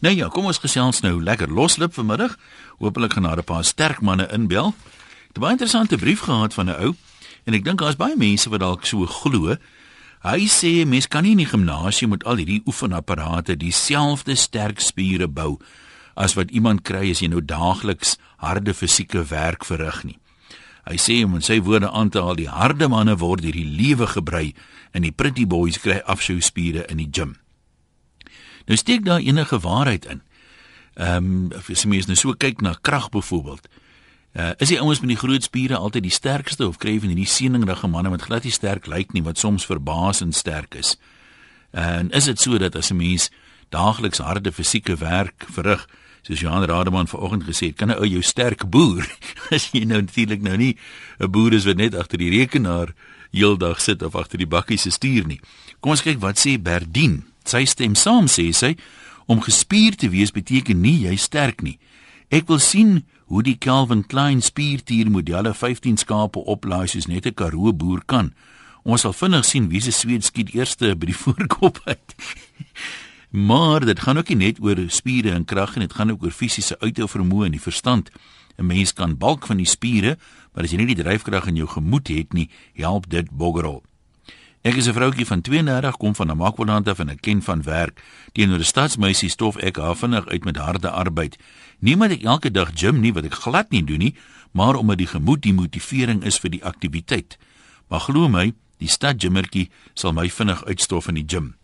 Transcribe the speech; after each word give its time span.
Nou 0.00 0.14
ja, 0.16 0.30
kom 0.32 0.46
ons 0.48 0.58
gesels 0.62 1.02
nou 1.04 1.18
lekker 1.20 1.50
loslip 1.52 1.92
vanmiddag. 1.92 2.38
Hoopelik 2.80 3.12
gaan 3.12 3.28
daar 3.28 3.38
'n 3.38 3.44
paar 3.44 3.64
sterk 3.64 4.00
manne 4.00 4.28
inbel. 4.32 4.68
Ek 4.68 5.26
het 5.26 5.36
'n 5.36 5.40
baie 5.40 5.52
interessante 5.52 5.96
brief 5.96 6.20
gehad 6.20 6.54
van 6.54 6.68
'n 6.70 6.80
ou 6.80 6.94
en 7.44 7.54
ek 7.54 7.64
dink 7.64 7.78
daar's 7.78 7.96
baie 7.96 8.16
mense 8.16 8.48
wat 8.48 8.60
dalk 8.60 8.86
so 8.86 9.06
glo. 9.06 9.56
Hy 10.22 10.48
sê 10.48 10.86
mens 10.86 11.08
kan 11.08 11.22
nie 11.22 11.30
in 11.30 11.36
die 11.36 11.46
gimnasium 11.46 12.10
met 12.10 12.24
al 12.24 12.36
hierdie 12.36 12.62
oefenapparate 12.64 13.56
dieselfde 13.56 14.34
sterk 14.34 14.80
spiere 14.80 15.28
bou 15.28 15.58
as 16.14 16.34
wat 16.34 16.50
iemand 16.50 16.82
kry 16.82 17.10
as 17.10 17.20
jy 17.20 17.28
nou 17.28 17.44
daagliks 17.44 18.16
harde 18.36 18.74
fisieke 18.74 19.24
werk 19.24 19.64
verrig 19.64 20.04
nie. 20.04 20.18
Hy 20.84 20.96
sê 20.96 21.24
om 21.24 21.34
in 21.34 21.42
sy 21.42 21.60
woorde 21.60 21.90
aan 21.90 22.08
te 22.08 22.20
haal, 22.20 22.34
die 22.34 22.48
harde 22.48 22.88
manne 22.88 23.16
word 23.16 23.44
hierdie 23.44 23.76
lewe 23.76 24.06
gebrei 24.06 24.54
en 24.92 25.02
die 25.02 25.12
pretty 25.12 25.46
boys 25.46 25.78
kry 25.78 26.00
afskou 26.06 26.40
spiere 26.40 26.86
in 26.88 26.96
die 26.96 27.08
gim. 27.12 27.36
Nou 28.70 28.78
steek 28.78 29.04
daar 29.04 29.18
enige 29.18 29.58
waarheid 29.60 30.04
in. 30.06 30.22
Ehm 30.94 31.16
um, 31.16 31.52
as 31.70 31.82
jy 31.82 31.88
mens 31.90 32.06
nou 32.06 32.14
so 32.16 32.36
kyk 32.38 32.60
na 32.62 32.76
krag 32.80 33.08
byvoorbeeld. 33.10 33.66
Uh, 34.32 34.50
is 34.62 34.70
die 34.70 34.78
ouens 34.78 35.00
met 35.02 35.10
die 35.10 35.18
groot 35.18 35.42
spiere 35.42 35.76
altyd 35.76 36.04
die 36.06 36.14
sterkste 36.14 36.68
of 36.68 36.76
kry 36.78 36.92
van 37.02 37.10
hierdie 37.10 37.26
seningrige 37.26 37.88
manne 37.90 38.12
wat 38.12 38.22
glad 38.28 38.44
nie 38.46 38.54
sterk 38.54 38.86
lyk 38.86 39.10
nie 39.12 39.24
wat 39.26 39.42
soms 39.42 39.66
verbaasend 39.66 40.36
sterk 40.38 40.76
is? 40.78 40.92
En 41.74 42.12
is 42.14 42.28
dit 42.30 42.38
so 42.38 42.58
dat 42.58 42.76
as 42.78 42.92
'n 42.92 42.96
mens 42.96 43.30
daagliks 43.74 44.22
harde 44.22 44.52
fisieke 44.52 44.96
werk 44.96 45.46
verrig, 45.50 45.88
soos 46.22 46.40
Johan 46.40 46.64
Rademan 46.64 47.08
vanoggend 47.08 47.44
gesê 47.44 47.66
het, 47.66 47.76
kan 47.76 47.90
'n 47.90 47.98
ou 47.98 48.06
jou 48.06 48.22
sterk 48.22 48.70
boer 48.70 49.02
as 49.56 49.70
jy 49.72 49.82
nou 49.84 50.00
natuurlik 50.00 50.42
nou 50.42 50.56
nie 50.56 50.76
'n 51.18 51.30
boer 51.30 51.52
is 51.52 51.64
wat 51.64 51.76
net 51.76 51.94
agter 51.94 52.18
die 52.18 52.30
rekenaar 52.30 52.94
heeldag 53.32 53.80
sit 53.80 54.02
of 54.02 54.14
agter 54.14 54.38
die 54.38 54.46
bakkie 54.46 54.78
se 54.78 54.90
stuur 54.90 55.26
nie. 55.26 55.40
Kom 55.80 55.90
ons 55.90 56.02
kyk 56.02 56.20
wat 56.20 56.38
sê 56.38 56.62
Berdien. 56.62 57.29
Sy 57.44 57.64
stem 57.64 57.94
saam 57.94 58.26
sê 58.28 58.52
sy 58.52 58.76
om 59.26 59.40
gespier 59.40 59.96
te 59.96 60.08
wees 60.10 60.32
beteken 60.34 60.80
nie 60.80 61.06
jy 61.06 61.16
sterk 61.16 61.62
nie. 61.62 61.78
Ek 62.30 62.46
wil 62.46 62.58
sien 62.58 63.04
hoe 63.30 63.42
die 63.42 63.56
Calvin 63.58 64.04
Klein 64.06 64.42
spiertier 64.42 65.10
modelle 65.10 65.54
15 65.54 65.96
skape 66.02 66.38
oplaai 66.38 66.86
soos 66.88 67.06
net 67.06 67.26
'n 67.26 67.34
Karoo 67.34 67.72
boer 67.72 68.02
kan. 68.06 68.34
Ons 68.82 69.02
sal 69.02 69.12
vinnig 69.12 69.44
sien 69.44 69.68
wie 69.68 69.80
se 69.80 69.92
sweet 69.92 70.24
skiet 70.24 70.54
eerste 70.54 70.94
by 70.96 71.06
die 71.06 71.20
voorkop 71.24 71.80
uit. 71.84 72.14
maar 73.30 73.84
dit 73.84 74.00
gaan 74.00 74.18
ook 74.18 74.28
nie 74.28 74.36
net 74.36 74.60
oor 74.60 74.78
spiere 74.88 75.30
en 75.30 75.44
krag 75.44 75.74
en 75.74 75.80
dit 75.80 75.92
gaan 75.92 76.10
ook 76.10 76.22
oor 76.22 76.30
fisiese 76.30 76.78
uithou 76.80 77.08
vermoë 77.08 77.46
en 77.46 77.52
die 77.52 77.66
verstand. 77.68 78.10
'n 78.58 78.66
Mens 78.66 78.92
kan 78.92 79.16
balk 79.16 79.46
van 79.46 79.56
die 79.56 79.66
spiere, 79.66 80.18
maar 80.52 80.64
as 80.64 80.70
jy 80.70 80.76
nie 80.76 80.94
die 80.94 81.02
dryfkrag 81.02 81.46
in 81.46 81.56
jou 81.56 81.68
gemoed 81.68 82.08
het 82.08 82.32
nie, 82.32 82.50
help 82.74 83.08
dit 83.08 83.30
boggerel. 83.30 83.82
Ek 84.62 84.76
is 84.76 84.88
'n 84.88 84.92
vroutjie 84.92 85.26
van 85.26 85.40
32, 85.40 85.96
kom 85.96 86.14
van 86.14 86.26
Namakwaland 86.26 86.88
af 86.88 86.98
en 86.98 87.08
ek 87.08 87.20
ken 87.20 87.42
van 87.42 87.62
werk. 87.62 88.02
Teenoor 88.32 88.58
'n 88.58 88.64
stadsmeisie 88.64 89.28
stof 89.28 89.56
ek 89.56 89.76
haar 89.76 89.96
vinnig 89.96 90.26
uit 90.26 90.44
met 90.44 90.56
harde 90.56 90.90
arbeid. 90.90 91.38
Niemand 91.78 92.12
ek 92.12 92.22
elke 92.22 92.50
dag 92.50 92.70
gym 92.74 93.00
nie 93.00 93.12
wat 93.12 93.24
ek 93.24 93.34
glad 93.34 93.70
nie 93.70 93.84
doen 93.84 93.98
nie, 93.98 94.14
maar 94.52 94.74
omdat 94.74 94.98
die 94.98 95.06
gemoed 95.06 95.42
die 95.42 95.54
motivering 95.54 96.24
is 96.24 96.38
vir 96.38 96.50
die 96.50 96.64
aktiwiteit. 96.64 97.38
Maar 97.88 98.00
glo 98.00 98.28
my, 98.28 98.52
die 98.78 98.88
stadgymmertjie 98.88 99.70
sal 99.94 100.12
my 100.12 100.28
vinnig 100.28 100.64
uitstof 100.64 101.08
in 101.08 101.14
die 101.14 101.26
gym. 101.26 101.54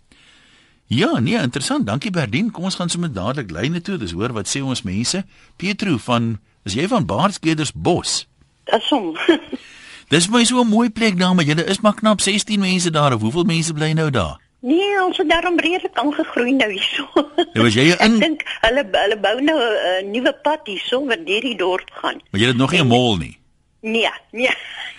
Ja, 0.86 1.18
nee, 1.18 1.38
interessant. 1.38 1.86
Dankie 1.86 2.10
Berdien. 2.10 2.50
Kom 2.50 2.64
ons 2.64 2.74
gaan 2.74 2.88
sommer 2.88 3.12
dadelik 3.12 3.50
lyne 3.50 3.80
toe. 3.80 3.98
Dis 3.98 4.12
hoor 4.12 4.32
wat 4.32 4.48
sê 4.48 4.62
ons 4.62 4.82
mense. 4.82 5.24
Pietro 5.56 5.96
van 5.98 6.38
is 6.62 6.74
jy 6.74 6.88
van 6.88 7.06
Baardskeders 7.06 7.72
Bos? 7.72 8.26
Dis 8.64 8.88
hom. 8.88 9.16
Dis 10.08 10.28
my 10.28 10.44
so 10.44 10.60
'n 10.62 10.68
mooi 10.68 10.90
plek 10.90 11.18
daar, 11.18 11.34
maar 11.34 11.44
julle 11.44 11.64
is 11.64 11.80
maar 11.80 11.94
knap 11.94 12.20
16 12.20 12.60
mense 12.60 12.90
daar. 12.90 13.12
Hoeveel 13.12 13.44
mense 13.44 13.72
bly 13.72 13.92
nou 13.92 14.10
daar? 14.10 14.38
Nee, 14.60 15.02
ons 15.04 15.16
het 15.16 15.28
daarom 15.28 15.58
redelik 15.60 15.94
aangegroei 15.98 16.52
nou 16.52 16.70
hierso. 16.72 17.06
Ja, 17.54 17.62
was 17.62 17.74
jy 17.74 17.82
in 18.06 18.14
Ek 18.14 18.20
dink 18.20 18.40
hulle 18.60 18.82
hulle 18.92 19.18
bou 19.20 19.40
nou 19.40 19.58
'n 19.58 20.04
uh, 20.06 20.10
nuwe 20.12 20.32
pad 20.42 20.60
hierso 20.64 21.04
wat 21.06 21.26
deur 21.26 21.40
die 21.40 21.56
dorp 21.56 21.90
gaan. 21.90 22.20
Maar 22.30 22.40
jy 22.40 22.46
het 22.46 22.56
nog 22.56 22.70
nie 22.72 22.80
'n 22.80 22.86
mall 22.86 23.16
nie. 23.18 23.38
Nee, 23.82 24.10
nee. 24.32 24.54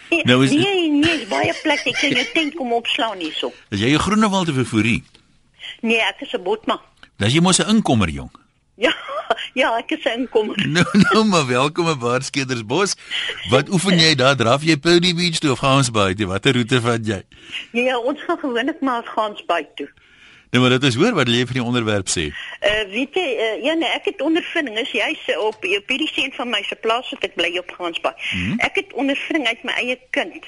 Nou 0.30 0.44
is- 0.44 0.52
nee, 0.52 0.90
nee, 0.92 1.12
is 1.22 1.28
baie 1.28 1.54
plek 1.64 1.84
ek 1.86 1.96
kan 2.00 2.10
jou 2.12 2.26
tent 2.34 2.56
kom 2.56 2.72
opslaan 2.74 3.18
hierso. 3.20 3.52
Is 3.70 3.80
jy 3.80 3.92
'n 3.94 4.00
Groenewald 4.00 4.50
of 4.50 4.56
'n 4.58 4.66
Fourie? 4.66 5.04
Nee, 5.82 6.00
ek 6.00 6.22
is 6.22 6.34
'n 6.34 6.44
botma. 6.44 6.80
Dis 7.18 7.34
jy 7.34 7.42
mos 7.42 7.60
'n 7.60 7.70
inkomer 7.70 8.10
jong. 8.10 8.32
Ja, 8.86 8.94
ja, 9.54 9.70
ek 9.78 9.92
is 9.98 10.06
inkomer. 10.06 10.58
Nou 10.76 10.86
nou 10.94 11.26
maar 11.26 11.46
welkom 11.48 11.90
in 11.90 12.00
Baardskeders 12.00 12.66
Bos. 12.66 12.96
Wat 13.50 13.70
oefen 13.70 13.98
jy 13.98 14.16
daar? 14.16 14.36
Draf 14.38 14.64
jy 14.64 14.78
Pony 14.78 15.14
Beach 15.18 15.40
toe 15.42 15.52
of 15.52 15.64
gaan 15.66 15.82
ons 15.82 15.90
baie 15.92 16.14
toe? 16.16 16.28
Watter 16.30 16.54
roete 16.54 16.82
vat 16.82 17.06
jy? 17.06 17.24
Ja, 17.74 17.98
ons 17.98 18.22
gaan 18.28 18.38
gewoonlik 18.38 18.84
maar 18.86 19.08
gaans 19.16 19.42
by 19.50 19.64
toe. 19.80 19.90
Nou 20.54 20.62
maar 20.64 20.78
dit 20.78 20.86
is 20.88 20.96
hoor 20.96 21.18
wat 21.18 21.28
jy 21.28 21.42
van 21.50 21.58
die 21.58 21.64
onderwerp 21.64 22.08
sê. 22.08 22.30
Uh 22.64 22.84
weet 22.94 23.18
jy, 23.18 23.26
uh, 23.36 23.58
ja 23.66 23.74
nee, 23.76 23.90
ek 23.98 24.08
het 24.14 24.22
ondervinding 24.24 24.78
is 24.80 24.94
jy 24.96 25.10
se 25.26 25.36
op 25.42 25.66
op 25.66 25.92
hierdie 25.92 26.08
seun 26.14 26.32
van 26.38 26.54
my 26.54 26.62
se 26.64 26.78
plaas 26.86 27.10
wat 27.12 27.26
ek 27.28 27.36
bly 27.36 27.50
op 27.60 27.74
Gansbaai. 27.76 28.14
Mm 28.14 28.44
-hmm. 28.46 28.60
Ek 28.70 28.80
het 28.80 28.94
ondervinding 28.94 29.48
uit 29.48 29.64
my 29.68 29.76
eie 29.82 29.98
kind. 30.16 30.46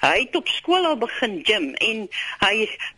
Hy 0.00 0.18
het 0.22 0.36
op 0.38 0.48
skool 0.48 0.86
al 0.86 0.96
begin 0.96 1.40
gym 1.44 1.74
en 1.74 2.06
hy 2.46 2.54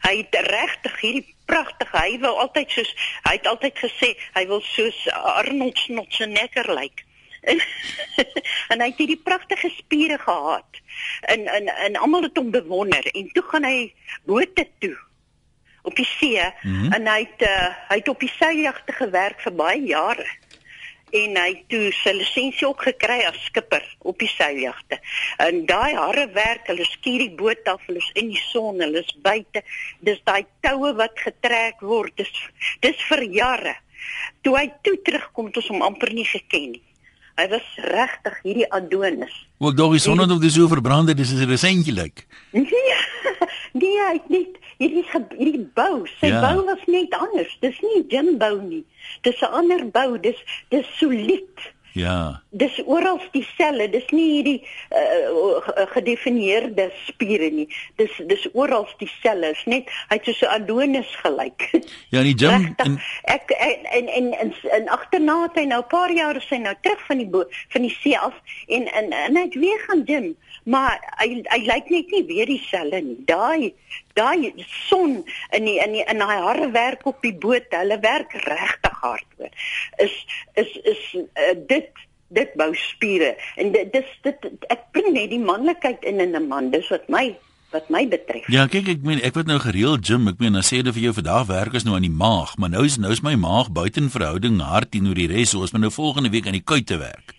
hy 0.06 0.14
het 0.22 0.38
regtig 0.52 1.00
hierdie 1.00 1.33
pragtig. 1.44 1.90
Hy 1.92 2.18
wou 2.22 2.34
altyd 2.44 2.70
soos 2.70 2.92
hy 3.28 3.34
het 3.38 3.46
altyd 3.46 3.78
gesê 3.78 4.12
hy 4.36 4.44
wil 4.50 4.62
soos 4.66 5.00
Arnold 5.12 5.78
Schwarzenegger 5.78 6.70
lyk. 6.74 7.04
En, 7.44 7.60
en 8.72 8.80
hy 8.80 8.90
het 8.90 9.00
hierdie 9.02 9.20
pragtige 9.20 9.70
spiere 9.76 10.18
gehad. 10.18 10.80
En 11.32 11.46
en 11.46 11.68
en 11.88 11.96
almal 11.96 12.28
het 12.28 12.38
hom 12.40 12.50
bewonder 12.54 13.10
en 13.12 13.28
toe 13.32 13.44
gaan 13.50 13.68
hy 13.68 13.92
bote 14.24 14.68
toe 14.78 14.96
op 15.84 15.96
die 15.96 16.08
see 16.08 16.40
mm 16.40 16.80
-hmm. 16.80 16.92
en 16.92 17.06
hy 17.06 17.18
het 17.28 17.42
uh, 17.48 17.68
hy 17.88 17.96
het 18.00 18.08
op 18.08 18.20
die 18.20 18.32
seiljagte 18.38 18.92
gewerk 18.92 19.40
vir 19.40 19.54
baie 19.54 19.82
jare 19.84 20.26
en 21.14 21.36
hy 21.38 21.52
toe 21.70 21.92
sy 21.94 22.14
lisensie 22.16 22.66
ook 22.66 22.82
gekry 22.88 23.20
as 23.28 23.38
skipper 23.46 23.84
op 24.02 24.18
die 24.18 24.30
seiljagte. 24.30 24.98
En 25.42 25.62
daai 25.68 25.94
harde 25.94 26.26
werk, 26.34 26.66
hulle 26.70 26.86
skuur 26.88 27.22
die 27.22 27.34
boot 27.38 27.70
af, 27.70 27.82
hulle 27.86 28.02
is 28.02 28.10
in 28.18 28.32
die 28.32 28.42
son, 28.48 28.82
hulle 28.82 29.04
is 29.04 29.14
buite. 29.22 29.62
Dis 30.06 30.18
daai 30.26 30.42
toue 30.66 30.94
wat 30.98 31.14
getrek 31.22 31.84
word. 31.86 32.16
Dis 32.18 32.32
dis 32.82 33.06
vir 33.10 33.22
jare. 33.36 33.76
Toe 34.42 34.56
hy 34.58 34.66
toe 34.82 34.96
terugkom 35.06 35.52
het 35.52 35.62
ons 35.62 35.70
hom 35.72 35.86
amper 35.86 36.12
nie 36.12 36.26
geken 36.28 36.74
nie. 36.74 36.84
Hy 37.34 37.48
was 37.50 37.70
regtig 37.90 38.36
hierdie 38.44 38.66
Adonis. 38.70 39.34
Ook 39.58 39.74
dog 39.78 39.94
die 39.96 40.02
son 40.02 40.20
het 40.22 40.30
op 40.30 40.42
die 40.42 40.52
so 40.54 40.68
verbrand 40.70 41.10
het, 41.10 41.18
dis 41.18 41.32
'n 41.32 41.48
resentjie 41.50 41.94
lyk. 41.94 42.26
Nee, 42.52 42.98
nee, 43.74 43.98
hy 44.00 44.12
het 44.16 44.28
net 44.32 44.58
hierdie 44.78 45.04
hierdie 45.38 45.64
bou, 45.76 46.04
sy 46.20 46.30
Ja. 46.30 46.40
bou 46.44 46.64
was 46.68 46.82
net 46.86 47.14
anders. 47.18 47.52
Dis 47.60 47.80
nie 47.82 48.04
gym 48.08 48.38
bou 48.38 48.60
nie. 48.62 48.84
Dis 49.22 49.40
'n 49.42 49.52
ander 49.60 49.84
bou. 49.90 50.18
Dis 50.18 50.38
dis 50.70 50.86
solied. 50.98 51.72
Ja. 51.94 52.42
Dis 52.50 52.74
oral 52.90 53.20
dieselfde. 53.30 53.86
Dis 53.90 54.06
nie 54.10 54.26
hierdie 54.32 54.66
uh, 54.90 55.84
gedefinieerde 55.92 56.88
spiere 57.06 57.50
nie. 57.54 57.68
Dis 58.00 58.16
dis 58.26 58.48
oral 58.52 58.88
dieselfde. 58.98 59.52
Is 59.54 59.62
net 59.70 59.92
hy 60.10 60.18
het 60.18 60.30
so 60.34 60.50
Adonis 60.50 61.12
gelyk. 61.22 61.68
Ja, 62.10 62.24
in 62.24 62.32
die 62.32 62.38
gym 62.38 62.66
Regtig. 62.66 62.86
in 62.86 62.98
Ek 63.30 63.54
en 63.54 63.86
en 63.98 64.08
en, 64.08 64.32
en, 64.42 64.50
en 64.78 64.88
agterna 64.88 65.36
het 65.44 65.60
hy 65.60 65.64
nou 65.70 65.80
'n 65.84 65.90
paar 65.94 66.10
jaar 66.10 66.36
is 66.36 66.50
hy 66.50 66.58
nou 66.64 66.74
terug 66.80 67.06
van 67.06 67.22
die 67.22 67.30
bo, 67.30 67.46
van 67.70 67.86
die 67.86 67.94
see 67.94 68.18
af 68.18 68.34
en 68.66 68.90
en, 68.90 69.12
en 69.12 69.38
hy 69.38 69.44
het 69.46 69.54
weer 69.54 69.80
gaan 69.86 70.02
gym, 70.06 70.28
maar 70.64 70.98
hy 71.22 71.42
hy 71.46 71.60
lyk 71.70 71.90
net 71.94 72.10
nie 72.10 72.24
weer 72.26 72.50
dieselfde 72.50 73.00
nie. 73.06 73.18
Daai 73.30 73.74
daai 74.14 74.52
son 74.88 75.22
in 75.50 75.64
die 75.64 75.78
in 75.82 75.94
die 75.98 76.04
in 76.10 76.22
daai 76.22 76.42
harde 76.42 76.70
werk 76.74 77.06
op 77.06 77.22
die 77.22 77.34
boot, 77.34 77.70
hulle 77.70 77.98
werk 78.02 78.34
regtig 78.46 78.98
hard 79.06 79.26
hoor. 79.38 79.50
Is 79.96 80.14
is 80.54 80.76
is 80.82 81.02
uh, 81.14 81.54
dit 81.66 81.83
dit 82.28 82.54
bou 82.56 82.70
spiere 82.74 83.34
en 83.56 83.72
dit 83.72 83.92
dis 83.92 84.14
dit 84.22 84.46
ek 84.72 84.86
bring 84.92 85.12
net 85.12 85.30
die 85.30 85.42
manlikheid 85.42 86.04
in 86.04 86.20
in 86.20 86.36
'n 86.36 86.48
man. 86.48 86.70
Dis 86.70 86.88
wat 86.88 87.08
my 87.08 87.36
wat 87.74 87.90
my 87.90 88.04
betref. 88.08 88.46
Ja, 88.48 88.66
kyk 88.70 88.88
ek 88.88 89.02
meen 89.02 89.20
ek 89.20 89.34
word 89.34 89.50
nou 89.50 89.58
gereeld 89.58 90.06
gym. 90.06 90.28
Ek 90.28 90.38
meen 90.38 90.52
dan 90.52 90.62
sê 90.62 90.82
dit 90.82 90.94
vir 90.94 91.10
jou 91.10 91.14
vandag 91.14 91.46
werk 91.46 91.74
is 91.74 91.84
nou 91.84 91.96
aan 91.96 92.06
die 92.06 92.18
maag, 92.24 92.56
maar 92.56 92.70
nou 92.70 92.84
is 92.84 92.98
nou 93.02 93.12
is 93.12 93.22
my 93.22 93.34
maag 93.34 93.72
buite 93.74 94.00
in 94.00 94.10
verhouding 94.10 94.60
hard 94.60 94.90
teenoor 94.90 95.14
die 95.14 95.26
res. 95.26 95.50
So 95.50 95.60
ons 95.60 95.72
moet 95.72 95.80
nou 95.80 95.90
volgende 95.90 96.30
week 96.30 96.46
aan 96.46 96.58
die 96.58 96.64
kuite 96.64 96.98
werk. 96.98 97.34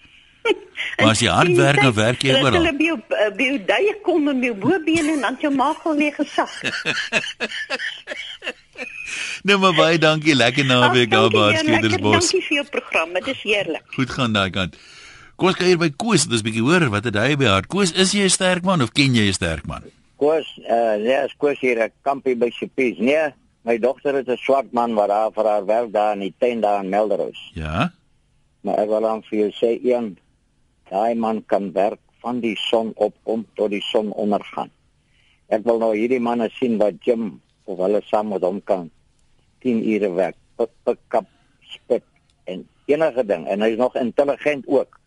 Maar 0.98 1.12
as 1.12 1.20
jy 1.20 1.28
hard 1.28 1.56
werk, 1.58 1.82
dan 1.82 1.94
werk 1.94 2.22
jy 2.24 2.36
oral. 2.40 2.54
Hulle 2.60 2.74
by 2.78 2.90
jou 2.90 3.00
eh, 3.10 3.32
by 3.36 3.44
jou 3.50 3.60
duie 3.72 3.96
kom 4.06 4.28
en 4.32 4.40
by 4.40 4.52
jou 4.52 4.58
bobene 4.64 5.16
en 5.16 5.22
dan 5.28 5.38
jou 5.42 5.52
maag 5.56 5.86
al 5.86 5.96
weer 5.96 6.14
gesag. 6.14 6.52
Nou 9.48 9.60
maar 9.62 9.76
baie 9.78 9.98
dankie. 10.02 10.36
Lekker 10.36 10.66
naweek 10.66 11.12
daar 11.12 11.30
by 11.32 11.54
Skedersbos. 11.60 12.18
Dankie 12.18 12.42
vir 12.48 12.58
jou 12.58 12.66
program. 12.74 13.14
Dit 13.16 13.28
is 13.32 13.42
heerlik. 13.46 13.84
Goed 13.96 14.12
gaan 14.12 14.34
daai 14.36 14.50
kant. 14.52 14.76
Kom 15.36 15.52
ons 15.52 15.58
kyk 15.60 15.70
hier 15.70 15.80
by 15.80 15.92
Koos. 15.92 16.26
Dis 16.32 16.42
'n 16.42 16.48
bietjie 16.48 16.64
hoor 16.66 16.88
wat 16.90 17.08
het 17.08 17.16
hy 17.20 17.36
by 17.36 17.48
haar. 17.52 17.68
Koos, 17.68 17.92
is 17.92 18.12
jy 18.12 18.26
'n 18.26 18.30
sterk 18.30 18.64
man 18.64 18.82
of 18.82 18.92
ken 18.92 19.16
jy 19.16 19.28
'n 19.28 19.34
sterk 19.34 19.66
man? 19.68 19.84
Koos, 20.18 20.48
uh, 20.64 20.96
nee, 20.96 21.18
as 21.18 21.34
Koos 21.38 21.60
hier 21.60 21.80
'n 21.84 21.92
kampie 22.02 22.36
by 22.36 22.50
Sipies. 22.50 22.98
Nee, 22.98 23.34
my 23.64 23.78
dogter 23.78 24.16
is 24.16 24.28
'n 24.28 24.38
swart 24.38 24.72
man 24.74 24.94
wat 24.96 25.10
haar 25.10 25.32
vir 25.32 25.46
haar 25.46 25.66
werk 25.66 25.92
daar 25.92 26.14
in 26.14 26.20
die 26.20 26.34
tent 26.40 26.62
daar 26.62 26.84
in 26.84 26.90
Melderhuis. 26.90 27.52
Ja. 27.54 27.92
Maar 28.62 28.78
ek 28.78 28.88
wil 28.88 29.08
aan 29.08 29.24
vir 29.24 29.40
jou 29.40 29.52
sê 29.52 29.80
een, 29.84 30.18
daai 30.90 31.16
man 31.16 31.44
kan 31.46 31.72
werk 31.74 32.02
van 32.22 32.42
die 32.42 32.56
son 32.58 32.92
opkom 32.96 33.46
tot 33.56 33.72
die 33.74 33.84
son 33.86 34.12
ondergaan. 34.12 34.72
Ek 35.54 35.66
wil 35.66 35.80
nou 35.82 35.94
hierdie 35.94 36.22
manne 36.22 36.50
sien 36.58 36.78
wat 36.82 36.98
gym 37.06 37.36
of 37.70 37.82
hulle 37.82 38.02
saam 38.10 38.32
met 38.34 38.46
hom 38.46 38.62
kan 38.66 38.90
10 39.66 39.84
ure 39.94 40.12
werk. 40.18 40.38
Pik 40.58 40.72
pik 40.88 41.02
kap 41.14 41.28
spit 41.70 42.06
en 42.50 42.66
enige 42.90 43.26
ding 43.26 43.46
en 43.50 43.66
hy's 43.66 43.78
nog 43.78 43.98
intelligent 44.00 44.66
ook. 44.68 45.00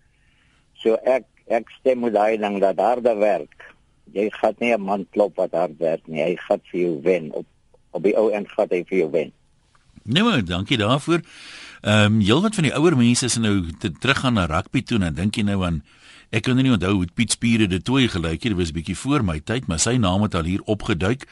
So 0.78 0.98
ek 1.02 1.26
ek 1.48 1.70
stem 1.78 2.04
met 2.04 2.14
daai 2.14 2.38
ding 2.38 2.60
dat 2.62 2.78
harde 2.82 3.14
werk. 3.18 3.66
Jy 4.14 4.28
gaan 4.40 4.54
nie 4.60 4.72
'n 4.74 4.80
man 4.80 5.06
klop 5.10 5.36
wat 5.36 5.52
hard 5.52 5.78
werk 5.78 6.06
nie. 6.06 6.22
Hy 6.22 6.36
gaan 6.36 6.60
vir 6.70 6.80
jou 6.80 7.00
wen 7.02 7.32
op 7.32 7.46
op 7.90 8.02
die 8.02 8.16
ou 8.16 8.30
end 8.30 8.48
gaan 8.52 8.68
hy 8.70 8.84
vir 8.84 8.98
jou 8.98 9.10
wen. 9.10 9.32
Nee 10.04 10.22
maar 10.22 10.44
dankie 10.44 10.78
daarvoor. 10.78 11.20
Ehm 11.80 12.04
um, 12.04 12.20
heelwat 12.20 12.54
van 12.54 12.66
die 12.66 12.74
ouer 12.74 12.96
mense 12.96 13.24
is 13.24 13.36
nou 13.36 13.70
te 13.78 13.92
teruggaan 13.92 14.34
na 14.34 14.46
rugby 14.46 14.82
toe 14.82 14.98
en 14.98 15.14
dink 15.14 15.36
jy 15.36 15.44
nou 15.46 15.64
aan 15.64 15.82
ek 16.30 16.42
kan 16.42 16.56
nie 16.56 16.72
onthou 16.72 16.94
hoe 16.96 17.06
Piet 17.14 17.32
Spiere 17.32 17.66
dit 17.66 17.84
toe 17.84 18.08
gelyk 18.08 18.42
het. 18.42 18.50
Dit 18.50 18.58
was 18.58 18.70
'n 18.70 18.74
bietjie 18.74 18.96
voor 18.96 19.24
my 19.24 19.40
tyd, 19.40 19.66
maar 19.66 19.78
sy 19.78 19.96
naam 19.96 20.22
het 20.22 20.34
al 20.34 20.44
hier 20.44 20.62
opgeduik 20.64 21.28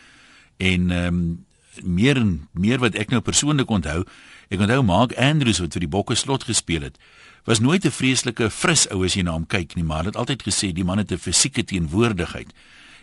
en 0.57 0.91
ehm 0.91 1.07
um, 1.07 1.45
meer 1.83 2.17
en 2.17 2.49
meer 2.53 2.79
wat 2.79 2.95
ek 2.95 3.11
nou 3.11 3.21
persoonlik 3.21 3.71
onthou, 3.71 4.05
ek 4.49 4.61
onthou 4.61 4.83
Mark 4.83 5.13
Andrews 5.17 5.59
wat 5.59 5.73
vir 5.73 5.81
die 5.81 5.89
Bokke 5.89 6.15
slot 6.15 6.45
gespeel 6.45 6.83
het. 6.83 6.99
Was 7.45 7.61
nooit 7.61 7.85
'n 7.85 7.91
vreeslike 7.91 8.51
fris 8.51 8.89
ou 8.91 9.05
as 9.05 9.15
jy 9.15 9.23
na 9.23 9.33
hom 9.33 9.47
kyk 9.47 9.75
nie, 9.75 9.85
maar 9.85 10.05
het 10.05 10.17
altyd 10.17 10.43
gesê 10.43 10.73
die 10.73 10.85
man 10.85 10.99
het 10.99 11.13
'n 11.13 11.19
fisieke 11.19 11.65
teenwoordigheid. 11.65 12.53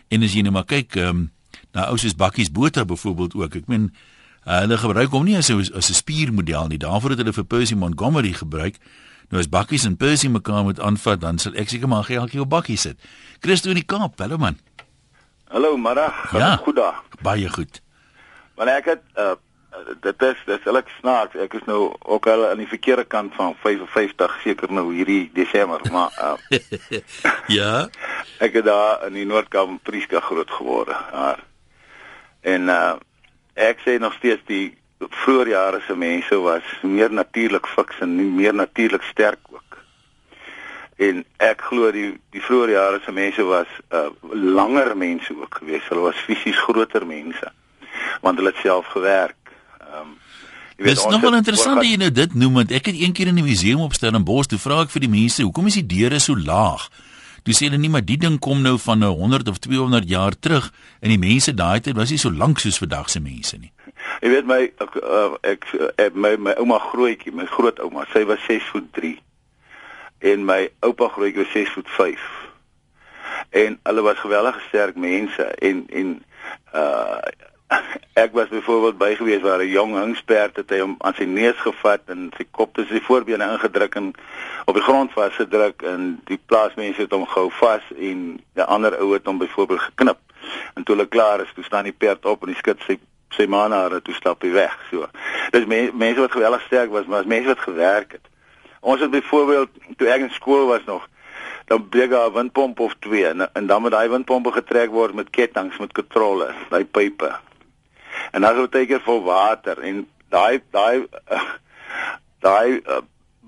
En 0.08 0.22
as 0.22 0.32
jy 0.32 0.42
nou 0.42 0.52
maar 0.52 0.64
kyk, 0.64 0.96
ehm 0.96 1.08
um, 1.08 1.30
na 1.72 1.88
ou 1.90 1.98
soos 1.98 2.14
Bakkies 2.14 2.50
Botha 2.50 2.84
byvoorbeeld 2.84 3.34
ook. 3.34 3.54
Ek 3.54 3.66
meen 3.66 3.92
uh, 4.46 4.58
hulle 4.60 4.76
gebruik 4.76 5.10
hom 5.10 5.24
nie 5.24 5.36
as 5.36 5.50
'n 5.50 5.58
as 5.74 5.90
'n 5.90 5.94
spiermodel 5.94 6.66
nie. 6.66 6.78
Daarvoor 6.78 7.10
het 7.10 7.18
hulle 7.18 7.32
vir 7.32 7.44
Percy 7.44 7.74
Montgomery 7.74 8.32
gebruik. 8.32 8.76
Nou 9.30 9.40
as 9.40 9.48
Bakkies 9.48 9.84
en 9.84 9.96
Percy 9.96 10.28
mekaar 10.28 10.64
moet 10.64 10.80
aanvat, 10.80 11.20
dan 11.20 11.38
sal 11.38 11.54
ek 11.54 11.68
seker 11.68 11.88
maar 11.88 12.04
geeltjie 12.04 12.40
op 12.40 12.48
Bakkies 12.48 12.80
sit. 12.80 13.00
Christo 13.40 13.68
in 13.68 13.74
die 13.74 13.84
Kaap, 13.84 14.18
hallo 14.18 14.36
man. 14.36 14.58
Hallo, 15.48 15.76
middag. 15.76 16.32
Ja, 16.32 16.56
goed 16.56 16.76
dag. 16.76 17.02
Baie 17.22 17.48
goed. 17.48 17.80
Want 18.54 18.70
ek 18.70 18.84
het 18.84 19.02
uh 19.16 19.34
dit 20.00 20.22
is 20.22 20.38
dis 20.46 20.66
ek 20.70 20.90
snaaks. 21.00 21.34
Ek 21.34 21.54
is 21.58 21.64
nou 21.66 21.96
ook 21.98 22.26
al 22.30 22.44
aan 22.48 22.60
die 22.62 22.68
verkeerde 22.70 23.04
kant 23.04 23.34
van 23.34 23.56
55 23.62 24.36
seker 24.42 24.70
nou 24.72 24.92
hierdie 24.94 25.30
Desember, 25.34 25.80
maar 25.92 26.14
uh 26.18 26.58
Ja. 27.58 27.88
ek 28.46 28.60
het 28.60 28.64
daar 28.64 29.06
in 29.06 29.18
die 29.18 29.26
Noord-Kaap 29.26 29.82
Prieska 29.82 30.20
groot 30.20 30.50
geword. 30.50 30.94
Daar. 31.12 31.42
En 32.40 32.70
uh 32.70 32.94
ek 33.54 33.82
sê 33.86 33.98
nog 33.98 34.14
steeds 34.18 34.42
die 34.46 34.74
vroeë 34.98 35.50
jare 35.52 35.80
se 35.86 35.96
mense 35.96 36.36
was 36.42 36.66
meer 36.82 37.12
natuurlik 37.12 37.66
fiks 37.66 38.00
en 38.00 38.16
meer 38.36 38.54
natuurlik 38.54 39.02
sterk 39.02 39.40
ook. 39.50 39.78
En 40.96 41.24
ek 41.42 41.62
glo 41.68 41.90
die 41.92 42.12
die 42.34 42.42
vroeë 42.42 42.74
jare 42.74 43.00
se 43.04 43.12
mense 43.12 43.42
was 43.42 43.70
uh 43.90 44.10
langer 44.32 44.96
mense 44.96 45.34
ook 45.34 45.60
geweest. 45.60 45.88
Hulle 45.88 46.10
was 46.10 46.26
fisies 46.26 46.58
groter 46.66 47.06
mense 47.06 47.52
want 48.20 48.38
hulle 48.38 48.50
het 48.50 48.62
self 48.62 48.86
gewerk. 48.86 49.36
Ehm 49.80 50.00
um, 50.00 50.12
Dit 50.76 50.96
is 50.98 51.06
nogal 51.06 51.36
interessant 51.38 51.76
dat 51.78 51.86
jy 51.86 51.96
nou 51.96 52.10
dit 52.10 52.32
noem 52.34 52.56
want 52.58 52.72
ek 52.74 52.88
het 52.90 52.96
eendag 52.98 53.30
in 53.30 53.36
die 53.38 53.46
museum 53.46 53.84
op 53.84 53.94
Stellenbosch 53.94 54.48
toe 54.50 54.58
vra 54.58 54.80
ek 54.82 54.90
vir 54.90 55.04
die 55.04 55.10
mense, 55.12 55.44
hoekom 55.46 55.68
is 55.70 55.76
die 55.78 55.86
deure 55.86 56.18
so 56.18 56.34
laag? 56.34 56.88
Toe 57.44 57.52
sê 57.52 57.66
hulle 57.68 57.76
nie 57.80 57.92
maar 57.92 58.04
die 58.04 58.16
ding 58.16 58.38
kom 58.40 58.62
nou 58.64 58.78
van 58.80 59.04
'n 59.04 59.16
100 59.20 59.48
of 59.48 59.58
200 59.58 60.08
jaar 60.08 60.32
terug 60.38 60.72
en 61.00 61.08
die 61.12 61.18
mense 61.20 61.54
daai 61.54 61.80
tyd 61.80 61.96
was 61.96 62.10
nie 62.10 62.18
so 62.18 62.32
lank 62.32 62.58
soos 62.58 62.78
vandag 62.78 63.10
se 63.10 63.20
mense 63.20 63.58
nie. 63.58 63.72
Jy 64.20 64.28
weet 64.32 64.46
my 64.48 64.60
ek 64.80 64.96
uh, 64.96 65.36
ek, 65.42 65.66
ek 66.00 66.14
my 66.14 66.36
my 66.36 66.54
ouma 66.56 66.78
grootjie, 66.80 67.32
my 67.32 67.44
grootouma, 67.44 68.06
sy 68.12 68.24
was 68.24 68.40
6 68.48 68.70
voet 68.72 68.88
3 68.96 69.20
en 70.32 70.44
my 70.44 70.70
oupa 70.80 71.08
grootjie 71.12 71.44
was 71.44 71.52
6 71.52 71.72
voet 71.76 71.90
5. 71.98 72.20
En 73.50 73.78
hulle 73.82 74.02
was 74.02 74.18
geweldig 74.24 74.60
sterk 74.68 74.96
mense 74.96 75.44
en 75.44 75.84
en 75.88 76.24
uh 76.72 77.20
ek 78.24 78.32
was 78.32 78.48
byvoorbeeld 78.48 78.98
by 78.98 79.14
gewees 79.14 79.42
waar 79.42 79.62
'n 79.62 79.68
jong 79.68 79.94
hingsperd 79.98 80.56
het 80.56 80.70
hy 80.70 80.78
hom 80.78 80.94
aan 80.98 81.14
sy 81.14 81.24
neus 81.24 81.56
gevat 81.56 82.02
en 82.06 82.30
sy 82.36 82.46
kop 82.50 82.74
tussen 82.74 82.96
sy 82.96 83.02
voorbene 83.02 83.50
ingedruk 83.56 83.94
en 83.94 84.12
op 84.64 84.74
die 84.74 84.82
grond 84.82 85.12
vasgedruk 85.12 85.82
en 85.82 86.20
die 86.24 86.40
plaasmense 86.46 87.00
het 87.00 87.12
hom 87.12 87.26
gehou 87.26 87.50
vas 87.50 87.82
en 87.96 88.40
'n 88.56 88.68
ander 88.76 88.98
ou 89.00 89.12
het 89.12 89.26
hom 89.26 89.38
byvoorbeeld 89.38 89.80
geknip. 89.80 90.18
En 90.74 90.84
toe 90.84 90.94
hulle 90.94 91.08
klaar 91.08 91.40
is, 91.40 91.52
toe 91.54 91.64
staan 91.64 91.84
die 91.84 91.92
perd 91.92 92.24
op 92.24 92.42
en 92.42 92.48
hy 92.48 92.54
skud 92.54 92.80
sy 92.86 92.98
sy 93.34 93.46
manare 93.46 94.02
toe 94.02 94.14
stap 94.14 94.42
hy 94.42 94.50
weg. 94.50 94.78
So. 94.90 95.08
Dis 95.50 95.64
me, 95.66 95.90
mense 95.92 96.20
wat 96.20 96.32
geweldig 96.32 96.62
sterk 96.62 96.90
was, 96.90 97.06
maar 97.06 97.18
as 97.18 97.26
mense 97.26 97.48
wat 97.48 97.58
gewerk 97.58 98.12
het. 98.12 98.26
Ons 98.80 99.00
het 99.00 99.10
byvoorbeeld 99.10 99.70
toe 99.96 100.08
ek 100.08 100.20
in 100.20 100.30
skool 100.30 100.66
was 100.66 100.84
nog 100.86 101.08
dan 101.66 101.88
breek 101.88 102.10
daar 102.10 102.28
'n 102.28 102.32
windpomp 102.32 102.80
of 102.80 102.94
twee 102.98 103.26
en, 103.26 103.52
en 103.52 103.66
dan 103.66 103.80
moet 103.82 103.90
daai 103.90 104.08
windpompe 104.08 104.52
getrek 104.52 104.90
word 104.90 105.14
met 105.14 105.30
kettinge 105.30 105.72
met 105.78 105.92
kontrole, 105.92 106.54
daai 106.68 106.84
pype 106.84 107.40
en 108.32 108.40
dan 108.40 108.54
sou 108.54 108.68
teken 108.68 109.00
vol 109.00 109.22
water 109.22 109.80
en 109.80 110.06
daai 110.28 110.62
daai 110.70 111.06
daai 112.46 112.80
uh, 112.86 113.02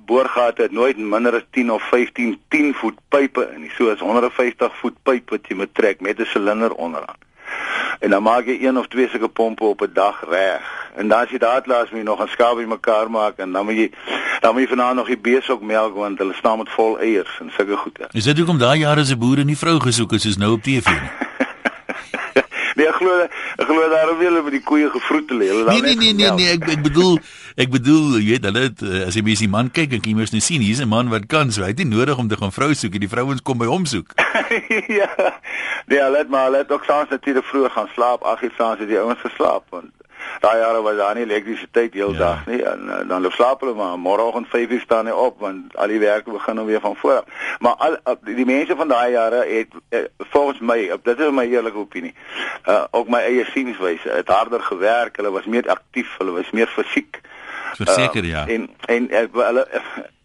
boorgate 0.06 0.62
het 0.62 0.72
nooit 0.72 0.98
minder 0.98 1.34
as 1.34 1.46
10 1.50 1.70
of 1.70 1.82
15 1.82 2.38
10 2.48 2.74
voet 2.74 2.98
pype 3.08 3.48
in 3.54 3.60
nie. 3.60 3.70
So 3.76 3.90
is 3.90 4.00
150 4.00 4.76
voet 4.80 4.98
pyp 5.02 5.30
wat 5.30 5.48
jy 5.48 5.56
moet 5.56 5.74
trek 5.74 6.00
met 6.00 6.20
'n 6.20 6.24
silinder 6.24 6.72
onderaan. 6.72 7.24
En 8.00 8.10
dan 8.10 8.22
maak 8.22 8.46
jy 8.46 8.58
een 8.60 8.78
of 8.78 8.86
twee 8.86 9.08
sulke 9.08 9.28
pompe 9.28 9.64
op 9.64 9.80
'n 9.80 9.90
dag 9.92 10.24
reg. 10.28 10.62
En 10.94 11.08
dan 11.08 11.20
as 11.20 11.30
jy 11.30 11.38
daad 11.38 11.66
laas 11.66 11.90
moet 11.90 12.00
jy 12.00 12.04
nog 12.04 12.22
'n 12.22 12.28
skaap 12.28 12.56
by 12.56 12.64
mekaar 12.64 13.10
maak 13.10 13.36
en 13.36 13.52
dan 13.52 13.64
moet 13.64 13.76
jy 13.76 13.90
dan 14.40 14.52
moet 14.52 14.62
jy 14.62 14.68
vanaand 14.68 14.96
nog 14.96 15.06
die 15.06 15.18
beeste 15.18 15.58
melk 15.60 15.94
want 15.94 16.18
hulle 16.18 16.34
staan 16.34 16.58
met 16.58 16.68
vol 16.68 16.98
eiers 16.98 17.38
en 17.40 17.50
sulke 17.56 17.76
goed. 17.76 17.98
Is 18.10 18.24
dit 18.24 18.36
hoekom 18.38 18.58
daai 18.58 18.78
jare 18.78 19.04
se 19.04 19.16
boere 19.16 19.44
nie 19.44 19.58
vrou 19.58 19.80
gesoek 19.80 20.10
het 20.10 20.20
soos 20.20 20.36
nou 20.36 20.52
op 20.52 20.62
TV 20.62 20.86
nie? 20.86 21.10
Nee, 22.76 22.88
ek 22.90 22.98
glo 23.00 23.12
ek 23.24 23.64
glo 23.64 23.88
daarom 23.88 24.18
wil 24.20 24.42
met 24.44 24.52
die 24.58 24.62
koeie 24.64 24.90
gevroetel 24.92 25.40
hê. 25.40 25.50
Nee 25.70 25.80
nee 25.80 25.96
nee 25.96 26.12
nee 26.12 26.32
nee, 26.36 26.50
ek 26.58 26.66
ek 26.76 26.82
bedoel 26.84 27.16
ek 27.56 27.72
bedoel 27.72 28.18
jy 28.18 28.34
weet 28.34 28.48
hulle 28.50 28.64
het, 28.68 28.84
as 29.08 29.16
jy 29.16 29.24
mens 29.24 29.40
die 29.40 29.50
man 29.52 29.70
kyk 29.72 29.96
en 29.96 30.04
jy 30.04 30.12
mos 30.18 30.34
nou 30.34 30.42
sien 30.44 30.60
hier's 30.60 30.84
'n 30.84 30.92
man 30.92 31.08
wat 31.08 31.24
kan 31.32 31.52
so 31.52 31.64
hy 31.64 31.72
het 31.72 31.80
nie 31.80 31.88
nodig 31.88 32.20
om 32.20 32.28
te 32.28 32.36
gaan 32.36 32.52
vrou 32.52 32.74
soek, 32.74 33.00
die 33.00 33.08
vrouens 33.08 33.40
kom 33.40 33.56
by 33.58 33.70
hom 33.72 33.88
soek. 33.88 34.12
ja. 35.00 35.08
Nee, 35.88 36.00
hulle 36.02 36.18
het 36.20 36.28
maar 36.28 36.50
hulle 36.50 36.64
het 36.64 36.72
ook 36.72 36.84
saans 36.84 37.08
natuurlik 37.08 37.44
vroeg 37.48 37.72
gaan 37.72 37.88
slaap. 37.94 38.22
Ag, 38.22 38.44
jy 38.44 38.52
saans 38.56 38.80
het 38.84 38.88
die 38.92 39.00
ouens 39.00 39.24
geslaap 39.24 39.64
want 39.72 39.95
daai 40.40 40.58
jare 40.58 40.82
was 40.82 40.96
daar 40.96 41.14
nie 41.14 41.24
elektrisiteit 41.24 41.94
heeldag 41.94 42.44
ja. 42.44 42.52
nie 42.52 42.62
en 42.62 42.86
uh, 42.86 43.00
dan 43.08 43.22
loop 43.22 43.32
slaap 43.32 43.60
hulle 43.60 43.74
maar 43.74 43.98
môreoggend 43.98 44.48
5:00 44.54 44.82
staan 44.82 45.06
hy 45.06 45.12
op 45.12 45.40
want 45.40 45.76
al 45.76 45.92
die 45.92 45.98
werk 45.98 46.24
begin 46.24 46.54
nou 46.54 46.66
weer 46.66 46.80
van 46.80 46.96
voor 46.96 47.16
af. 47.16 47.24
Maar 47.58 47.74
al 47.74 47.96
die, 48.20 48.34
die 48.34 48.46
mense 48.46 48.76
van 48.76 48.88
daai 48.88 49.12
jare 49.12 49.44
het 49.48 49.68
uh, 49.90 50.04
volgens 50.18 50.60
my 50.60 50.90
dit 51.02 51.20
is 51.20 51.30
my 51.30 51.44
eerlike 51.44 51.76
opinie. 51.76 52.14
Uh 52.68 52.84
ook 52.90 53.08
my 53.08 53.20
eie 53.20 53.44
sienswyse 53.44 54.08
het 54.08 54.28
harder 54.28 54.60
gewerk, 54.60 55.16
hulle 55.16 55.30
was 55.30 55.44
meer 55.44 55.70
aktief, 55.70 56.16
hulle 56.18 56.30
was 56.30 56.50
meer 56.50 56.66
fisiek. 56.66 57.20
Verseker 57.74 58.24
uh, 58.24 58.30
ja. 58.30 58.46
En 58.46 58.68
en 58.86 59.10
ek 59.10 59.32
hulle 59.32 59.66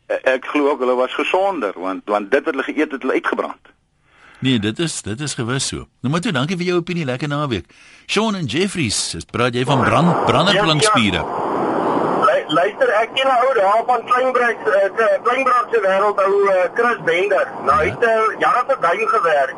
ek 0.07 0.45
glo 0.45 0.69
ook 0.69 0.79
hulle 0.79 0.95
was 0.95 1.13
gesonder 1.13 1.71
want 1.75 2.01
want 2.05 2.31
dit 2.31 2.43
wat 2.43 2.53
hulle 2.53 2.67
geëet 2.67 2.91
het, 2.91 3.01
hulle 3.01 3.19
uitgebrand. 3.19 3.71
Nee, 4.41 4.59
dit 4.59 4.79
is 4.79 5.01
dit 5.05 5.21
is 5.21 5.33
gewis 5.37 5.67
so. 5.69 5.85
Nou 6.01 6.13
maar 6.13 6.21
toe, 6.21 6.33
dankie 6.33 6.57
vir 6.57 6.71
jou 6.71 6.79
opinie, 6.81 7.05
lekker 7.05 7.29
naweek. 7.29 7.69
Sean 8.09 8.35
en 8.35 8.49
Jeffries, 8.49 9.15
praat 9.29 9.53
jy 9.53 9.65
van 9.69 9.85
brand 9.85 10.25
branderplankspiere? 10.25 11.21
Ja, 11.21 11.41
ja. 11.45 11.50
Luister, 12.51 12.89
ek 12.99 13.13
ken 13.15 13.27
'n 13.27 13.37
ou 13.43 13.53
daar 13.53 13.83
van 13.85 14.01
Kleinbrug, 14.05 14.57
uh, 14.67 15.05
Kleinbrug 15.23 15.67
se 15.71 15.79
wêreld 15.81 16.17
ou 16.23 16.33
uh, 16.53 16.55
Chris 16.73 16.97
Bender. 17.03 17.47
Nou 17.63 17.77
hy 17.79 17.85
het 17.89 18.03
uh, 18.03 18.39
jare 18.39 18.63
vir 18.67 18.77
duin 18.79 19.07
gewerk. 19.07 19.53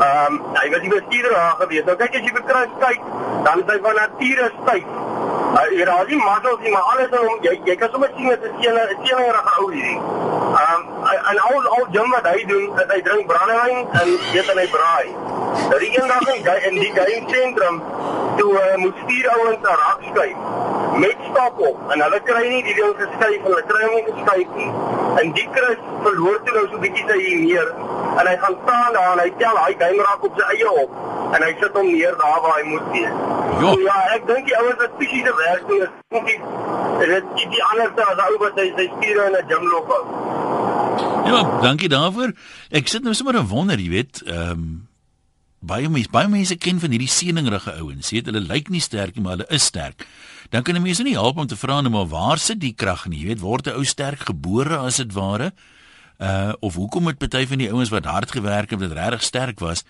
Ehm 0.00 0.32
um, 0.32 0.38
hy 0.54 0.70
was 0.70 0.80
die 0.80 0.92
bestuurder 0.94 1.32
daar 1.34 1.56
gewees. 1.58 1.84
Nou 1.84 1.96
kyk 1.96 2.16
as 2.16 2.24
jy 2.24 2.32
vir 2.36 2.44
Chris 2.50 2.72
kyk, 2.84 3.02
dan 3.44 3.60
is 3.64 3.72
hy 3.72 3.78
van 3.86 4.00
nature 4.00 4.48
styf. 4.62 4.88
Uh, 5.58 5.66
jy 5.76 5.84
raai 5.90 6.06
nie 6.08 6.20
maar 6.22 6.40
alles 6.92 7.12
in 7.18 7.26
hom. 7.26 7.38
Jy 7.48 7.54
jy 7.68 7.76
kan 7.82 7.92
sommer 7.92 8.10
sien 8.16 8.28
dit 8.28 8.46
is 8.48 8.50
'n 8.50 8.96
seenerige 9.04 9.52
ou 9.58 9.68
hierdie. 9.72 10.00
Ehm 10.62 10.80
um, 10.80 10.82
en 11.32 11.38
al 11.48 11.68
al 11.76 11.86
gym 11.92 12.16
wat 12.16 12.30
hy 12.32 12.44
doen, 12.52 12.66
is 12.84 12.88
hy 12.94 13.00
drink 13.10 13.26
brandewyn 13.26 13.78
en 14.00 14.08
eet 14.32 14.48
en 14.54 14.62
hy 14.62 14.68
braai. 14.76 15.08
Nou 15.68 15.78
die 15.84 15.92
eendag 16.00 16.32
in 16.32 16.42
die 16.48 16.56
in 16.70 16.80
die 16.80 16.92
game 16.96 17.28
sentrum 17.28 17.82
toe 18.40 18.52
uh, 18.56 18.76
moet 18.76 19.06
vier 19.06 19.30
ouens 19.36 19.60
'n 19.60 19.80
rak 19.84 20.00
skuif 20.10 20.66
met 20.98 21.16
stap 21.30 21.58
op 21.58 21.90
en 21.92 22.00
hulle 22.02 22.20
kry 22.28 22.37
nie 22.46 22.62
die 22.66 22.74
ding 22.78 22.94
geskuif 23.02 23.46
hulle 23.48 23.62
kry 23.70 23.82
hom 23.84 23.94
nie 23.98 24.06
geskuif 24.08 24.56
nie. 24.60 24.70
En 25.20 25.32
die 25.38 25.48
Chris 25.54 25.84
verloor 26.06 26.40
toe 26.46 26.54
nou 26.56 26.66
so 26.70 26.82
bietjie 26.84 27.06
sy 27.10 27.18
neer 27.44 27.72
en 28.18 28.26
hy 28.26 28.36
gaan 28.44 28.56
staan 28.62 28.92
daar 28.96 29.12
en 29.12 29.22
hy 29.24 29.30
tel 29.42 29.60
hy 29.64 29.74
game 29.82 30.06
rak 30.08 30.24
op 30.30 30.40
sy 30.40 30.48
eie 30.54 30.72
op 30.84 31.34
en 31.34 31.44
hy 31.46 31.52
sit 31.60 31.80
hom 31.80 31.92
neer 31.92 32.16
daar 32.22 32.40
waar 32.44 32.58
hy 32.60 32.64
moet 32.70 32.90
wees. 32.94 33.20
Jo. 33.58 33.74
So, 33.74 33.80
ja, 33.86 33.98
ek 34.14 34.26
dink 34.30 34.50
die 34.50 34.58
ouens 34.58 34.82
wat 34.82 34.98
fisiese 35.02 35.34
werk 35.42 35.68
doen 35.70 35.86
is 35.86 36.22
nie 36.30 36.38
dit 37.06 37.30
die, 37.38 37.46
die 37.52 37.62
ander 37.70 37.92
as 38.04 38.22
ou 38.26 38.40
wat 38.42 38.58
sy 38.58 38.68
sy 38.76 38.88
spiere 38.96 39.28
in 39.28 39.36
'n 39.38 39.48
gym 39.48 39.64
loop. 39.72 39.90
Ja, 41.28 41.42
dankie 41.62 41.88
daarvoor. 41.88 42.32
Ek 42.70 42.88
sit 42.88 43.02
nou 43.02 43.14
sommer 43.14 43.36
en 43.36 43.46
wonder, 43.46 43.78
jy 43.78 43.90
weet, 43.90 44.22
ehm 44.26 44.50
um, 44.50 44.87
baie 45.60 45.88
mense, 45.88 46.10
baie 46.10 46.28
mense 46.30 46.56
ken 46.56 46.78
van 46.80 46.94
hierdie 46.94 47.10
seningrige 47.10 47.74
ouens. 47.80 48.10
Sê 48.10 48.22
hulle 48.24 48.42
lyk 48.44 48.70
nie 48.70 48.82
sterk 48.82 49.16
nie, 49.16 49.24
maar 49.24 49.36
hulle 49.36 49.48
is 49.54 49.64
sterk. 49.64 50.06
Dan 50.50 50.62
kan 50.62 50.76
'n 50.76 50.82
mens 50.82 50.98
nie 50.98 51.14
help 51.14 51.36
om 51.36 51.46
te 51.46 51.56
vra 51.56 51.80
nou 51.80 51.90
maar 51.90 52.08
waar 52.08 52.38
sit 52.38 52.60
die 52.60 52.72
krag 52.72 53.06
nie? 53.06 53.20
Jy 53.20 53.26
weet, 53.26 53.40
word 53.40 53.66
'n 53.66 53.76
ou 53.76 53.84
sterk 53.84 54.20
gebore 54.20 54.76
as 54.78 54.96
dit 54.96 55.12
ware? 55.12 55.52
Uh 56.18 56.52
of 56.60 56.74
hoekom 56.74 57.06
het 57.06 57.18
party 57.18 57.46
van 57.46 57.58
die 57.58 57.70
ouens 57.70 57.90
wat 57.90 58.04
hard 58.04 58.30
gewerk 58.30 58.70
het, 58.70 58.80
wat 58.80 58.92
regtig 58.92 59.22
sterk 59.22 59.58
was, 59.60 59.84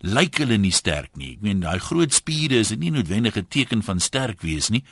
lyk 0.00 0.38
hulle 0.38 0.58
nie 0.58 0.70
sterk 0.70 1.16
nie? 1.16 1.32
Ek 1.32 1.40
meen, 1.40 1.60
daai 1.60 1.78
groot 1.78 2.12
spiere 2.12 2.58
is 2.58 2.70
nie 2.70 2.90
noodwendig 2.90 3.36
'n 3.36 3.46
teken 3.48 3.82
van 3.82 4.00
sterk 4.00 4.42
wees 4.42 4.68
nie. 4.68 4.84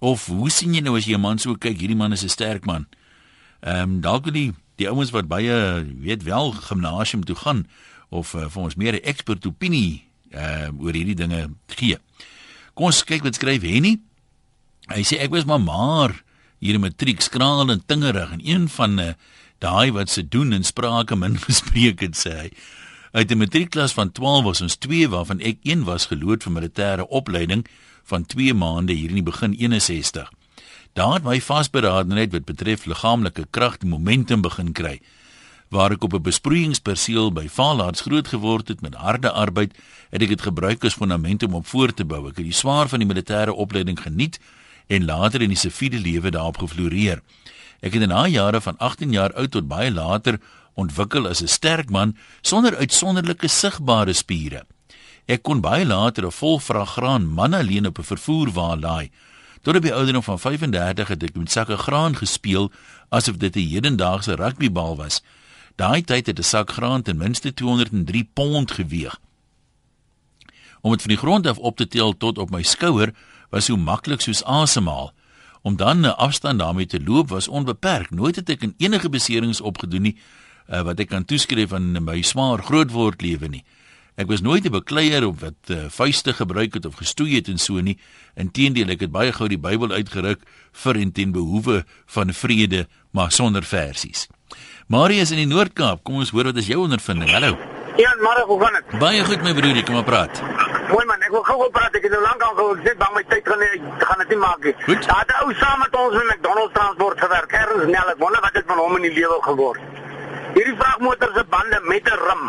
Of 0.00 0.26
hoe 0.26 0.50
sien 0.50 0.74
jy 0.74 0.80
nou 0.80 0.96
as 0.96 1.06
jy 1.06 1.14
'n 1.14 1.20
man 1.20 1.38
so 1.38 1.54
kyk, 1.54 1.78
hierdie 1.78 1.96
man 1.96 2.12
is 2.12 2.24
'n 2.24 2.28
sterk 2.28 2.66
man. 2.66 2.86
Ehm 3.60 3.82
um, 3.82 4.00
dalk 4.00 4.32
die 4.32 4.52
die 4.76 4.88
ouens 4.88 5.10
wat 5.10 5.28
baie 5.28 5.84
weet 6.00 6.22
wel 6.22 6.52
gimnasium 6.52 7.24
toe 7.24 7.36
gaan 7.36 7.66
of 8.14 8.34
uh, 8.34 8.46
vir 8.48 8.62
ons 8.62 8.76
meer 8.78 8.96
'n 8.96 9.06
expert 9.10 9.46
opinie 9.46 10.04
uh, 10.32 10.70
oor 10.78 10.94
hierdie 10.94 11.18
dinge 11.18 11.48
gee. 11.74 11.98
Kom 12.74 12.90
ons 12.90 13.04
kyk 13.06 13.26
wat 13.26 13.38
skryf 13.38 13.62
Henny. 13.62 13.98
Hy 14.90 15.02
sê 15.02 15.18
ek 15.22 15.32
was 15.34 15.46
maar 15.48 15.62
maar 15.62 16.14
hier 16.60 16.78
in 16.78 16.84
matriek 16.84 17.20
skraal 17.20 17.70
en 17.70 17.82
tingerig 17.86 18.32
en 18.32 18.42
een 18.44 18.68
van 18.68 18.98
uh, 18.98 19.12
daai 19.58 19.92
wat 19.92 20.10
se 20.10 20.22
doen 20.22 20.52
en 20.52 20.64
sprake 20.64 21.16
min 21.16 21.38
gespreek 21.48 22.00
het 22.00 22.16
sê 22.18 22.32
hy. 22.38 22.48
Uit 23.14 23.28
die 23.30 23.38
matriekklas 23.38 23.94
van 23.94 24.10
12 24.10 24.44
was 24.44 24.62
ons 24.64 24.76
twee 24.76 25.06
waarvan 25.08 25.40
ek 25.40 25.62
een 25.62 25.84
was 25.86 26.08
geloot 26.10 26.42
vir 26.42 26.52
militêre 26.52 27.06
opleiding 27.06 27.62
van 28.10 28.26
2 28.26 28.54
maande 28.54 28.92
hier 28.92 29.14
in 29.14 29.22
die 29.22 29.28
begin 29.30 29.54
61. 29.54 30.32
Daar 30.98 31.18
het 31.18 31.26
my 31.26 31.38
vasberadenheid 31.40 32.34
wat 32.34 32.46
betref 32.46 32.88
liggaamlike 32.90 33.46
krag 33.50 33.78
en 33.82 33.94
momentum 33.94 34.42
begin 34.42 34.72
kry. 34.74 34.98
Waar 35.68 35.90
ek 35.90 36.04
op 36.04 36.14
'n 36.14 36.22
besproeiingsperseel 36.22 37.32
by 37.32 37.48
Vaalaards 37.48 38.00
groot 38.00 38.28
geword 38.28 38.68
het 38.68 38.80
met 38.80 38.94
harde 38.94 39.30
arbeid, 39.30 39.74
het 40.10 40.22
ek 40.22 40.28
dit 40.28 40.42
gebruik 40.42 40.84
as 40.84 40.94
fondament 40.94 41.42
om 41.42 41.54
op 41.54 41.66
voor 41.66 41.94
te 41.94 42.04
bou. 42.04 42.28
Ek 42.28 42.36
het 42.36 42.44
die 42.44 42.52
swaar 42.52 42.88
van 42.88 42.98
die 42.98 43.08
militêre 43.08 43.52
opleiding 43.52 44.00
geniet 44.00 44.38
en 44.86 45.04
later 45.04 45.42
in 45.42 45.48
die 45.48 45.58
siviele 45.58 45.98
lewe 45.98 46.30
daarop 46.30 46.58
gefloreer. 46.58 47.22
Ek 47.80 47.92
het 47.92 48.02
in 48.02 48.08
daai 48.08 48.30
jare 48.30 48.60
van 48.60 48.78
18 48.78 49.12
jaar 49.12 49.32
oud 49.32 49.50
tot 49.50 49.68
baie 49.68 49.90
later 49.90 50.40
ontwikkel 50.74 51.28
as 51.28 51.42
'n 51.42 51.48
sterk 51.48 51.90
man 51.90 52.16
sonder 52.42 52.76
uitsonderlike 52.76 53.48
sigbare 53.48 54.12
spiere. 54.12 54.66
Ek 55.26 55.42
kon 55.42 55.60
baie 55.60 55.86
later 55.86 56.26
'n 56.26 56.30
vol 56.30 56.58
vrag 56.58 56.90
graan 56.96 57.26
man 57.26 57.54
alleen 57.54 57.86
op 57.86 57.98
'n 57.98 58.02
vervoerwa 58.02 58.76
laai. 58.76 59.10
Tot 59.62 59.76
op 59.76 59.82
die 59.82 59.94
ouderdom 59.94 60.22
van 60.22 60.38
35 60.38 61.08
het 61.08 61.22
ek 61.22 61.36
met 61.36 61.50
sakke 61.50 61.76
graan 61.76 62.16
gespeel 62.16 62.72
asof 63.08 63.36
dit 63.36 63.56
'n 63.56 63.68
hedendaagse 63.68 64.34
rugbybal 64.34 64.96
was. 64.96 65.22
Daai 65.74 66.02
tyd 66.02 66.26
het 66.26 66.38
'n 66.38 66.42
sak 66.42 66.70
graan 66.70 67.02
ten 67.02 67.16
minste 67.16 67.54
203 67.54 68.30
pond 68.32 68.70
geweg. 68.70 69.20
Om 70.80 70.90
dit 70.90 71.00
van 71.00 71.10
die 71.10 71.18
grond 71.18 71.46
af 71.46 71.58
op 71.58 71.76
te 71.76 71.86
tel 71.86 72.16
tot 72.16 72.38
op 72.38 72.50
my 72.50 72.62
skouer 72.62 73.14
was 73.50 73.64
so 73.64 73.76
maklik 73.76 74.20
soos 74.20 74.44
asemhaal. 74.44 75.12
Om 75.62 75.76
dan 75.76 76.00
'n 76.00 76.16
afstand 76.16 76.58
daarmee 76.58 76.86
te 76.86 77.02
loop 77.04 77.28
was 77.28 77.48
onbeperk. 77.48 78.10
Nooit 78.10 78.36
het 78.36 78.48
ek 78.48 78.62
in 78.62 78.74
enige 78.76 79.08
beserings 79.08 79.60
opgedoen 79.60 80.02
nie 80.02 80.16
uh, 80.68 80.82
wat 80.82 81.00
ek 81.00 81.08
kan 81.08 81.24
toeskryf 81.24 81.72
aan 81.72 82.04
my 82.04 82.22
swaar 82.22 82.62
grootword 82.62 83.22
lewe 83.22 83.48
nie. 83.48 83.64
Ek 84.14 84.28
was 84.30 84.40
nooit 84.40 84.64
'n 84.64 84.70
bekleier 84.70 85.26
of 85.26 85.40
wat 85.40 85.70
uh, 85.70 85.88
vuiste 85.88 86.32
gebruik 86.32 86.74
het 86.74 86.86
of 86.86 86.94
gestoei 86.94 87.34
het 87.34 87.48
en 87.48 87.58
so 87.58 87.80
nie. 87.80 87.98
Inteendeel, 88.34 88.88
ek 88.88 89.00
het 89.00 89.10
baie 89.10 89.32
gou 89.32 89.48
die 89.48 89.58
Bybel 89.58 89.90
uitgeruk 89.90 90.40
vir 90.72 90.96
en 90.96 91.12
ten 91.12 91.32
behoewe 91.32 91.84
van 92.06 92.32
vrede, 92.32 92.86
maar 93.10 93.32
sonder 93.32 93.62
versies. 93.62 94.28
Marius 94.86 95.30
in 95.30 95.36
die 95.36 95.46
Noord-Kaap, 95.46 96.02
kom 96.04 96.14
ons 96.14 96.30
hoor 96.30 96.44
wat 96.44 96.56
is 96.56 96.66
jou 96.66 96.82
ondervinding? 96.82 97.30
Hallo. 97.30 97.56
Ja, 97.96 98.14
maar 98.20 98.40
hoe 98.46 98.60
gaan 98.62 98.72
dit? 98.72 98.98
Baie 98.98 99.24
goed 99.24 99.42
my 99.42 99.54
broer, 99.54 99.82
kom 99.84 99.94
maar 99.94 100.04
praat. 100.04 100.42
Mooi 100.88 101.04
man, 101.06 101.22
ek 101.22 101.30
wil 101.30 101.44
gou 101.46 101.68
praat. 101.72 101.94
Ek 101.94 102.02
het 102.02 102.12
nou 102.12 102.22
lank 102.24 102.42
al 102.42 102.56
gou 102.58 102.66
gesê 102.76 102.92
bang 102.98 103.12
my 103.14 103.22
tyd 103.30 103.46
gaan 103.48 103.62
nie 103.62 103.78
gaan 104.02 104.18
dit 104.22 104.32
nie 104.34 104.38
maak 104.42 104.66
nie. 104.66 104.74
Goed. 104.84 105.06
Daar 105.06 105.22
het 105.22 105.30
'n 105.30 105.44
ou 105.44 105.54
saam 105.60 105.78
met 105.78 105.94
ons 105.96 106.14
in 106.20 106.26
McDonald's 106.26 106.74
transport 106.74 107.20
gewerk. 107.20 107.52
Erns 107.52 107.86
nel, 107.86 108.08
ek 108.12 108.18
wonder 108.18 108.40
wat 108.40 108.54
het 108.58 108.64
van 108.66 108.78
hom 108.78 108.96
in 108.96 109.02
die 109.02 109.14
lewe 109.20 109.38
geword. 109.40 109.80
Hierdie 110.54 110.76
vragmotor 110.76 111.30
se 111.34 111.44
bande 111.48 111.80
met 111.82 112.04
'n 112.10 112.18
rim. 112.26 112.44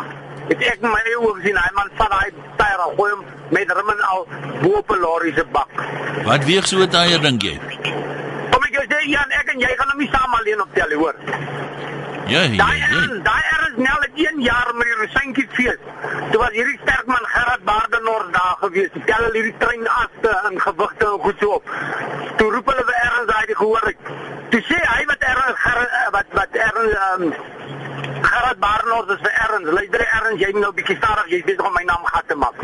Het 0.48 0.60
ek 0.72 0.80
my 0.80 1.00
eie 1.06 1.18
oë 1.18 1.34
gesien, 1.38 1.56
hy 1.56 1.70
man 1.74 1.90
vat 1.96 2.10
daai 2.10 2.30
tyre 2.56 2.82
al 2.82 2.94
gooi 2.96 3.10
hom 3.10 3.24
met 3.50 3.72
rim 3.72 3.88
en 3.88 4.00
al 4.00 4.26
bo 4.62 4.68
op 4.78 4.90
'n 4.90 5.00
lorry 5.00 5.32
se 5.34 5.44
bak. 5.52 5.70
Wat 6.24 6.44
weeg 6.44 6.66
so 6.66 6.76
'n 6.78 6.88
tyre 6.88 7.18
dink 7.20 7.42
jy? 7.42 7.60
Jou 8.76 8.84
sê 8.92 8.98
Jan, 9.08 9.30
ek 9.32 9.48
en 9.54 9.62
jy 9.62 9.68
gaan 9.78 9.88
hom 9.88 10.00
nie 10.02 10.08
saam 10.12 10.34
alleen 10.36 10.60
op 10.60 10.74
tel, 10.76 10.90
hoor. 11.00 11.16
Ja, 12.26 12.40
ja, 12.42 12.56
Daai 12.56 12.78
ja. 12.78 12.86
erns, 12.86 13.22
daai 13.22 13.42
erns 13.56 13.76
nel 13.76 14.00
het 14.00 14.10
1 14.14 14.40
jaar 14.42 14.70
met 14.74 14.86
die 14.86 14.94
resyntjie 15.00 15.46
fees. 15.54 15.82
Toe 16.30 16.40
was 16.40 16.54
hierdie 16.58 16.78
sterk 16.82 17.06
man 17.06 17.26
Gerard 17.34 17.62
Baardenor 17.64 18.24
daar 18.34 18.56
gewees. 18.60 18.90
Die 18.92 19.02
tel 19.06 19.22
hulle 19.26 19.38
hierdie 19.38 19.54
trein 19.58 19.86
aste 19.88 20.32
in 20.50 20.60
gewigte 20.60 21.06
en 21.06 21.22
goed 21.26 21.38
so 21.40 21.58
op. 21.60 21.70
Toe 22.40 22.48
roep 22.50 22.72
hulle 22.72 22.84
vir 22.88 22.98
erns 23.04 23.30
daai 23.30 23.46
die 23.52 23.58
gehoor 23.60 23.86
het. 23.86 24.10
Toe 24.50 24.62
sê 24.66 24.80
hy 24.82 25.06
wat 25.12 25.22
erns 25.30 25.62
Gerard 25.62 25.94
wat 26.18 26.36
wat 26.40 26.60
erns 26.66 26.98
um, 27.06 27.26
Gerard 28.26 28.58
Baardenor 28.66 29.10
is 29.14 29.22
vir 29.22 29.40
erns. 29.46 29.72
Luister 29.78 30.06
erns, 30.08 30.42
jy 30.42 30.52
moet 30.52 30.64
nou 30.66 30.74
bietjie 30.82 30.98
stadig, 30.98 31.32
jy's 31.36 31.46
besig 31.46 31.66
om 31.70 31.78
my 31.78 31.86
naam 31.86 32.10
gat 32.10 32.26
te 32.26 32.40
maak. 32.42 32.58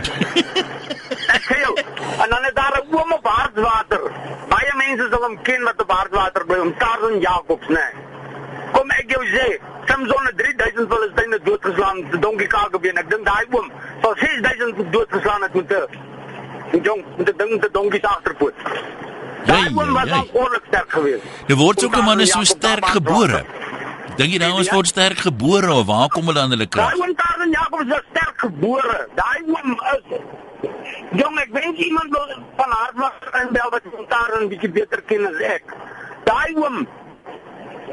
Ek 1.38 1.44
sê 1.46 1.60
jou, 1.62 1.76
en 2.18 2.34
dan 2.34 2.48
is 2.50 2.56
daar 2.58 2.80
'n 2.82 2.96
oom 2.98 3.14
op 3.14 3.34
Hartswater. 3.36 4.10
Baie 4.50 4.72
mense 4.86 5.06
sal 5.10 5.28
hom 5.28 5.42
ken 5.46 5.62
wat 5.70 5.86
op 5.86 5.92
Hartswater 6.00 6.50
bly, 6.50 6.58
om 6.66 6.74
Tarzan 6.82 7.20
Jacobs, 7.20 7.68
né? 7.68 7.78
Nee. 7.78 8.11
Ek 9.02 9.10
jou 9.10 9.22
sê, 9.34 9.46
Samson 9.88 10.26
het 10.28 10.36
3000 10.38 10.90
Filistyne 10.92 11.38
doodgeslaan 11.42 11.96
te 12.10 12.18
Donkie 12.22 12.46
Kagebeen. 12.46 13.00
Ek 13.00 13.08
dink 13.10 13.24
daai 13.26 13.46
oom 13.50 13.66
sal 14.04 14.12
6000 14.20 14.92
doodgeslaan 14.94 15.42
het 15.42 15.54
met 15.58 15.72
'n 15.72 16.82
jong 16.86 17.02
met 17.16 17.28
'n 17.32 17.36
ding 17.36 17.60
te 17.62 17.68
Donkie 17.72 18.00
se 18.00 18.06
agterpoot. 18.06 18.54
Daai 19.46 19.62
Jai, 19.62 19.74
oom 19.74 19.92
was 19.92 20.10
ongelukkig 20.12 20.66
sterk 20.68 20.90
geweest. 20.92 21.24
Nou 21.48 21.58
word 21.58 21.80
sulke 21.80 21.96
Kom, 21.96 22.04
manne 22.04 22.26
so 22.26 22.38
Jacob, 22.38 22.56
sterk 22.56 22.86
gebore. 22.86 23.44
Dink 24.16 24.30
jy 24.32 24.38
nou 24.38 24.52
ons 24.52 24.66
Ja. 24.66 24.74
word 24.74 24.86
sterk 24.86 25.18
gebore 25.18 25.72
of 25.72 25.86
waar 25.86 26.08
kom 26.08 26.26
hulle 26.26 26.40
aan 26.40 26.50
hulle 26.50 26.66
krag? 26.66 26.90
Daai 26.90 27.00
oom 27.00 27.14
Tarzan 27.16 27.50
Jacobs 27.50 27.90
is 27.96 28.02
sterk 28.10 28.38
gebore. 28.38 29.08
Daai 29.14 29.42
oom 29.46 29.80
is 29.94 30.20
Jong, 31.12 31.38
ek 31.38 31.48
weet 31.52 31.76
iemand 31.76 32.10
wil 32.10 32.26
van 32.56 32.70
Hartwater 32.70 33.32
en 33.40 33.48
bel 33.52 33.70
wat 33.70 33.82
daar 34.08 34.42
'n 34.42 34.48
bietjie 34.48 34.70
beter 34.70 35.02
ken 35.02 35.26
as 35.26 35.40
ek. 35.40 35.64
Daai 36.24 36.54
oom 36.54 36.86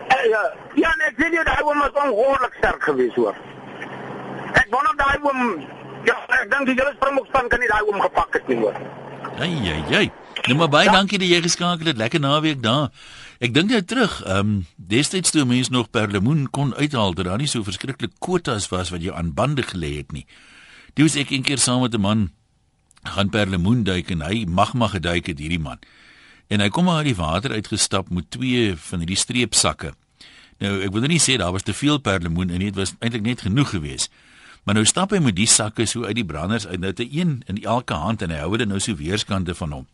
ja, 0.09 0.43
ja, 0.75 0.93
nee, 0.97 1.07
ek 1.11 1.19
sê 1.19 1.29
jy 1.33 1.43
daai 1.47 1.63
oom 1.63 1.79
was 1.79 1.99
ongehoorlik 2.03 2.55
sterk 2.57 2.83
geweest 2.83 3.15
hoor. 3.15 3.35
Ek 4.53 4.67
wonder 4.73 4.91
of 4.91 4.97
daai 4.97 5.17
oom 5.21 5.41
ja, 6.07 6.15
ek 6.39 6.49
dink 6.51 6.71
die 6.71 6.77
hele 6.77 6.93
springbokspan 6.95 7.49
kan 7.51 7.61
nie 7.61 7.69
daai 7.71 7.83
oom 7.87 8.01
gepak 8.01 8.39
het 8.39 8.47
nie 8.51 8.59
hoor. 8.63 8.79
Ai 9.39 9.53
ai 9.73 9.83
ai. 10.01 10.07
Nou 10.47 10.57
maar 10.61 10.71
baie 10.71 10.91
dankie 10.91 11.19
dat 11.19 11.29
jy 11.29 11.41
geskakel 11.43 11.91
het. 11.91 11.99
Lekker 11.99 12.21
naweek 12.23 12.61
daar. 12.63 12.89
Ek 13.43 13.53
dink 13.55 13.71
nou 13.71 13.81
terug, 13.83 14.19
ehm 14.25 14.39
um, 14.39 14.65
destyds 14.75 15.31
toe 15.35 15.45
mense 15.47 15.71
nog 15.71 15.91
per 15.91 16.11
lemoen 16.11 16.47
kon 16.49 16.73
uithaal 16.75 17.13
dat 17.15 17.29
daar 17.29 17.39
nie 17.39 17.47
so 17.47 17.63
verskriklik 17.63 18.17
kwotas 18.19 18.67
was 18.71 18.91
wat 18.91 19.03
jy 19.03 19.13
aan 19.15 19.33
bande 19.33 19.63
gelê 19.63 19.95
het 19.99 20.11
nie. 20.15 20.25
Toe 20.93 21.07
was 21.07 21.15
ek 21.19 21.31
een 21.31 21.45
keer 21.47 21.61
saam 21.61 21.81
met 21.81 21.95
'n 21.95 22.01
man 22.01 22.29
gaan 23.03 23.29
per 23.29 23.47
lemoen 23.47 23.83
duik 23.83 24.09
en 24.11 24.21
hy 24.21 24.45
magma 24.45 24.87
geduik 24.87 25.27
het 25.27 25.39
hierdie 25.39 25.59
man. 25.59 25.79
En 26.49 26.59
hy 26.59 26.69
kom 26.69 26.85
maar 26.85 27.05
uit 27.05 27.13
die 27.13 27.15
water 27.15 27.51
uitgestap 27.51 28.09
met 28.09 28.31
twee 28.31 28.75
van 28.75 28.99
hierdie 28.99 29.17
streepsakke. 29.17 29.93
Nou 30.59 30.79
ek 30.83 30.91
wil 30.91 31.05
nou 31.05 31.11
nie 31.13 31.21
sê 31.23 31.37
daar 31.39 31.53
was 31.55 31.63
te 31.63 31.73
veel 31.73 32.01
per 32.03 32.19
lemoen 32.21 32.49
in 32.49 32.59
nie, 32.59 32.71
dit 32.71 32.79
was 32.79 32.95
eintlik 32.99 33.23
net 33.23 33.45
genoeg 33.47 33.69
geweest. 33.69 34.11
Maar 34.63 34.75
nou 34.75 34.85
stap 34.85 35.13
hy 35.15 35.21
met 35.23 35.37
die 35.37 35.47
sakke 35.47 35.85
so 35.87 36.03
uit 36.03 36.17
die 36.19 36.25
branders 36.27 36.67
uit, 36.67 36.79
nou 36.83 36.91
te 36.93 37.07
een 37.07 37.39
in 37.47 37.61
elke 37.63 37.95
hand 37.95 38.21
en 38.21 38.33
hy 38.35 38.41
hou 38.43 38.57
dit 38.59 38.67
nou 38.67 38.79
so 38.83 38.95
weerskante 38.99 39.55
van 39.55 39.71
hom. 39.77 39.87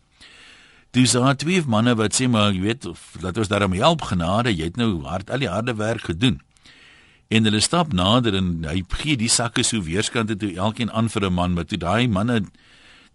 Dis 0.95 1.13
daar 1.13 1.35
twee 1.35 1.61
manne 1.67 1.93
wat 1.99 2.15
sê 2.17 2.27
maar 2.31 2.53
jy 2.55 2.63
weet 2.63 2.85
of 2.89 3.01
laat 3.21 3.37
ons 3.37 3.51
daarom 3.51 3.75
help 3.77 4.07
genade, 4.09 4.53
jy 4.55 4.71
het 4.71 4.77
nou 4.79 5.03
hard 5.05 5.29
al 5.29 5.43
die 5.43 5.51
harde 5.51 5.75
werk 5.77 6.09
gedoen. 6.09 6.39
En 7.29 7.45
hulle 7.45 7.59
stap 7.61 7.93
nader 7.93 8.37
en 8.37 8.65
hy 8.65 8.81
gee 9.01 9.17
die 9.19 9.29
sakke 9.29 9.63
so 9.65 9.83
weerskante 9.85 10.37
toe 10.39 10.53
elkeen 10.55 10.91
aan 10.91 11.09
vir 11.09 11.25
'n 11.29 11.33
man, 11.33 11.53
maar 11.53 11.65
toe 11.65 11.77
daai 11.77 12.07
manne 12.07 12.45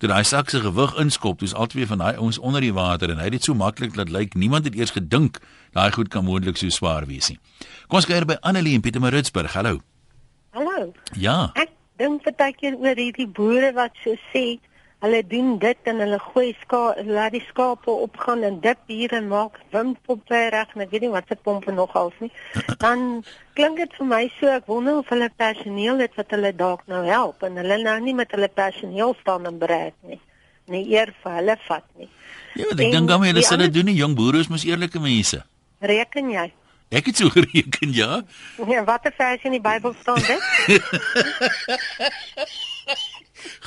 toe 0.01 0.09
daai 0.09 0.25
sak 0.25 0.49
se 0.49 0.63
gewig 0.65 0.95
inskop, 1.03 1.43
dis 1.45 1.53
albei 1.53 1.85
van 1.87 2.01
daai 2.01 2.17
ouens 2.17 2.39
onder 2.41 2.65
die 2.65 2.73
water 2.73 3.11
en 3.13 3.19
hy 3.21 3.27
het 3.29 3.37
dit 3.37 3.45
so 3.45 3.55
maklik 3.55 3.99
laat 3.99 4.09
lyk. 4.09 4.35
Niemand 4.35 4.65
het 4.65 4.79
eers 4.79 4.95
gedink 4.97 5.43
daai 5.77 5.91
goed 5.93 6.09
kan 6.09 6.25
moontlik 6.25 6.57
so 6.57 6.73
swaar 6.73 7.05
wees 7.11 7.29
nie. 7.29 7.37
Kom 7.89 8.01
ons 8.01 8.09
kyk 8.09 8.25
by 8.31 8.39
Annelie 8.41 8.73
in 8.79 8.85
Pietermaritzburg. 8.85 9.53
Hallo. 9.53 9.83
Hallo. 10.57 10.89
Ja. 11.21 11.51
Ek 11.61 11.75
dink 12.01 12.25
partykeer 12.25 12.79
oor 12.81 12.97
hierdie 12.97 13.29
boere 13.29 13.75
wat 13.77 13.93
so 14.01 14.17
sê 14.33 14.57
hulle 15.01 15.21
doen 15.27 15.55
dit 15.59 15.89
en 15.91 16.01
hulle 16.03 16.19
gooi 16.21 16.51
ska 16.61 16.81
laat 17.09 17.33
die 17.33 17.43
skape 17.49 17.91
opgaan 17.91 18.43
en 18.45 18.59
dip 18.61 18.81
hier 18.93 19.13
en 19.17 19.29
maak 19.31 19.57
windpompe 19.73 20.41
reg 20.53 20.75
en 20.75 20.85
ek 20.85 20.93
weet 20.93 21.07
nie 21.07 21.13
wat 21.15 21.31
se 21.31 21.39
pompe 21.41 21.73
nog 21.73 21.95
als 21.97 22.17
nie. 22.21 22.31
Dan 22.85 23.23
klink 23.57 23.81
dit 23.81 23.97
vir 23.97 24.11
my 24.13 24.23
so 24.37 24.53
ek 24.53 24.69
wonder 24.69 25.01
of 25.01 25.09
hulle 25.13 25.31
personeel 25.41 26.03
het 26.05 26.17
wat 26.21 26.37
hulle 26.37 26.53
dalk 26.57 26.85
nou 26.93 27.03
help 27.09 27.47
en 27.49 27.57
hulle 27.63 27.81
nou 27.85 27.97
nie 28.05 28.17
met 28.17 28.33
hulle 28.37 28.51
personeel 28.53 29.17
staan 29.23 29.49
en 29.49 29.61
breek 29.63 29.97
nie. 30.05 30.21
Nee 30.71 30.85
eer 30.93 31.15
vir 31.23 31.37
hulle 31.41 31.57
vat 31.67 31.87
nie. 31.99 32.11
Ja, 32.59 32.69
ek 32.69 32.77
dink 32.81 33.09
dan 33.09 33.25
hulle 33.25 33.41
die 33.41 33.47
sal 33.47 33.65
dit 33.65 33.75
doen 33.75 33.89
nie. 33.89 33.97
Jong 33.99 34.17
boere 34.19 34.45
is 34.45 34.53
mos 34.53 34.67
eerlike 34.69 35.01
mense. 35.01 35.41
Reken 35.81 36.29
jy? 36.35 36.51
Ek 36.91 37.07
het 37.07 37.17
so 37.23 37.31
gereken, 37.37 37.95
ja. 37.95 38.21
Ja, 38.69 38.85
watter 38.85 39.15
vers 39.17 39.47
in 39.47 39.55
die 39.57 39.63
Bybel 39.63 39.95
staan 40.03 40.21
dit? 40.27 40.43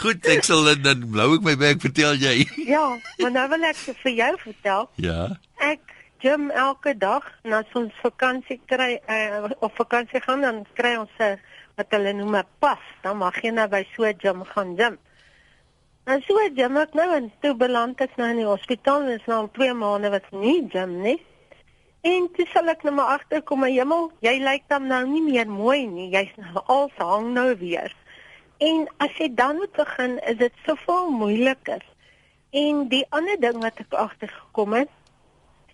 Goed, 0.02 0.26
ek 0.28 0.44
sal 0.48 0.64
dit 0.70 0.84
dan 0.84 1.06
blou 1.12 1.34
ek 1.38 1.46
my 1.46 1.56
bek 1.60 1.82
vertel 1.82 2.20
jy. 2.22 2.36
ja, 2.74 2.86
maar 3.22 3.34
nou 3.38 3.48
wil 3.56 3.66
ek 3.70 3.80
vir 4.04 4.12
jou 4.12 4.32
vertel. 4.44 4.90
Ja. 4.96 5.22
Ek 5.62 5.96
gym 6.24 6.52
elke 6.52 6.94
dag 6.98 7.26
en 7.44 7.58
as 7.60 7.78
ons 7.80 7.96
vakansie 8.02 8.60
kry 8.72 8.96
uh, 9.12 9.50
of 9.60 9.74
vakansie 9.80 10.22
gaan 10.24 10.46
dan 10.46 10.64
kry 10.78 10.96
ons 11.00 11.12
'n 11.20 11.40
wat 11.78 11.90
hulle 11.92 12.14
noem 12.14 12.38
'n 12.38 12.48
pas. 12.60 12.84
Dan 13.04 13.18
mag 13.18 13.42
jy 13.42 13.52
nou 13.52 13.68
by 13.68 13.84
so 13.96 14.06
'n 14.06 14.20
gym 14.22 14.46
gaan 14.54 14.78
gym. 14.78 14.98
Nou 16.06 16.20
so 16.28 16.36
gym 16.56 16.78
ek 16.78 16.94
nou 16.94 17.10
en 17.16 17.32
toe 17.42 17.54
beland 17.56 18.02
ek 18.02 18.18
nou 18.18 18.30
in 18.30 18.42
die 18.44 18.48
hospitaal 18.48 19.04
en 19.04 19.20
is 19.20 19.28
nou 19.28 19.38
al 19.44 19.52
2 19.52 19.74
maande 19.74 20.10
wat 20.10 20.32
nie 20.32 20.68
gym 20.72 21.02
nie. 21.02 21.20
En 22.04 22.28
toe 22.36 22.46
sal 22.52 22.68
ek 22.68 22.82
nou 22.84 22.92
maar 22.98 23.14
agterkom, 23.16 23.62
my 23.64 23.70
hemel, 23.72 24.10
jy 24.20 24.34
lyk 24.44 24.66
dan 24.68 24.90
nou 24.92 25.06
nie 25.08 25.22
meer 25.24 25.48
mooi 25.48 25.86
nie. 25.88 26.10
Jy's 26.12 26.34
nou 26.36 26.64
al 26.68 26.90
hang 26.98 27.30
nou 27.34 27.56
weer. 27.56 27.94
En 28.58 28.88
as 28.98 29.18
jy 29.18 29.34
dan 29.34 29.56
moet 29.56 29.72
begin, 29.72 30.20
is 30.24 30.38
dit 30.38 30.54
soveel 30.66 31.10
moeiliker. 31.10 31.82
En 32.52 32.88
die 32.88 33.06
ander 33.10 33.40
ding 33.40 33.62
wat 33.62 33.80
ek 33.82 33.94
agtergekom 33.94 34.74
het, 34.74 34.90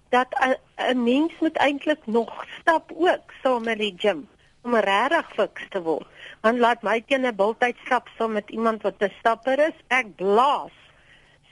dat 0.09 0.27
'n 0.75 1.03
mens 1.03 1.33
moet 1.39 1.57
eintlik 1.57 2.05
nog 2.05 2.45
stap 2.59 2.91
ook 2.95 3.33
saam 3.43 3.63
met 3.63 3.77
die 3.77 3.93
gym 3.97 4.27
om 4.61 4.75
regtig 4.75 5.33
fiks 5.33 5.65
te 5.69 5.81
word. 5.81 6.07
Want 6.41 6.59
laat 6.59 6.81
my 6.81 7.01
teen 7.01 7.25
'n 7.25 7.35
bultyd 7.35 7.77
stap 7.85 8.09
saam 8.17 8.31
met 8.31 8.49
iemand 8.49 8.81
wat 8.81 8.95
'n 8.99 9.11
stapper 9.19 9.59
is, 9.59 9.77
ek 9.87 10.15
blaas. 10.15 10.71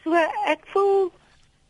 So 0.04 0.14
ek 0.46 0.62
voel 0.66 1.12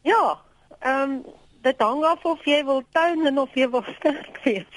ja, 0.02 0.40
ehm 0.80 1.12
um, 1.12 1.24
dit 1.62 1.82
hang 1.82 2.04
af 2.04 2.24
of 2.24 2.46
jy 2.46 2.64
wil 2.66 2.84
tuin 2.92 3.26
en 3.26 3.40
of 3.40 3.54
jy 3.54 3.70
wil 3.70 3.84
sterk 3.98 4.40
wees. 4.44 4.74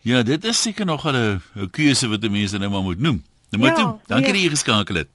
Ja, 0.00 0.22
dit 0.22 0.44
is 0.44 0.62
seker 0.62 0.86
nog 0.86 1.04
'n 1.04 1.40
'n 1.54 1.70
keuse 1.70 2.08
wat 2.08 2.30
mense 2.30 2.58
nou 2.58 2.70
maar 2.70 2.82
moet 2.82 3.00
noem. 3.00 3.24
Nou 3.50 3.62
moet 3.62 3.78
ja, 3.78 3.98
dankie 4.06 4.32
nee. 4.32 4.32
dat 4.32 4.42
jy 4.42 4.48
geskakel 4.48 4.94
het. 4.94 5.08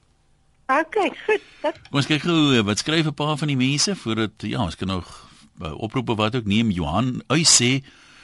Okay, 0.71 1.11
goed. 1.25 1.41
Dat... 1.61 1.79
Ons 1.91 2.07
kyk 2.07 2.23
gou 2.23 2.55
eh, 2.55 2.63
wat 2.63 2.79
skryf 2.79 3.05
'n 3.05 3.13
paar 3.13 3.37
van 3.37 3.47
die 3.47 3.59
mense 3.59 3.95
voordat 3.95 4.31
ja, 4.37 4.63
ons 4.63 4.75
kan 4.75 4.87
nog 4.87 5.07
uh, 5.61 5.73
oproepe 5.75 6.15
wat 6.15 6.35
ook 6.35 6.45
neem 6.45 6.71
Johan. 6.71 7.21
Hy 7.27 7.43
sê 7.43 7.83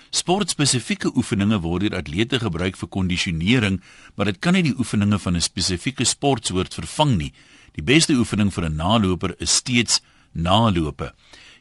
sportspesifieke 0.09 1.11
oefeninge 1.15 1.59
word 1.59 1.81
deur 1.81 1.97
atlete 1.99 2.39
gebruik 2.39 2.77
vir 2.77 2.89
kondisionering, 2.89 3.81
maar 4.15 4.25
dit 4.31 4.39
kan 4.39 4.53
nie 4.53 4.63
die 4.63 4.77
oefeninge 4.77 5.19
van 5.19 5.35
'n 5.35 5.41
spesifieke 5.41 6.05
sportsoort 6.05 6.73
vervang 6.73 7.17
nie. 7.17 7.33
Die 7.75 7.83
beste 7.83 8.13
oefening 8.13 8.53
vir 8.53 8.69
'n 8.69 8.75
naloper 8.75 9.35
is 9.39 9.55
steeds 9.55 10.01
nalope. 10.31 11.13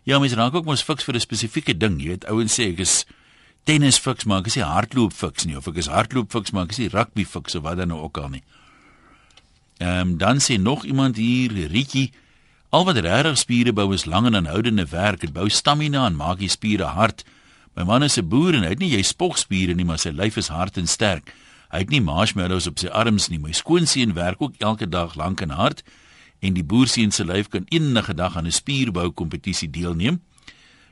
Ja, 0.04 0.18
mens 0.18 0.34
raak 0.34 0.54
ook 0.54 0.64
mos 0.64 0.82
fiks 0.82 1.04
vir 1.04 1.14
'n 1.14 1.20
spesifieke 1.20 1.76
ding. 1.76 2.00
Jy 2.00 2.08
weet, 2.08 2.26
ouens 2.26 2.54
sê 2.54 2.70
ek 2.72 2.78
is 2.78 3.06
tennis 3.66 3.98
fiks, 3.98 4.24
maar 4.24 4.44
ek 4.44 4.52
is 4.52 4.58
nie 4.58 4.66
hardloop 4.66 5.14
fiks 5.16 5.46
nie 5.48 5.56
of 5.58 5.66
ek 5.66 5.80
is 5.82 5.90
hardloop 5.90 6.30
fiks, 6.34 6.52
maar 6.54 6.68
ek 6.68 6.76
is 6.76 6.84
nie 6.84 6.92
rugby 6.92 7.24
fiks 7.26 7.58
of 7.58 7.64
wat 7.66 7.80
dan 7.80 7.90
nou 7.90 8.04
ook 8.06 8.20
al 8.22 8.30
nie. 8.36 8.44
Ehm 9.82 10.00
um, 10.00 10.12
dan 10.20 10.38
sê 10.40 10.56
nog 10.58 10.84
iemand 10.84 11.18
hier, 11.20 11.52
Rietjie, 11.72 12.12
al 12.70 12.86
wat 12.86 13.00
regtig 13.02 13.38
spiere 13.38 13.72
bou 13.72 13.92
is 13.94 14.06
lang 14.06 14.26
en 14.26 14.38
aanhoudende 14.38 14.86
werk. 14.90 15.20
Dit 15.20 15.32
bou 15.32 15.48
stamina 15.50 16.06
en 16.06 16.16
maak 16.16 16.38
die 16.38 16.52
spiere 16.52 16.94
hard. 16.96 17.24
My 17.76 17.84
man 17.84 18.02
is 18.02 18.16
'n 18.18 18.28
boer 18.28 18.54
en 18.54 18.62
hy 18.62 18.68
het 18.68 18.78
nie 18.78 18.94
jy 18.94 19.02
spogspiere 19.02 19.74
nie, 19.74 19.84
maar 19.84 19.98
sy 19.98 20.10
lyf 20.10 20.36
is 20.36 20.48
hard 20.48 20.78
en 20.78 20.86
sterk. 20.86 21.34
Hy 21.70 21.78
het 21.78 21.90
nie 21.90 22.00
marshmallows 22.00 22.66
op 22.66 22.78
sy 22.78 22.88
arms 22.88 23.28
nie. 23.28 23.38
My 23.38 23.52
skoonseun 23.52 24.14
werk 24.14 24.40
ook 24.40 24.54
elke 24.58 24.88
dag 24.88 25.14
lank 25.14 25.40
en 25.40 25.50
hard 25.50 25.82
en 26.40 26.54
die 26.54 26.64
boerseun 26.64 27.12
se 27.12 27.24
lyf 27.24 27.48
kan 27.48 27.66
enige 27.68 28.14
dag 28.14 28.36
aan 28.36 28.46
'n 28.46 28.52
spierbou 28.52 29.10
kompetisie 29.10 29.70
deelneem. 29.70 30.20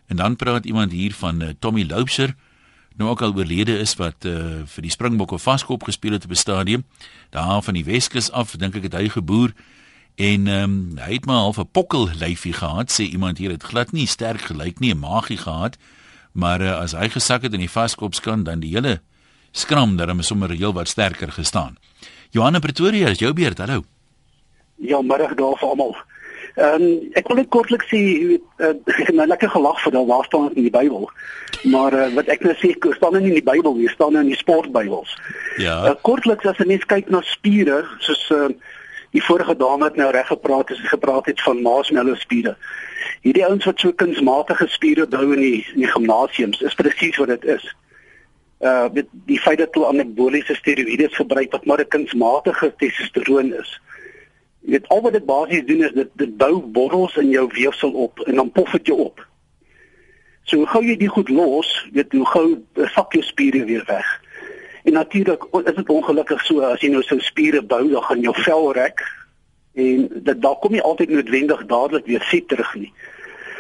En 0.07 0.17
dan 0.17 0.37
praat 0.37 0.67
iemand 0.67 0.93
hier 0.93 1.15
van 1.15 1.43
uh, 1.43 1.49
Tommy 1.59 1.85
Loubser, 1.89 2.35
nou 2.97 3.11
ook 3.11 3.23
al 3.23 3.35
oorlede 3.35 3.79
is 3.79 3.95
wat 3.99 4.25
uh, 4.25 4.63
vir 4.65 4.83
die 4.87 4.91
Springbokke 4.91 5.39
vaskop 5.39 5.83
gespeel 5.83 6.13
het 6.13 6.25
op 6.25 6.31
'n 6.31 6.35
stadium 6.35 6.85
daar 7.31 7.63
van 7.63 7.75
die 7.75 7.85
Weskus 7.85 8.31
af, 8.31 8.57
dink 8.57 8.75
ek 8.75 8.83
het 8.83 8.95
hy 8.95 9.09
geboer 9.09 9.53
en 10.15 10.47
um, 10.47 10.99
hy 10.99 11.13
het 11.19 11.27
maar 11.27 11.43
half 11.43 11.59
'n 11.59 11.71
pokkel 11.71 12.09
lyfie 12.19 12.53
gehad, 12.53 12.93
sê 12.93 13.03
iemand 13.11 13.39
hier 13.39 13.51
het 13.51 13.63
glad 13.63 13.93
nie 13.93 14.07
sterk 14.07 14.41
gelyk 14.41 14.79
nie, 14.79 14.95
'n 14.95 14.99
magie 14.99 15.39
gehad, 15.39 15.77
maar 16.33 16.61
uh, 16.61 16.79
as 16.79 16.93
hy 16.93 17.09
gesak 17.09 17.43
het 17.43 17.53
in 17.53 17.61
die 17.61 17.71
vaskopskan 17.71 18.45
dan 18.45 18.61
die 18.61 18.75
hele 18.75 19.01
skram 19.51 19.97
daarmee 19.97 20.23
sommer 20.23 20.51
heel 20.51 20.73
wat 20.73 20.89
sterker 20.89 21.33
gestaan. 21.33 21.77
Johanna 22.31 22.59
Pretoria, 22.59 23.09
is 23.09 23.19
jou 23.19 23.33
beurt. 23.33 23.59
Hallo. 23.59 23.85
Ja, 24.77 25.03
middag 25.03 25.35
daar 25.35 25.57
vir 25.59 25.69
almal. 25.69 25.97
Ehm 26.55 26.83
um, 26.83 26.99
ek 27.19 27.27
wil 27.29 27.41
net 27.41 27.49
kortliks 27.51 27.89
sê 27.91 28.01
uh, 28.39 28.69
ek 28.87 29.09
het 29.09 29.17
nou 29.19 29.27
lekker 29.27 29.51
gelag 29.51 29.81
vir 29.83 29.93
daai 29.97 30.07
waar 30.07 30.25
staan 30.29 30.53
in 30.55 30.69
die 30.69 30.71
Bybel. 30.71 31.09
Maar 31.67 31.95
uh, 31.99 32.05
wat 32.15 32.29
ek 32.31 32.45
nou 32.47 32.55
sê, 32.61 32.71
staan 32.95 33.17
nie 33.19 33.33
in 33.33 33.41
die 33.41 33.49
Bybel 33.49 33.75
nie, 33.75 33.89
staan 33.91 34.15
in 34.21 34.31
die 34.31 34.39
sportbybels. 34.39 35.17
Ja. 35.59 35.81
Uh, 35.89 35.97
kortliks 36.07 36.47
as 36.47 36.61
'n 36.63 36.71
mens 36.71 36.87
kyk 36.87 37.11
na 37.11 37.25
spiere, 37.27 37.83
soos 37.99 38.23
uh, 38.31 38.53
die 39.11 39.23
vorige 39.25 39.57
dame 39.59 39.89
het 39.91 39.97
nou 39.97 40.11
reg 40.15 40.31
gepraat 40.31 40.69
het, 40.69 40.79
gepraat 40.79 41.27
het 41.27 41.43
van 41.43 41.63
marshmallow 41.63 42.15
spiere. 42.23 42.55
Hierdie 43.27 43.47
ouens 43.47 43.67
wat 43.67 43.81
so 43.81 43.93
kunsmatige 43.93 44.69
spiere 44.69 45.07
bou 45.11 45.33
in 45.35 45.41
die 45.41 45.67
in 45.75 45.83
die 45.83 45.91
gimnasiums, 45.91 46.63
is 46.63 46.75
presies 46.79 47.19
wat 47.19 47.35
dit 47.35 47.45
is. 47.57 47.67
Uh 48.63 48.87
die, 48.95 49.05
die 49.27 49.41
feit 49.43 49.59
dat 49.59 49.75
hulle 49.75 49.91
anaboliese 49.91 50.55
steroïde 50.55 51.11
gebruik 51.11 51.51
wat 51.51 51.67
maar 51.67 51.83
'n 51.83 51.95
kunsmatige 51.97 52.75
testosteron 52.79 53.53
is. 53.55 53.81
Jy 54.65 54.79
weet 54.79 54.89
al 54.89 55.01
wat 55.05 55.13
dit 55.13 55.25
basies 55.29 55.65
doen 55.69 55.83
is 55.85 55.93
dit 55.93 56.11
dit 56.21 56.37
bou 56.41 56.63
borrels 56.77 57.17
in 57.21 57.29
jou 57.29 57.45
weefsel 57.53 57.91
op 58.07 58.21
en 58.25 58.41
dan 58.41 58.51
pof 58.53 58.71
dit 58.79 58.87
jou 58.93 58.99
op. 59.11 59.21
So 60.49 60.57
hoe 60.57 60.69
gou 60.73 60.81
jy 60.85 60.97
dit 60.97 61.13
goed 61.13 61.29
los, 61.29 61.73
weet 61.93 62.13
hoe 62.13 62.25
gou 62.27 62.47
sak 62.95 63.13
jou 63.13 63.25
spiere 63.25 63.65
weer 63.69 63.85
weg. 63.87 64.09
En 64.85 64.93
natuurlik 64.93 65.45
is 65.65 65.75
dit 65.75 65.89
ongelukkig 65.89 66.41
so 66.45 66.65
as 66.65 66.81
jy 66.81 66.91
nou 66.93 67.03
so 67.05 67.21
spiere 67.21 67.63
bou, 67.63 67.83
dan 67.93 68.03
gaan 68.09 68.25
jou 68.25 68.35
vel 68.41 68.73
rek 68.77 69.05
en 69.75 70.09
dit 70.15 70.41
daar 70.41 70.57
kom 70.63 70.73
nie 70.73 70.83
altyd 70.83 71.13
noodwendig 71.13 71.67
dadelik 71.67 72.07
weer 72.07 72.25
fit 72.25 72.49
terug 72.49 72.75
nie. 72.75 72.93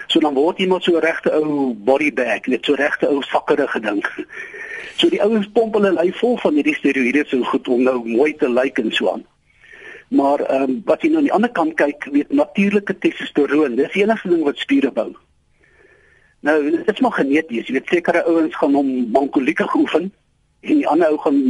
So 0.06 0.20
dan 0.20 0.34
word 0.34 0.58
iemand 0.58 0.84
so 0.84 0.98
regte 0.98 1.32
ou 1.32 1.74
body 1.74 2.12
bag, 2.12 2.46
net 2.46 2.64
so 2.64 2.76
regte 2.80 3.08
ou 3.08 3.20
sakkerige 3.28 3.80
ding. 3.80 4.04
So 4.96 5.08
die 5.10 5.20
ouens 5.20 5.48
pomp 5.52 5.74
hulle 5.74 5.92
lyf 5.96 6.20
vol 6.22 6.36
van 6.40 6.54
hierdie 6.54 6.76
steroïde 6.76 7.24
so 7.28 7.42
goed 7.50 7.68
om 7.68 7.82
nou 7.82 7.98
mooi 8.06 8.32
te 8.38 8.48
lyk 8.48 8.78
en 8.78 8.92
so 8.94 9.12
aan. 9.12 9.24
Maar 10.14 10.40
ehm 10.40 10.62
um, 10.62 10.80
wat 10.86 11.02
jy 11.02 11.10
nou 11.10 11.18
aan 11.18 11.28
die 11.28 11.36
ander 11.36 11.50
kant 11.50 11.74
kyk, 11.80 12.04
weet 12.14 12.32
natuurlike 12.32 12.98
testosteron, 12.98 13.74
dis 13.78 13.92
die 13.92 14.04
enigste 14.04 14.30
ding 14.30 14.44
wat 14.46 14.60
spiere 14.62 14.92
bou. 14.94 15.10
Nou, 16.46 16.58
dit 16.70 16.90
is 16.92 17.00
maar 17.00 17.16
geneties. 17.18 17.66
Jy 17.66 17.78
weet 17.78 17.90
sekere 17.90 18.22
ouens 18.30 18.56
gaan 18.60 18.76
hom 18.78 18.90
mankolieke 19.10 19.66
oefen 19.74 20.12
en 20.60 20.80
die 20.82 20.88
ander 20.88 21.10
ou 21.10 21.18
gaan 21.24 21.40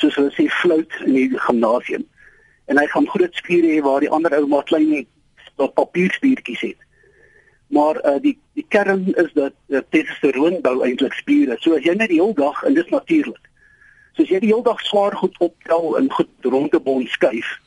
soos 0.00 0.16
hulle 0.16 0.32
sê 0.32 0.46
flout 0.62 0.96
in 1.04 1.16
die 1.18 1.28
gimnasium. 1.46 2.06
En 2.70 2.78
hy 2.78 2.86
gaan 2.92 3.08
groot 3.10 3.36
spiere 3.42 3.74
hê 3.74 3.80
waar 3.84 4.00
die 4.00 4.10
ander 4.10 4.38
ou 4.38 4.46
maar 4.48 4.64
klein 4.70 5.06
papierspiertjies 5.60 6.62
het. 6.70 6.86
Maar 7.74 8.00
uh, 8.06 8.16
die 8.22 8.38
die 8.56 8.64
kern 8.68 9.10
is 9.14 9.32
dat 9.34 9.52
uh, 9.68 9.82
testosteron 9.92 10.60
bou 10.64 10.78
eintlik 10.86 11.12
spiere. 11.18 11.58
So 11.60 11.76
as 11.76 11.84
jy 11.84 11.98
net 11.98 12.14
die 12.14 12.22
hele 12.22 12.38
dag 12.38 12.62
en 12.64 12.78
dis 12.78 12.88
natuurlik. 12.94 13.50
So 14.14 14.24
as 14.24 14.32
jy 14.32 14.40
die 14.46 14.54
hele 14.54 14.64
dag 14.66 14.80
swaar 14.88 15.16
goed 15.20 15.36
optel 15.38 15.98
en 16.00 16.08
goed 16.16 16.48
rondebond 16.54 17.12
skuif, 17.12 17.58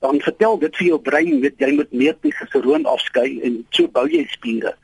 dan 0.00 0.20
vertel 0.20 0.58
dit 0.58 0.76
vir 0.76 0.86
jou 0.86 0.98
brein 1.00 1.40
weet 1.40 1.60
jy 1.62 1.72
moet 1.76 1.92
meer 1.92 2.16
testosteron 2.20 2.86
afskei 2.86 3.40
en 3.46 3.62
so 3.70 3.88
bou 3.88 4.06
jy 4.10 4.26
spiere. 4.32 4.74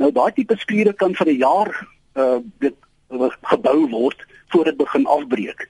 Nou 0.00 0.10
daai 0.12 0.32
tipe 0.36 0.56
spiere 0.60 0.92
kan 0.92 1.14
vir 1.14 1.28
'n 1.32 1.38
jaar 1.38 1.70
uh 2.16 2.40
dit 2.60 2.74
gebou 3.42 3.88
word 3.90 4.26
voor 4.48 4.64
dit 4.64 4.76
begin 4.76 5.06
afbreek. 5.06 5.68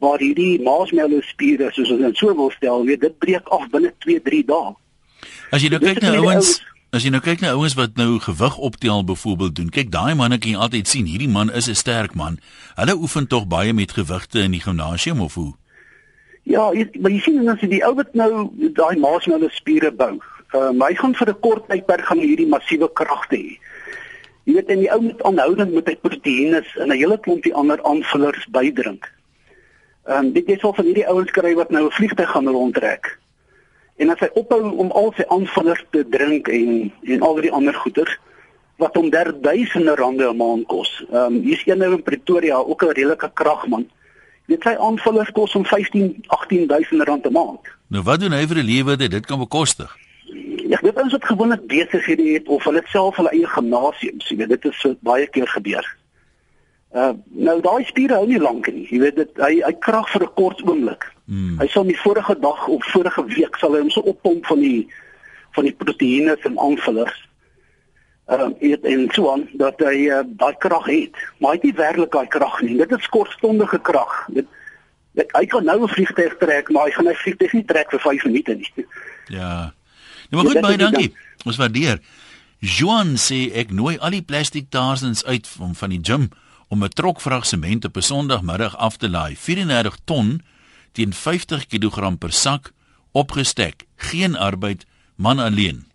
Maar 0.00 0.18
hierdie 0.18 0.62
marshmallow 0.62 1.22
spiere 1.22 1.70
soos 1.72 1.90
ons 1.90 2.00
dit 2.00 2.16
so 2.16 2.34
wil 2.34 2.50
stel, 2.50 2.84
weet 2.84 3.00
dit 3.00 3.18
breek 3.18 3.48
af 3.48 3.68
binne 3.70 3.92
2-3 4.04 4.44
dae. 4.46 4.74
As 5.50 5.62
jy 5.62 5.68
nou 5.68 5.80
kyk 5.80 6.02
na 6.02 6.16
ouens 6.16 6.60
As 6.94 7.02
jy 7.02 7.10
nou 7.10 7.20
kyk 7.20 7.42
na 7.42 7.50
ouens 7.52 7.74
wat 7.74 7.96
nou 7.98 8.20
gewig 8.22 8.56
optel 8.56 9.02
byvoorbeeld 9.04 9.54
doen, 9.58 9.70
kyk 9.74 9.90
daai 9.90 10.14
manne 10.14 10.38
kan 10.38 10.50
jy 10.50 10.56
altyd 10.56 10.88
sien, 10.88 11.08
hierdie 11.10 11.28
man 11.28 11.50
is 11.50 11.68
'n 11.68 11.74
sterk 11.74 12.14
man. 12.14 12.38
Hulle 12.76 12.94
oefen 12.96 13.26
tog 13.26 13.46
baie 13.46 13.72
met 13.72 13.92
gewigte 13.92 14.40
in 14.40 14.52
die 14.52 14.60
gimnasium 14.60 15.20
of 15.20 15.34
hoe? 15.34 15.52
Ja, 16.46 16.68
jy, 16.74 16.86
maar 17.02 17.10
jy 17.10 17.20
sien 17.24 17.48
as 17.50 17.62
jy 17.64 17.68
die 17.72 17.84
ou 17.86 17.94
wat 17.98 18.12
nou 18.14 18.46
daai 18.76 18.94
marshmallow 19.02 19.50
spiere 19.50 19.90
bou, 19.90 20.12
uh, 20.54 20.70
hy 20.70 20.94
gaan 20.94 21.14
vir 21.18 21.30
'n 21.32 21.40
kort 21.42 21.66
tydperk 21.66 22.06
gaan 22.06 22.22
hierdie 22.22 22.46
massiewe 22.46 22.88
kragte 22.94 23.36
hê. 23.36 23.58
Jy 24.46 24.54
weet 24.54 24.70
en 24.70 24.78
die 24.78 24.92
ou 24.94 25.00
moet 25.02 25.22
aanhoudend 25.26 25.74
met 25.74 25.88
hy 25.90 25.96
proteïene 25.96 26.62
en 26.78 26.92
'n 26.92 26.98
hele 26.98 27.18
klompie 27.18 27.54
ander 27.54 27.82
aanvullers 27.82 28.46
bydrink. 28.54 29.10
Ehm 30.06 30.26
um, 30.26 30.32
dit 30.32 30.48
is 30.48 30.62
al 30.62 30.74
van 30.74 30.84
hierdie 30.84 31.08
ouens 31.08 31.30
kry 31.30 31.54
wat 31.54 31.70
nou 31.70 31.86
'n 31.86 31.96
vliegtyg 31.98 32.30
gaan 32.30 32.48
rondtrek. 32.48 33.18
En 33.96 34.10
as 34.10 34.20
hy 34.20 34.30
ophou 34.34 34.70
om 34.70 34.90
al 34.90 35.12
sy 35.16 35.24
aanvullers 35.28 35.84
te 35.90 36.04
drink 36.08 36.48
en 36.48 36.92
en 37.02 37.22
al 37.22 37.40
die 37.42 37.52
ander 37.52 37.74
goeders 37.74 38.18
wat 38.76 38.94
hom 38.94 39.10
derduisende 39.10 39.94
rande 39.94 40.30
'n 40.30 40.36
maand 40.36 40.66
kos. 40.66 41.04
Ehm 41.10 41.34
um, 41.34 41.40
hier's 41.42 41.66
een 41.66 41.78
nou 41.78 41.92
in 41.92 42.02
Pretoria, 42.02 42.56
ook 42.56 42.82
'n 42.82 42.94
redelike 42.94 43.30
kragman. 43.34 43.90
Dit 44.46 44.62
sy 44.62 44.76
aanvullers 44.78 45.30
kos 45.34 45.54
om 45.58 45.64
15 45.64 46.24
18000 46.26 47.02
rand 47.08 47.26
'n 47.26 47.32
maand. 47.32 47.60
Nou 47.88 48.02
wat 48.02 48.20
doen 48.20 48.32
hy 48.32 48.46
vir 48.46 48.56
'n 48.56 48.66
lewe 48.66 48.96
dat 48.96 49.10
dit 49.10 49.26
kan 49.26 49.38
bekostig? 49.38 49.96
Ja, 50.68 50.78
dit 50.82 50.98
is 50.98 51.12
wat 51.12 51.24
gewoonlik 51.24 51.66
besighede 51.66 52.32
het 52.32 52.48
of 52.48 52.64
hulle 52.64 52.82
self 52.84 53.16
hulle 53.16 53.30
eie 53.30 53.46
gimnasiums, 53.46 54.28
jy 54.28 54.36
weet 54.36 54.48
dit 54.48 54.64
is 54.64 54.86
baie 55.00 55.26
keer 55.26 55.48
gebeur. 55.48 55.96
Uh 56.94 57.12
nou 57.26 57.60
daai 57.60 57.84
spiere 57.84 58.14
hou 58.14 58.26
nie 58.26 58.40
lank 58.40 58.72
nie. 58.72 58.86
Jy 58.90 58.98
weet 58.98 59.16
dit 59.16 59.30
hy 59.36 59.60
hy 59.62 59.72
krag 59.78 60.08
vir 60.10 60.22
'n 60.22 60.34
kort 60.34 60.62
oomblik. 60.62 61.12
Hmm. 61.26 61.58
Hy 61.58 61.66
sal 61.66 61.84
die 61.84 61.98
vorige 61.98 62.38
dag 62.40 62.68
of 62.68 62.84
vorige 62.84 63.24
week 63.24 63.56
sal 63.56 63.72
hy 63.72 63.80
hom 63.80 63.90
so 63.90 64.00
oppomp 64.00 64.46
van 64.46 64.60
die 64.60 64.88
van 65.50 65.64
die 65.64 65.74
proteïene 65.74 66.36
en 66.42 66.58
aanvullers 66.58 67.25
ehm 68.26 68.52
uh, 68.60 68.76
en 68.82 69.08
so 69.14 69.32
aan 69.32 69.48
dat 69.52 69.78
hy 69.78 70.08
uh, 70.10 70.22
daai 70.26 70.56
krag 70.58 70.86
het. 70.86 71.14
Maar 71.38 71.50
hy 71.50 71.56
het 71.56 71.66
nie 71.68 71.78
werklik 71.78 72.12
daai 72.12 72.26
krag 72.26 72.60
nie. 72.60 72.76
Dit 72.76 72.92
is 72.98 73.08
kortstondige 73.08 73.78
krag. 73.78 74.26
Dit 74.28 74.46
Ek, 75.16 75.30
hy 75.32 75.46
kan 75.48 75.64
nou 75.64 75.82
'n 75.82 75.88
vliegtyg 75.88 76.36
trek, 76.36 76.68
maar 76.70 76.84
hy 76.84 76.92
gaan 76.92 77.06
hy 77.06 77.14
vliegtyg 77.14 77.52
nie 77.52 77.64
trek 77.64 77.90
vir 77.90 78.00
5 78.00 78.24
minute 78.24 78.54
nie. 78.54 78.86
Ja. 79.32 79.72
Nou 80.28 80.42
maar 80.42 80.44
goed 80.44 80.52
Ja, 80.52 80.60
dit 80.60 80.62
baie 80.62 80.76
dankie. 80.76 81.14
Ons 81.44 81.56
waardeer. 81.56 82.00
Joan 82.58 83.16
sê 83.16 83.52
ek 83.54 83.70
nooi 83.70 83.96
al 83.98 84.10
die 84.10 84.22
plastiek 84.22 84.70
tarsens 84.70 85.24
uit 85.24 85.46
van 85.46 85.74
van 85.74 85.90
die 85.90 86.00
gym 86.02 86.28
om 86.68 86.84
'n 86.84 86.88
trokvrag 86.88 87.46
sement 87.46 87.84
op 87.84 87.96
'n 87.96 88.02
Sondagmiddag 88.02 88.76
af 88.76 88.96
te 88.96 89.08
laai. 89.08 89.36
34 89.36 89.96
ton 90.04 90.42
teen 90.92 91.12
50 91.12 91.66
kg 91.66 92.18
per 92.18 92.32
sak 92.32 92.72
opgestek. 93.12 93.84
Geen 93.96 94.36
arbeid, 94.36 94.86
man 95.16 95.38
alleen. 95.38 95.86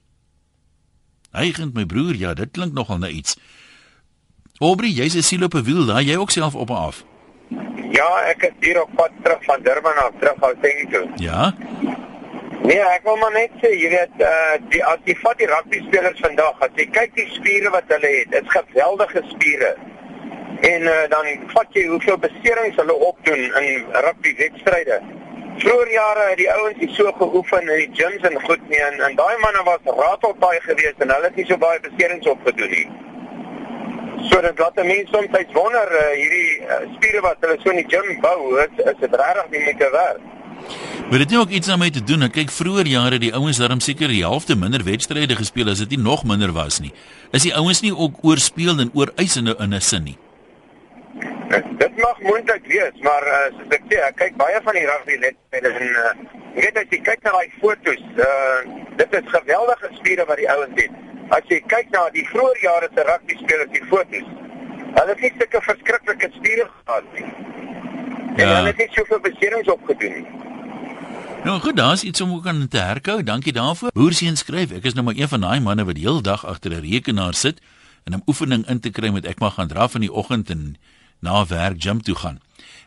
Gaan 1.32 1.72
my 1.74 1.86
broer, 1.86 2.16
ja, 2.16 2.34
dit 2.34 2.52
klink 2.52 2.74
nogal 2.74 2.98
na 2.98 3.08
iets. 3.08 3.38
Aubrey, 4.60 4.90
jy's 4.90 5.16
'n 5.16 5.24
siel 5.24 5.44
op 5.44 5.54
'n 5.56 5.64
wiel, 5.64 5.86
daai 5.86 6.06
jy 6.06 6.16
ook 6.18 6.32
self 6.32 6.56
op 6.56 6.70
en 6.70 6.76
af. 6.76 7.04
Ja, 7.92 8.10
ek 8.32 8.42
is 8.44 8.56
hier 8.60 8.82
op 8.82 8.90
pad 8.96 9.12
terug 9.24 9.44
van 9.44 9.62
Durban 9.64 9.98
af, 9.98 10.12
terug 10.20 10.36
van 10.40 10.54
Senging 10.62 10.92
toe. 10.92 11.08
Ja? 11.16 11.54
Nee, 12.64 12.80
ek 12.80 13.02
wil 13.04 13.18
maar 13.18 13.32
net 13.32 13.52
sê, 13.62 13.72
jy 13.74 13.90
weet, 13.90 14.16
uh 14.20 14.56
die 14.70 14.84
as 14.86 15.00
jy 15.06 15.16
vat 15.16 15.38
die 15.38 15.48
rugby 15.48 15.80
spelers 15.88 16.20
vandag, 16.20 16.60
as 16.60 16.70
jy 16.76 16.86
kyk 16.86 17.16
die 17.16 17.28
spiere 17.34 17.70
wat 17.70 17.84
hulle 17.88 18.12
het, 18.18 18.32
dit's 18.32 18.50
geweldige 18.50 19.24
spiere. 19.30 19.76
En 20.62 20.82
uh 20.82 21.08
dan 21.10 21.26
vat 21.48 21.68
jy 21.74 21.88
hoeveel 21.88 22.18
beserings 22.18 22.76
hulle 22.76 22.94
opdoen 22.94 23.44
in 23.62 23.86
rugby 24.06 24.36
wedstryde. 24.38 25.02
Vroeger 25.62 25.92
jare 25.92 26.24
het 26.30 26.40
die 26.40 26.50
ouens 26.52 26.78
hier 26.82 26.94
so 26.98 27.12
geoefen 27.18 27.62
in 27.62 27.68
die 27.84 27.90
gyms 28.00 28.24
en 28.30 28.38
goed 28.48 28.62
nie 28.70 28.80
en, 28.82 28.96
en 29.08 29.16
daai 29.20 29.38
manne 29.44 29.62
was 29.68 29.92
ratelpaai 29.98 30.58
geweest 30.66 31.04
en 31.06 31.14
hulle 31.14 31.30
het 31.30 31.38
nie 31.38 31.46
so 31.50 31.58
baie 31.62 31.80
beserings 31.84 32.30
opgedoen 32.34 32.74
nie. 32.74 32.88
So 34.30 34.42
dit 34.42 34.64
laat 34.64 34.80
'n 34.82 34.88
mens 34.88 35.12
soms 35.14 35.54
wonder 35.54 35.88
uh, 36.00 36.08
hierdie 36.22 36.66
uh, 36.66 36.80
spiere 36.96 37.22
wat 37.28 37.38
hulle 37.46 37.58
so 37.62 37.70
in 37.70 37.82
die 37.84 37.90
gym 37.94 38.10
bou, 38.26 38.58
is 38.64 38.98
dit 39.04 39.16
regtig 39.24 39.52
nie 39.52 39.64
moeite 39.68 39.90
werd. 39.98 40.24
Maar 41.10 41.20
dit 41.20 41.30
het 41.30 41.40
ook 41.40 41.50
iets 41.50 41.68
daarmee 41.68 41.92
te 41.92 42.04
doen. 42.04 42.22
Ek 42.22 42.32
kyk 42.32 42.52
vroeër 42.52 42.88
jare 42.88 43.18
die 43.20 43.34
ouens 43.36 43.58
daarom 43.58 43.80
seker 43.80 44.08
die 44.08 44.26
helfte 44.26 44.56
minder 44.56 44.84
wedstryde 44.84 45.36
gespeel 45.36 45.70
as 45.70 45.84
dit 45.86 45.90
nie 45.90 46.02
nog 46.02 46.24
minder 46.24 46.52
was 46.58 46.80
nie. 46.80 46.94
Is 47.32 47.46
die 47.46 47.56
ouens 47.56 47.82
nie 47.82 47.94
ook 47.96 48.22
oorspeel 48.22 48.80
en 48.80 48.92
oor 48.94 49.12
eis 49.16 49.36
in 49.36 49.50
'n 49.50 49.56
in 49.60 49.74
'n 49.74 49.82
sin 49.82 50.04
nie? 50.04 50.18
Dit 51.78 51.98
mag 51.98 52.20
moontlik 52.22 52.66
wees, 52.72 52.98
maar 53.04 53.24
uh, 53.28 53.40
soos 53.58 53.74
ek 53.76 53.84
sê, 53.92 53.98
ek 54.08 54.16
kyk 54.22 54.36
baie 54.40 54.60
van 54.64 54.78
die 54.78 54.86
rugby 54.88 55.18
wedstryde 55.24 55.72
en 55.80 55.96
uh, 56.04 56.12
jy 56.56 56.62
weet 56.68 56.78
as 56.82 56.92
jy 56.96 57.00
kyk 57.08 57.24
na 57.26 57.32
daai 57.36 57.50
fotos, 57.62 58.04
uh, 58.26 58.60
dit 59.02 59.16
is 59.20 59.32
geweldige 59.36 59.90
spiere 60.00 60.26
wat 60.30 60.38
die 60.42 60.50
ouens 60.54 60.78
het. 60.82 60.92
As 61.38 61.44
jy 61.52 61.60
kyk 61.74 61.90
na 61.96 62.06
die 62.16 62.24
vroeë 62.30 62.62
jare 62.64 62.90
se 62.96 63.06
rugby 63.10 63.36
spelers, 63.42 63.72
die 63.76 63.84
fotos, 63.92 64.28
hulle 64.96 65.08
het 65.14 65.22
nie 65.26 65.34
sulke 65.40 65.62
verskriklike 65.68 66.30
spiere 66.38 66.68
gehad 66.86 67.04
nie. 67.18 67.26
En 68.38 68.48
Ja. 68.48 68.56
hulle 68.56 68.68
het 68.72 68.78
nie 68.78 68.88
soveel 68.96 69.20
beserings 69.20 69.68
opgedoen 69.68 70.14
nie. 70.14 70.28
Nou 71.44 71.60
goed, 71.60 71.76
daar's 71.76 72.04
iets 72.04 72.22
om 72.22 72.34
ook 72.34 72.48
aan 72.48 72.68
te 72.68 72.78
herkou. 72.78 73.24
Dankie 73.24 73.54
daarvoor. 73.54 73.90
Boerseun 73.94 74.38
skryf, 74.38 74.72
ek 74.72 74.84
is 74.86 74.94
nou 74.94 75.04
maar 75.06 75.18
een 75.18 75.28
van 75.28 75.42
daai 75.42 75.60
manne 75.60 75.84
wat 75.86 75.96
die 75.96 76.06
hele 76.08 76.22
dag 76.22 76.46
agter 76.46 76.72
'n 76.72 76.82
rekenaar 76.86 77.34
sit 77.34 77.60
en 78.06 78.14
'n 78.14 78.22
oefening 78.28 78.68
in 78.70 78.80
te 78.80 78.90
kry 78.90 79.10
met 79.10 79.26
ek 79.26 79.40
mag 79.40 79.54
gaan 79.54 79.68
draf 79.68 79.96
in 79.96 80.02
die 80.02 80.14
oggend 80.14 80.50
en 80.50 80.76
na 81.22 81.46
werk 81.46 81.82
gym 81.82 82.02
toe 82.02 82.16
gaan. 82.16 82.42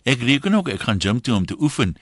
Ek 0.05 0.21
reken 0.21 0.55
ook 0.55 0.69
ek 0.69 0.85
gaan 0.85 1.01
gym 1.01 1.21
toe 1.21 1.35
om 1.35 1.47
te 1.47 1.57
oefen 1.59 1.97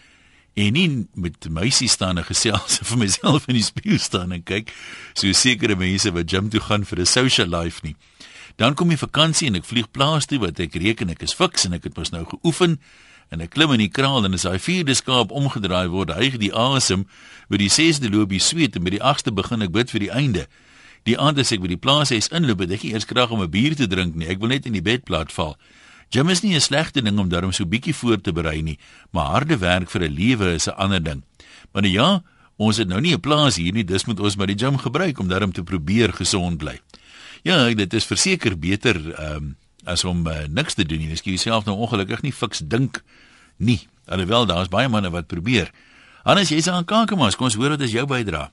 en 0.54 0.72
nie 0.76 1.06
met 1.14 1.48
meisies 1.48 1.94
staan 1.96 2.18
en 2.20 2.26
gesels 2.28 2.80
vir 2.88 2.98
myself 2.98 3.48
in 3.48 3.56
die 3.56 3.64
spieël 3.64 4.00
staan 4.02 4.32
en 4.32 4.42
kyk 4.44 4.72
so 5.14 5.32
sekere 5.32 5.76
mense 5.76 6.12
wat 6.12 6.28
gym 6.28 6.50
toe 6.52 6.60
gaan 6.60 6.84
vir 6.84 7.00
'n 7.00 7.06
social 7.06 7.48
life 7.48 7.80
nie. 7.82 7.96
Dan 8.56 8.74
kom 8.74 8.88
die 8.88 9.00
vakansie 9.00 9.48
en 9.48 9.56
ek 9.56 9.64
vlieg 9.64 9.90
plaas 9.90 10.26
toe 10.26 10.38
wat 10.42 10.60
ek 10.60 10.74
reken 10.74 11.10
ek 11.10 11.22
is 11.22 11.34
fiks 11.34 11.64
en 11.64 11.72
ek 11.72 11.84
het 11.88 11.96
mos 11.96 12.12
nou 12.12 12.24
geoefen 12.24 12.80
en 13.32 13.40
ek 13.40 13.54
klim 13.56 13.72
in 13.72 13.80
die 13.80 13.92
kraal 13.92 14.26
en 14.28 14.36
as 14.36 14.44
hy 14.44 14.58
vierde 14.60 14.94
skaap 14.94 15.32
omgedraai 15.32 15.88
word, 15.88 16.12
hyg 16.12 16.36
die 16.36 16.52
asem, 16.52 17.06
by 17.48 17.56
die 17.56 17.70
sesde 17.72 18.10
loop 18.12 18.28
die 18.28 18.42
sweet 18.42 18.76
en 18.76 18.84
by 18.84 18.92
die 18.92 19.00
agste 19.00 19.32
begin 19.32 19.64
ek 19.64 19.72
bid 19.72 19.94
vir 19.94 20.04
die 20.04 20.12
einde. 20.12 20.44
Die 21.08 21.16
aand 21.18 21.40
as 21.40 21.52
ek 21.54 21.62
by 21.64 21.70
die 21.72 21.80
plaashuis 21.80 22.28
inloop, 22.28 22.60
het 22.60 22.76
ek 22.76 22.84
eers 22.90 23.08
krag 23.08 23.32
om 23.32 23.40
'n 23.40 23.50
bier 23.50 23.74
te 23.74 23.88
drink 23.88 24.14
nie. 24.14 24.28
Ek 24.28 24.38
wil 24.38 24.52
net 24.52 24.66
in 24.66 24.76
die 24.76 24.84
bed 24.84 25.04
plat 25.04 25.32
val. 25.32 25.56
Gym 26.12 26.29
is 26.29 26.42
nie 26.42 26.55
'n 26.55 26.61
slegte 26.61 27.01
ding 27.01 27.18
om 27.18 27.29
daarom 27.29 27.53
so 27.53 27.64
bietjie 27.64 27.94
voor 27.94 28.20
te 28.20 28.33
berei 28.33 28.62
nie, 28.62 28.79
maar 29.11 29.31
harde 29.33 29.57
werk 29.57 29.90
vir 29.90 30.03
'n 30.03 30.12
lewe 30.12 30.55
is 30.55 30.68
'n 30.68 30.77
ander 30.77 31.03
ding. 31.03 31.22
Maar 31.72 31.83
nou 31.83 31.94
ja, 31.94 32.22
ons 32.57 32.77
het 32.77 32.88
nou 32.88 33.01
nie 33.01 33.14
'n 33.14 33.20
plaas 33.20 33.57
hier 33.57 33.72
nie, 33.72 33.85
dis 33.85 34.05
moet 34.05 34.20
ons 34.20 34.37
maar 34.37 34.46
die 34.46 34.59
gym 34.59 34.77
gebruik 34.79 35.18
om 35.18 35.29
daarom 35.29 35.53
te 35.53 35.62
probeer 35.62 36.12
gesond 36.12 36.59
bly. 36.59 36.81
Ja, 37.42 37.75
dit 37.75 37.94
is 37.94 38.05
verseker 38.05 38.59
beter 38.59 39.14
ehm 39.14 39.37
um, 39.37 39.57
as 39.85 40.05
om 40.05 40.27
uh, 40.27 40.46
niks 40.48 40.75
te 40.75 40.85
doen 40.85 40.98
nie. 40.98 41.11
Ek 41.11 41.25
jouself 41.25 41.64
nou 41.64 41.77
ongelukkig 41.77 42.22
nie 42.22 42.33
fiks 42.33 42.59
dink 42.59 43.03
nie. 43.57 43.88
Alhoewel 44.07 44.46
daar's 44.46 44.68
baie 44.68 44.88
manne 44.88 45.11
wat 45.11 45.27
probeer. 45.27 45.70
Hannes, 46.22 46.48
jy's 46.48 46.68
aan 46.68 46.85
Kakamas. 46.85 47.37
Kom 47.37 47.46
ons 47.46 47.55
hoor 47.55 47.75
wat 47.75 47.81
is 47.81 47.90
jou 47.90 48.07
bydrae. 48.07 48.51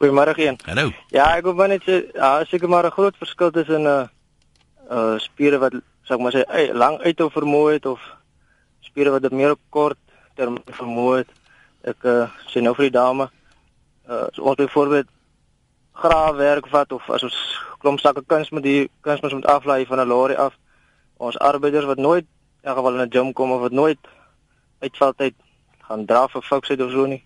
Goeiemôre 0.00 0.32
een. 0.36 0.58
Hallo. 0.64 0.92
Ja, 1.10 1.36
ek 1.36 1.44
maar 1.56 1.68
net 1.68 1.82
sê, 1.82 2.04
ja, 2.14 2.44
seker 2.44 2.68
maar 2.68 2.86
'n 2.86 2.90
groot 2.90 3.16
verskil 3.16 3.50
tussen 3.50 3.82
'n 3.82 3.86
uh, 3.86 4.08
uh 4.90 5.18
spiere 5.18 5.58
wat 5.58 5.74
sê 6.06 6.18
maar 6.18 6.32
sê 6.32 6.44
ey, 6.48 6.72
lang 6.72 7.00
uithou 7.02 7.30
vermoë 7.30 7.72
het 7.76 7.86
of 7.86 8.00
spiere 8.80 9.10
wat 9.10 9.32
meer 9.32 9.56
op 9.56 9.60
kort 9.70 9.98
termyn 10.36 10.62
vermoë 10.78 11.16
het. 11.22 11.30
Ek 11.92 12.06
uh, 12.06 12.26
sê 12.50 12.62
nou 12.62 12.74
vir 12.78 12.88
die 12.88 12.96
dame, 12.98 13.28
uh 14.08 14.26
so 14.34 14.46
ons 14.46 14.58
byvoorbeeld 14.60 15.10
graafwerk 15.96 16.68
vat 16.68 16.92
of 16.92 17.10
as 17.10 17.24
ons 17.26 17.36
klomp 17.82 18.00
sakke 18.00 18.22
kuns 18.26 18.50
met 18.50 18.62
die 18.62 18.90
kunsmis 19.06 19.34
moet 19.34 19.48
aflaai 19.50 19.86
van 19.86 20.00
'n 20.00 20.08
lorry 20.08 20.34
af. 20.34 20.54
Ons 21.16 21.38
arbeiders 21.38 21.88
wat 21.90 21.98
nooit 21.98 22.26
in 22.62 22.74
geval 22.74 22.94
in 22.94 23.06
'n 23.06 23.12
gym 23.14 23.32
kom 23.32 23.52
of 23.52 23.60
wat 23.60 23.72
nooit 23.72 23.98
uitvaltyd 24.80 25.34
gaan 25.88 26.06
dra 26.06 26.28
vir 26.28 26.42
fokusheid 26.42 26.80
of 26.80 26.90
so 26.90 27.06
nie. 27.06 27.24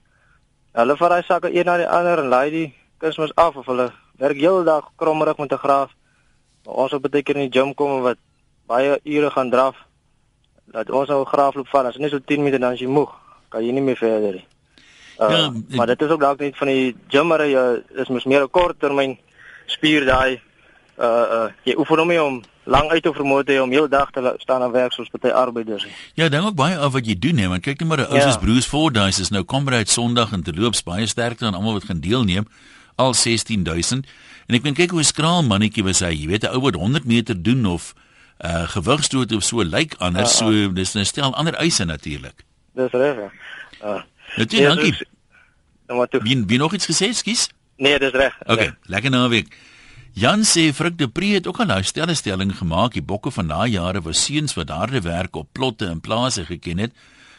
Hulle 0.72 0.96
vat 0.96 1.10
daai 1.10 1.22
sakke 1.22 1.54
een 1.54 1.64
na 1.64 1.76
die 1.76 1.88
ander 1.88 2.18
en 2.18 2.28
laai 2.28 2.50
die 2.50 2.74
kunsmis 2.98 3.34
af 3.34 3.56
of 3.56 3.66
hulle 3.66 3.92
werk 4.18 4.36
heeldag 4.36 4.90
krommerig 4.96 5.38
met 5.38 5.52
'n 5.52 5.64
graaf. 5.64 5.90
Maar 6.64 6.74
ons 6.74 6.92
op 6.92 7.02
baie 7.02 7.22
keer 7.22 7.36
in 7.36 7.50
die 7.50 7.58
gym 7.58 7.74
kom 7.74 8.00
wat 8.02 8.18
baie 8.70 8.98
ure 9.04 9.30
gaan 9.34 9.50
draf. 9.50 9.76
Dat 10.70 10.90
ons 10.94 11.08
nou 11.10 11.24
graafloop 11.26 11.68
vat, 11.72 11.86
as 11.90 11.96
net 11.98 12.12
so 12.14 12.20
10 12.22 12.44
minute 12.44 12.60
dan 12.62 12.72
as 12.76 12.80
jy 12.82 12.86
moeg, 12.90 13.10
kan 13.50 13.64
jy 13.66 13.72
nie 13.74 13.82
meer 13.82 13.98
verder 13.98 14.38
nie. 14.38 14.46
Uh, 15.20 15.30
Ja, 15.30 15.50
maar 15.76 15.86
dit 15.90 16.00
is 16.02 16.08
ook 16.14 16.20
dalk 16.22 16.38
net 16.40 16.56
van 16.56 16.68
die 16.70 16.94
gymmer 17.12 17.42
jy 17.44 17.64
is 18.00 18.08
mos 18.08 18.24
meer 18.24 18.42
'n 18.46 18.50
korttermyn 18.50 19.18
spier 19.66 20.06
daai 20.06 20.40
uh 21.00 21.26
uh 21.36 21.48
jy 21.64 21.74
oefen 21.76 21.98
hom 21.98 22.08
nie 22.08 22.22
om 22.22 22.40
lang 22.64 22.90
uit 22.90 23.02
te 23.02 23.12
vermoë 23.12 23.44
te 23.44 23.52
hê 23.52 23.60
om 23.62 23.70
heel 23.70 23.88
dag 23.88 24.10
te 24.12 24.34
staan 24.38 24.62
en 24.62 24.70
werk 24.72 24.92
soos 24.92 25.08
baie 25.10 25.32
arbeiders. 25.34 25.86
Ja, 26.14 26.28
dink 26.28 26.44
ook 26.44 26.54
baie 26.54 26.76
af 26.78 26.92
wat 26.92 27.06
jy 27.06 27.18
doen 27.18 27.36
hè, 27.38 27.48
want 27.48 27.62
kyk 27.62 27.80
net 27.80 27.88
maar 27.88 28.06
ou 28.08 28.14
Ja. 28.16 28.20
soos 28.20 28.38
Bruce 28.38 28.68
Fordyce 28.68 29.20
is 29.20 29.30
nou 29.30 29.44
Comrade 29.44 29.90
Sondag 29.90 30.32
en 30.32 30.42
te 30.42 30.52
loops 30.54 30.82
baie 30.82 31.06
sterkte 31.06 31.44
aan 31.46 31.54
almal 31.54 31.72
wat 31.72 31.84
gaan 31.84 32.00
deelneem, 32.00 32.46
al 32.96 33.14
16000. 33.14 34.06
En 34.46 34.54
ek 34.54 34.62
meen 34.62 34.74
kyk 34.74 34.90
hoe 34.90 35.02
skraal 35.02 35.42
mannetjie 35.42 35.84
was 35.84 36.00
hy, 36.00 36.12
jy 36.14 36.26
weet 36.28 36.44
'n 36.44 36.54
ou 36.54 36.60
wat 36.60 36.74
100 36.74 37.04
meter 37.04 37.42
doen 37.42 37.66
of 37.66 37.94
uh 38.44 38.68
gewigstoot 38.68 39.32
of 39.32 39.42
so 39.42 39.62
lyk 39.64 39.94
anders, 39.98 40.38
Ja, 40.38 40.46
so 40.46 40.72
dis 40.72 40.94
'n 40.94 41.04
stel 41.04 41.34
ander 41.34 41.54
eise 41.54 41.84
natuurlik. 41.84 42.44
Dis 42.74 42.90
reg. 42.90 43.16
Ja. 43.16 43.30
Uh, 43.96 44.02
Nou, 44.36 44.46
toe, 44.48 44.60
Ja, 44.60 44.68
dankie. 44.74 44.90
dus- 44.90 45.04
nou 45.86 45.98
maar 45.98 46.08
toe. 46.08 46.22
Wie 46.22 46.44
wie 46.46 46.58
nog 46.58 46.72
iets 46.72 46.86
gesê, 46.86 47.10
skus? 47.12 47.48
Nee, 47.76 47.98
dis 47.98 48.10
reg. 48.12 48.38
Okay, 48.46 48.64
Reg. 48.64 48.74
lekker 48.82 49.10
naweek. 49.10 49.56
Jan 50.12 50.40
sê 50.44 50.72
Frik 50.74 50.98
de 50.98 51.08
Pre 51.08 51.26
het 51.26 51.46
ook 51.46 51.60
al 51.60 51.66
'n 51.78 52.14
stelling 52.14 52.56
gemaak. 52.56 52.92
Die 52.92 53.02
bokke 53.02 53.30
van 53.30 53.46
daai 53.48 53.70
jare 53.70 54.00
was 54.00 54.24
seuns 54.24 54.54
wat 54.54 54.68
harde 54.68 55.00
werk 55.00 55.36
op 55.36 55.48
plotte 55.52 55.86
en 55.86 56.00
plase 56.00 56.44
geken 56.44 56.78
het. 56.78 56.92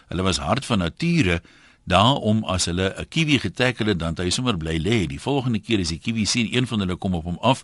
Hulle 0.07 0.21
was 0.21 0.37
hard 0.37 0.65
van 0.65 0.77
nature. 0.77 1.41
Daarom 1.85 2.43
as 2.43 2.65
hulle 2.65 2.93
'n 2.97 3.07
kiwi 3.07 3.39
getackle 3.39 3.85
het, 3.87 3.99
dan 3.99 4.09
het 4.09 4.17
hy 4.17 4.29
sommer 4.29 4.57
bly 4.57 4.77
lê. 4.77 5.07
Die 5.07 5.19
volgende 5.21 5.59
keer 5.59 5.79
as 5.79 5.87
die 5.89 5.99
kiwi 5.99 6.25
sien 6.25 6.55
een 6.55 6.67
van 6.67 6.79
hulle 6.79 6.95
kom 6.95 7.13
op 7.13 7.23
hom 7.23 7.37
af, 7.41 7.63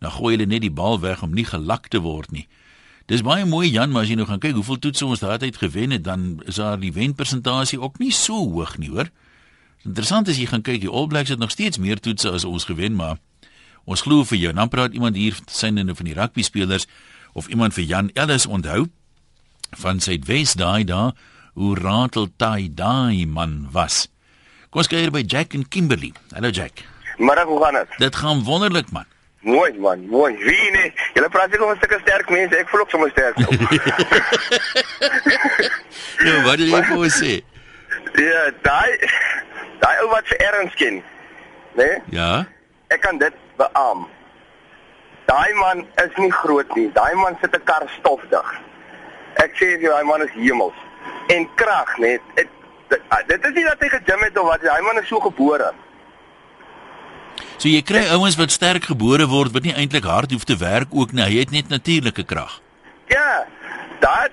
dan 0.00 0.10
gooi 0.10 0.36
hulle 0.36 0.46
net 0.46 0.60
die 0.60 0.70
bal 0.70 1.00
weg 1.00 1.22
om 1.22 1.34
nie 1.34 1.44
gelak 1.44 1.86
te 1.88 1.98
word 2.00 2.30
nie. 2.30 2.46
Dis 3.06 3.22
baie 3.22 3.44
mooi 3.46 3.68
Jan, 3.70 3.92
maar 3.94 4.02
as 4.02 4.10
jy 4.10 4.16
nou 4.18 4.26
gaan 4.26 4.40
kyk 4.42 4.56
hoeveel 4.58 4.80
toetse 4.82 5.06
ons 5.06 5.20
daardie 5.22 5.52
tyd 5.52 5.60
gewen 5.62 5.94
het, 5.94 6.02
dan 6.02 6.40
is 6.50 6.58
daar 6.58 6.80
die 6.80 6.90
wenpersentasie 6.90 7.78
ook 7.78 8.00
nie 8.02 8.10
so 8.10 8.34
hoog 8.34 8.72
nie, 8.82 8.90
hoor. 8.90 9.12
Interessant 9.86 10.26
as 10.26 10.40
jy 10.40 10.48
gaan 10.50 10.64
kyk, 10.66 10.80
die 10.82 10.90
All 10.90 11.06
Blacks 11.06 11.30
het 11.30 11.38
nog 11.38 11.54
steeds 11.54 11.78
meer 11.78 12.02
toetse 12.02 12.32
as 12.34 12.44
ons 12.44 12.66
gewen, 12.66 12.98
maar 12.98 13.20
ons 13.86 14.02
glo 14.02 14.26
vir 14.26 14.40
jou. 14.40 14.52
Dan 14.58 14.72
praat 14.72 14.98
iemand 14.98 15.14
hier 15.14 15.38
synende 15.46 15.94
van 15.94 16.10
die 16.10 16.16
rugby 16.18 16.42
spelers 16.42 16.88
of 17.38 17.46
iemand 17.46 17.78
vir 17.78 17.86
Jan 17.86 18.10
Ellis 18.18 18.48
onthou 18.50 18.88
van 19.78 20.02
Suidwes 20.02 20.56
daai 20.58 20.82
daar 20.84 21.14
hoe 21.54 21.76
ratel 21.78 22.26
taai 22.36 22.66
daai 22.74 23.22
man 23.26 23.68
was. 23.70 24.08
Kom 24.70 24.82
ons 24.82 24.90
kyk 24.90 25.06
hier 25.06 25.14
by 25.14 25.22
Jack 25.22 25.54
en 25.54 25.62
Kimberley. 25.68 26.10
Hallo 26.34 26.50
Jack. 26.50 26.82
Maar 27.22 27.46
hoe 27.46 27.62
gaan 27.62 27.78
dit? 27.78 27.98
Dit 28.02 28.18
gaan 28.18 28.42
wonderlik 28.42 28.90
man. 28.90 29.06
Mooi 29.46 29.72
man, 29.78 30.02
mooi. 30.10 30.32
Wie 30.42 30.70
nee, 30.74 30.92
julle 31.14 31.28
praat 31.30 31.52
seker 31.52 31.66
van 31.66 31.78
sulke 31.80 31.98
sterk 32.02 32.30
mense. 32.34 32.56
Ek 32.58 32.70
voel 32.72 32.82
ook 32.82 32.90
sommer 32.94 33.10
sterk. 33.14 33.36
Ja, 36.26 36.32
wat 36.46 36.56
wil 36.58 36.70
jy 36.72 36.80
vir 36.88 36.96
ons 36.96 37.16
sê? 37.20 37.32
ja, 38.16 38.42
daai 38.64 38.90
daai 39.82 39.96
ou 40.02 40.08
wat 40.10 40.26
vir 40.30 40.40
erns 40.48 40.74
ken. 40.80 40.96
Né? 41.76 41.84
Nee? 41.84 41.98
Ja. 42.16 42.30
Ek 42.94 43.02
kan 43.04 43.20
dit 43.20 43.36
beamoen. 43.60 44.08
Daai 45.28 45.52
man 45.58 45.84
is 46.02 46.16
nie 46.16 46.32
groot 46.32 46.74
nie. 46.78 46.88
Daai 46.96 47.14
man 47.20 47.36
sit 47.42 47.54
'n 47.54 47.64
kar 47.68 47.84
stofdig. 47.98 48.48
Ek 49.44 49.54
sê 49.60 49.76
vir 49.76 49.86
jou, 49.86 49.92
daai 49.92 50.08
man 50.08 50.22
is 50.24 50.34
hemels. 50.34 50.78
en 51.26 51.48
krag, 51.54 51.96
net. 51.98 52.20
Dit, 52.34 52.48
dit, 52.88 53.02
dit 53.26 53.44
is 53.44 53.54
nie 53.54 53.64
dat 53.64 53.82
hy 53.82 53.88
gegym 53.88 54.24
het 54.26 54.38
of 54.38 54.48
wat, 54.50 54.64
hy 54.66 54.80
man 54.86 55.00
is 55.02 55.08
so 55.10 55.20
gebore. 55.20 55.72
So 57.56 57.68
jy 57.68 57.82
kry 57.82 58.04
ouens 58.14 58.36
wat 58.36 58.50
sterk 58.50 58.84
gebore 58.84 59.26
word 59.26 59.52
wat 59.52 59.64
nie 59.66 59.74
eintlik 59.74 60.04
hard 60.04 60.32
hoef 60.32 60.44
te 60.44 60.56
werk 60.60 60.92
ook 60.92 61.12
nie. 61.12 61.24
Hy 61.24 61.38
het 61.40 61.50
net 61.50 61.68
natuurlike 61.68 62.24
krag. 62.24 62.60
Ja. 63.08 63.46
Dat 64.00 64.32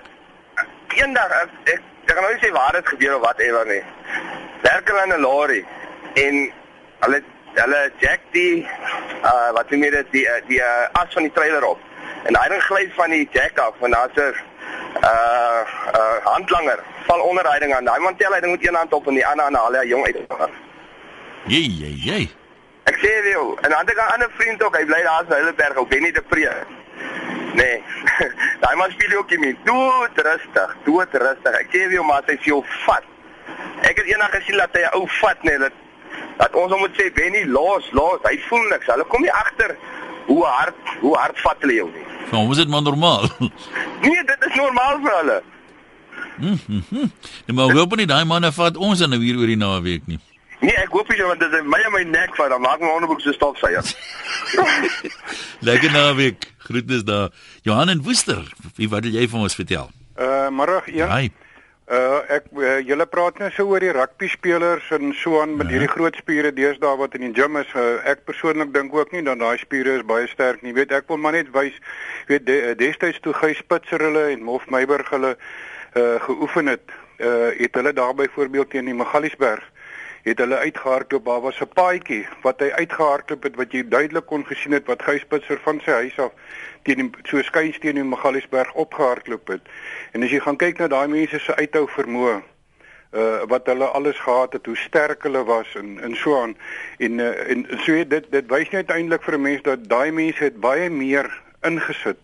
eendag 0.94 1.30
ek 1.42 1.54
ek, 1.74 1.80
ek 2.04 2.10
kan 2.10 2.22
nou 2.22 2.32
nie 2.32 2.42
sê 2.42 2.50
waar 2.52 2.72
dit 2.76 2.88
gebeur 2.88 3.16
of 3.16 3.24
wat 3.24 3.40
ewer 3.40 3.66
nie. 3.66 3.82
Werk 4.62 4.88
hulle 4.88 5.06
in 5.06 5.14
'n 5.16 5.20
lorry 5.20 5.64
en 6.14 6.52
hulle 7.04 7.22
hulle 7.54 7.80
jack 8.00 8.20
die 8.32 8.66
uh 9.24 9.50
wat 9.56 9.70
noem 9.70 9.84
jy 9.84 9.90
dit 9.90 10.12
die 10.12 10.26
uh, 10.28 10.40
die 10.48 10.60
uh, 10.60 10.88
as 11.00 11.12
van 11.16 11.28
die 11.28 11.32
trailer 11.32 11.64
op. 11.64 11.80
En 12.24 12.36
hy 12.36 12.48
ding 12.48 12.62
gly 12.68 12.84
van 12.96 13.10
die 13.10 13.28
jack 13.32 13.58
af 13.58 13.80
en 13.80 13.90
daar's 13.96 14.16
'n 14.16 14.34
uh 15.02 15.62
uh 16.00 16.16
handlanger 16.24 16.80
val 17.06 17.20
onder 17.20 17.50
hy 17.52 17.58
ding 17.58 17.74
aan. 17.74 17.84
Daai 17.84 18.00
man 18.00 18.16
tel 18.16 18.32
hy 18.32 18.40
ding 18.40 18.52
met 18.52 18.66
een 18.66 18.74
hand 18.74 18.92
op 18.92 19.06
en 19.06 19.14
die 19.14 19.26
ander 19.26 19.44
aan 19.44 19.54
haal 19.54 19.74
hy 19.80 19.86
jong 19.86 20.04
uit. 20.06 20.16
Jee, 21.46 21.68
jee, 21.68 21.94
jee. 21.96 22.30
Ek 22.84 22.98
sê 23.00 23.12
vir 23.24 23.30
jou, 23.32 23.46
en 23.62 23.70
dan 23.70 23.78
het 23.80 23.90
ek 23.90 24.00
'n 24.00 24.12
ander 24.14 24.30
vriend 24.38 24.62
ook, 24.62 24.76
hy 24.76 24.84
bly 24.84 25.02
daar 25.02 25.24
in 25.24 25.32
Heidelberg, 25.32 25.76
op 25.76 25.88
Benny 25.90 26.12
de 26.12 26.22
Pre. 26.22 26.52
Nee. 27.54 27.82
Daai 28.62 28.76
man 28.76 28.90
speel 28.90 29.18
ook 29.18 29.30
nie. 29.38 29.56
Dood 29.64 30.16
rustig, 30.16 30.76
dood 30.84 31.12
rustig. 31.12 31.54
Ek 31.60 31.68
sê 31.72 31.86
vir 31.86 31.96
jou, 31.98 32.04
maar 32.04 32.22
hy 32.26 32.36
sê 32.36 32.50
jou 32.50 32.62
vat. 32.84 33.04
Ek 33.88 33.96
het 33.96 34.06
eendag 34.06 34.30
gesien 34.36 34.56
dat 34.58 34.74
hy 34.74 34.82
'n 34.82 34.94
ou 34.98 35.06
vat 35.20 35.42
nee, 35.42 35.58
dat 35.58 35.72
dat 36.36 36.54
ons 36.54 36.72
hom 36.72 36.80
moet 36.80 36.96
sê 36.98 37.12
Benny, 37.14 37.44
los, 37.46 37.90
los. 37.92 38.20
Hy 38.22 38.38
voel 38.48 38.68
niks. 38.68 38.86
Hulle 38.86 39.04
kom 39.04 39.22
nie 39.22 39.32
agter 39.32 39.76
hoe 40.26 40.44
hard 40.44 40.74
hoe 41.00 41.16
hard 41.16 41.40
vat 41.40 41.56
hulle 41.60 41.74
jou 41.74 41.88
nie. 41.90 42.04
Van 42.30 42.48
was 42.48 42.56
dit 42.56 42.68
maar 42.68 42.82
normaal. 42.82 43.28
Nee, 44.04 44.24
dit 44.24 44.46
is 44.48 44.54
normaal 44.54 45.00
vir 45.00 45.16
hulle. 45.18 45.42
Mhm. 46.36 47.08
Net 47.46 47.56
maar 47.56 47.72
hoop 47.72 47.96
nie 47.96 48.06
daai 48.06 48.24
manne 48.24 48.52
vat 48.52 48.76
ons 48.76 48.98
dan 48.98 49.10
nou 49.10 49.20
hier 49.22 49.38
oor 49.38 49.46
die 49.46 49.56
naweek 49.60 50.06
nie. 50.06 50.18
Nee, 50.64 50.74
ek 50.80 50.92
hoop 50.96 51.08
nie 51.12 51.22
want 51.28 51.40
dit 51.44 51.52
is 51.58 51.64
my 51.68 51.78
en 51.84 51.92
my 51.92 52.02
nek 52.08 52.36
van 52.38 52.48
dan 52.54 52.62
maak 52.64 52.80
my 52.80 52.88
onderbroek 52.94 53.20
so 53.20 53.32
stofsuier. 53.36 53.84
Lekker 55.68 55.92
naweek. 55.92 56.46
Groetnis 56.64 57.04
daar. 57.04 57.30
Johan 57.62 57.88
en 57.92 58.02
Woester, 58.02 58.40
wie 58.78 58.88
wat 58.88 59.04
wil 59.04 59.12
jy 59.18 59.26
vir 59.28 59.40
ons 59.46 59.56
vertel? 59.58 59.90
Uh 60.16 60.48
middag 60.54 60.86
een. 60.88 61.10
Hi. 61.10 61.26
Uh 61.90 62.20
ek 62.32 62.46
uh, 62.56 62.78
julle 62.88 63.04
praat 63.12 63.36
nou 63.42 63.50
so 63.52 63.66
oor 63.68 63.82
die 63.84 63.92
rugby 63.92 64.30
spelers 64.32 64.86
en 64.96 65.12
so 65.20 65.42
aan 65.42 65.56
met 65.58 65.66
Ja. 65.68 65.74
hierdie 65.74 65.90
groot 65.92 66.16
spiere 66.16 66.52
deesdae 66.56 66.94
wat 66.96 67.14
in 67.18 67.26
die 67.26 67.34
gym 67.36 67.58
is. 67.60 67.68
Uh, 67.76 67.98
ek 68.08 68.24
persoonlik 68.24 68.72
dink 68.72 68.94
ook 68.96 69.12
nie 69.12 69.20
dat 69.26 69.38
daai 69.42 69.58
spiere 69.60 69.98
is 69.98 70.06
baie 70.08 70.28
sterk 70.32 70.62
nie. 70.64 70.72
Weet 70.72 70.92
ek 70.96 71.08
wil 71.12 71.20
maar 71.20 71.36
net 71.36 71.50
wys 71.52 71.76
weet 72.30 72.46
de, 72.48 72.56
uh, 72.70 72.74
destyds 72.80 73.20
toe 73.20 73.34
Gys 73.42 73.60
Spitzer 73.60 74.00
hulle 74.00 74.30
en 74.32 74.42
Mof 74.48 74.64
Meiburg 74.72 75.10
hulle 75.12 75.34
uh 75.94 76.16
geoefen 76.24 76.66
het, 76.72 76.88
uh 77.20 77.52
het 77.60 77.74
hulle 77.76 77.92
daar 77.92 78.14
byvoorbeeld 78.16 78.70
teen 78.72 78.88
die 78.88 78.94
Magaliesberg 78.96 79.62
het 80.24 80.38
hulle 80.38 80.56
uitgehardloop. 80.56 81.24
Daar 81.24 81.40
was 81.40 81.60
'n 81.60 81.68
paadjie 81.74 82.26
wat 82.42 82.60
hy 82.60 82.70
uitgehardloop 82.70 83.42
het 83.42 83.56
wat 83.56 83.72
jy 83.72 83.88
duidelik 83.88 84.26
kon 84.26 84.46
gesien 84.46 84.72
het 84.72 84.86
wat 84.86 85.02
Gys 85.02 85.20
Spitzer 85.20 85.60
van 85.62 85.80
sy 85.84 85.90
huis 85.90 86.18
af 86.18 86.32
teen 86.82 86.96
die 86.96 87.10
so 87.22 87.42
skuins 87.42 87.78
teen 87.78 87.94
die 87.94 88.04
Magaliesberg 88.04 88.72
opgehardloop 88.72 89.48
het. 89.48 89.60
En 90.12 90.22
as 90.22 90.30
jy 90.30 90.40
gaan 90.40 90.56
kyk 90.56 90.78
na 90.78 90.88
daai 90.88 91.08
mense 91.08 91.38
se 91.38 91.56
uithou 91.56 91.88
vermoë 91.88 92.42
uh 93.14 93.42
wat 93.46 93.66
hulle 93.66 93.84
alles 93.84 94.18
gehad 94.18 94.52
het, 94.52 94.66
hoe 94.66 94.76
sterk 94.76 95.22
hulle 95.22 95.44
was 95.44 95.74
en 95.74 96.00
en 96.00 96.16
so 96.16 96.40
aan 96.42 96.56
en 96.98 97.18
uh, 97.18 97.50
en 97.50 97.66
so 97.84 98.04
dit 98.04 98.24
dit 98.30 98.46
wys 98.50 98.70
net 98.70 98.90
eintlik 98.90 99.22
vir 99.22 99.34
'n 99.34 99.42
mens 99.42 99.62
dat 99.62 99.88
daai 99.88 100.10
mense 100.12 100.44
het 100.44 100.60
baie 100.60 100.90
meer 100.90 101.42
ingesit 101.62 102.18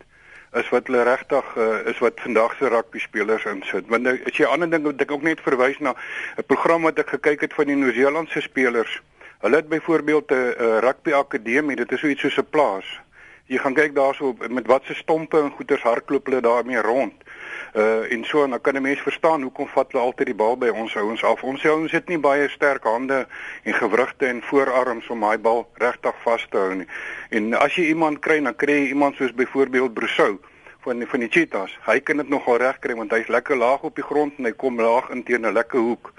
is 0.52 0.68
wat 0.68 0.86
hulle 0.86 1.02
regtig 1.06 1.56
uh, 1.56 1.86
is 1.86 1.98
wat 2.02 2.20
vandag 2.20 2.56
se 2.58 2.68
rugby 2.68 2.98
spelers 2.98 3.44
insit. 3.44 3.86
Want 3.88 4.02
nou, 4.02 4.16
as 4.26 4.38
jy 4.38 4.48
ander 4.50 4.70
ding 4.70 4.82
wat 4.88 5.02
ek 5.02 5.12
ook 5.14 5.22
net 5.22 5.42
verwys 5.44 5.78
na 5.78 5.94
'n 6.38 6.46
program 6.46 6.82
wat 6.82 6.98
ek 6.98 7.14
gekyk 7.14 7.40
het 7.46 7.54
van 7.54 7.70
die 7.70 7.76
Nieu-Seelandse 7.76 8.40
spelers. 8.40 9.00
Hulle 9.40 9.56
het 9.56 9.68
byvoorbeeld 9.68 10.30
'n 10.30 10.34
uh, 10.34 10.78
rugby 10.82 11.12
akademie, 11.12 11.76
dit 11.76 11.92
is 11.92 12.00
so 12.00 12.06
iets 12.06 12.20
soos 12.20 12.38
'n 12.38 12.50
plaas. 12.50 12.88
Jy 13.46 13.58
gaan 13.58 13.74
kyk 13.74 13.94
daarso 13.94 14.34
met 14.48 14.66
watse 14.66 14.94
stompe 14.94 15.38
en 15.38 15.50
goeters 15.50 15.82
hardloop 15.82 16.26
hulle 16.26 16.40
daarmee 16.40 16.82
rond. 16.82 17.14
Uh 17.74 18.12
en 18.12 18.24
so 18.24 18.44
en 18.44 18.50
dan 18.50 18.60
kan 18.60 18.74
'n 18.74 18.82
mens 18.82 19.00
verstaan 19.00 19.42
hoekom 19.42 19.68
vat 19.68 19.92
hulle 19.92 20.04
altyd 20.04 20.26
die 20.26 20.34
bal 20.34 20.56
by 20.56 20.68
ons 20.68 20.96
ouens 20.96 21.24
af. 21.24 21.42
Ons 21.42 21.64
ouens 21.64 21.92
het 21.92 22.08
nie 22.08 22.18
baie 22.18 22.48
sterk 22.48 22.84
hande 22.84 23.26
en 23.62 23.74
gewrigte 23.74 24.26
en 24.26 24.42
voorarms 24.42 25.08
om 25.08 25.20
daai 25.20 25.38
bal 25.38 25.68
regtig 25.74 26.14
vas 26.22 26.46
te 26.50 26.56
hou 26.56 26.74
nie. 26.74 26.86
En 27.30 27.54
as 27.54 27.74
jy 27.74 27.82
iemand 27.82 28.18
kry, 28.18 28.40
dan 28.42 28.56
kry 28.56 28.72
jy 28.72 28.88
iemand 28.88 29.16
soos 29.16 29.34
byvoorbeeld 29.34 29.94
Brosou 29.94 30.40
van 30.80 30.98
die, 30.98 31.06
van 31.06 31.20
die 31.20 31.28
Cheetahs. 31.28 31.78
Hy 31.86 32.00
kan 32.00 32.16
dit 32.16 32.28
nogal 32.28 32.56
reg 32.56 32.78
kry 32.78 32.94
want 32.96 33.12
hy's 33.14 33.28
lekker 33.28 33.56
laag 33.56 33.84
op 33.86 33.94
die 33.94 34.04
grond 34.04 34.38
en 34.38 34.48
hy 34.48 34.52
kom 34.56 34.80
laag 34.80 35.10
in 35.14 35.22
teen 35.22 35.46
'n 35.46 35.52
lekker 35.52 35.78
hoek. 35.78 36.12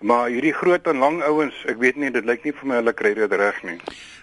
Maar 0.00 0.28
hierdie 0.32 0.52
groot 0.52 0.86
en 0.86 0.96
lang 0.96 1.22
ouens, 1.22 1.54
ek 1.68 1.76
weet 1.76 1.96
nie, 1.96 2.10
dit 2.10 2.24
lyk 2.24 2.44
nie 2.44 2.52
vir 2.52 2.66
my 2.66 2.74
hulle 2.80 2.92
kry 2.92 3.14
dit 3.14 3.32
reg 3.32 3.62
nie. 3.62 3.76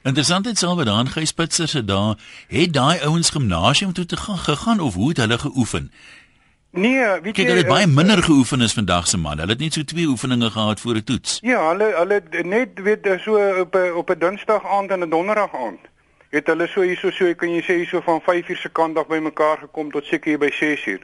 Interessantheid 0.04 0.58
sal 0.58 0.76
wat 0.76 0.90
daan 0.90 1.08
Gys 1.08 1.30
Spitzer 1.30 1.68
se 1.68 1.84
dae, 1.86 2.16
het 2.48 2.74
daai 2.74 3.00
ouens 3.06 3.30
gimnasium 3.30 3.94
toe 3.94 4.06
te 4.06 4.18
gaan 4.18 4.38
gegaan 4.38 4.80
of 4.80 4.96
hoe 4.96 5.10
het 5.10 5.18
hulle 5.18 5.38
geoefen? 5.38 5.92
Nee, 6.78 7.02
weet 7.02 7.34
Kyk, 7.34 7.40
jy 7.42 7.46
hulle 7.50 7.64
het 7.64 7.72
baie 7.72 7.88
minder 7.90 8.20
geoefen 8.22 8.62
as 8.62 8.76
vandag 8.78 9.08
se 9.10 9.18
man. 9.18 9.40
Hulle 9.42 9.56
het 9.56 9.64
net 9.64 9.74
so 9.74 9.86
twee 9.88 10.06
oefeninge 10.06 10.50
gehad 10.54 10.80
voor 10.80 11.00
'n 11.00 11.04
toets. 11.04 11.40
Ja, 11.42 11.62
hulle 11.70 11.88
hulle 11.98 12.22
net 12.44 12.80
weet 12.88 13.08
so 13.26 13.38
op 13.62 13.76
'n 13.76 13.94
op 14.02 14.10
'n 14.10 14.20
Dinsdag 14.20 14.66
aand 14.66 14.92
en 14.92 15.04
'n 15.04 15.10
Donderdag 15.10 15.56
aand. 15.56 15.80
Het 16.30 16.48
hulle 16.48 16.68
so 16.68 16.82
hierso 16.82 17.12
so 17.12 17.34
kan 17.36 17.50
jy 17.50 17.62
sê 17.62 17.74
hierso 17.82 18.02
van 18.02 18.22
5 18.22 18.50
uur 18.50 18.58
se 18.58 18.70
kant 18.70 18.98
af 18.98 19.08
bymekaar 19.08 19.58
gekom 19.58 19.92
tot 19.92 20.06
seker 20.06 20.30
hier 20.30 20.40
by 20.40 20.52
6 20.52 20.86
uur. 20.86 21.02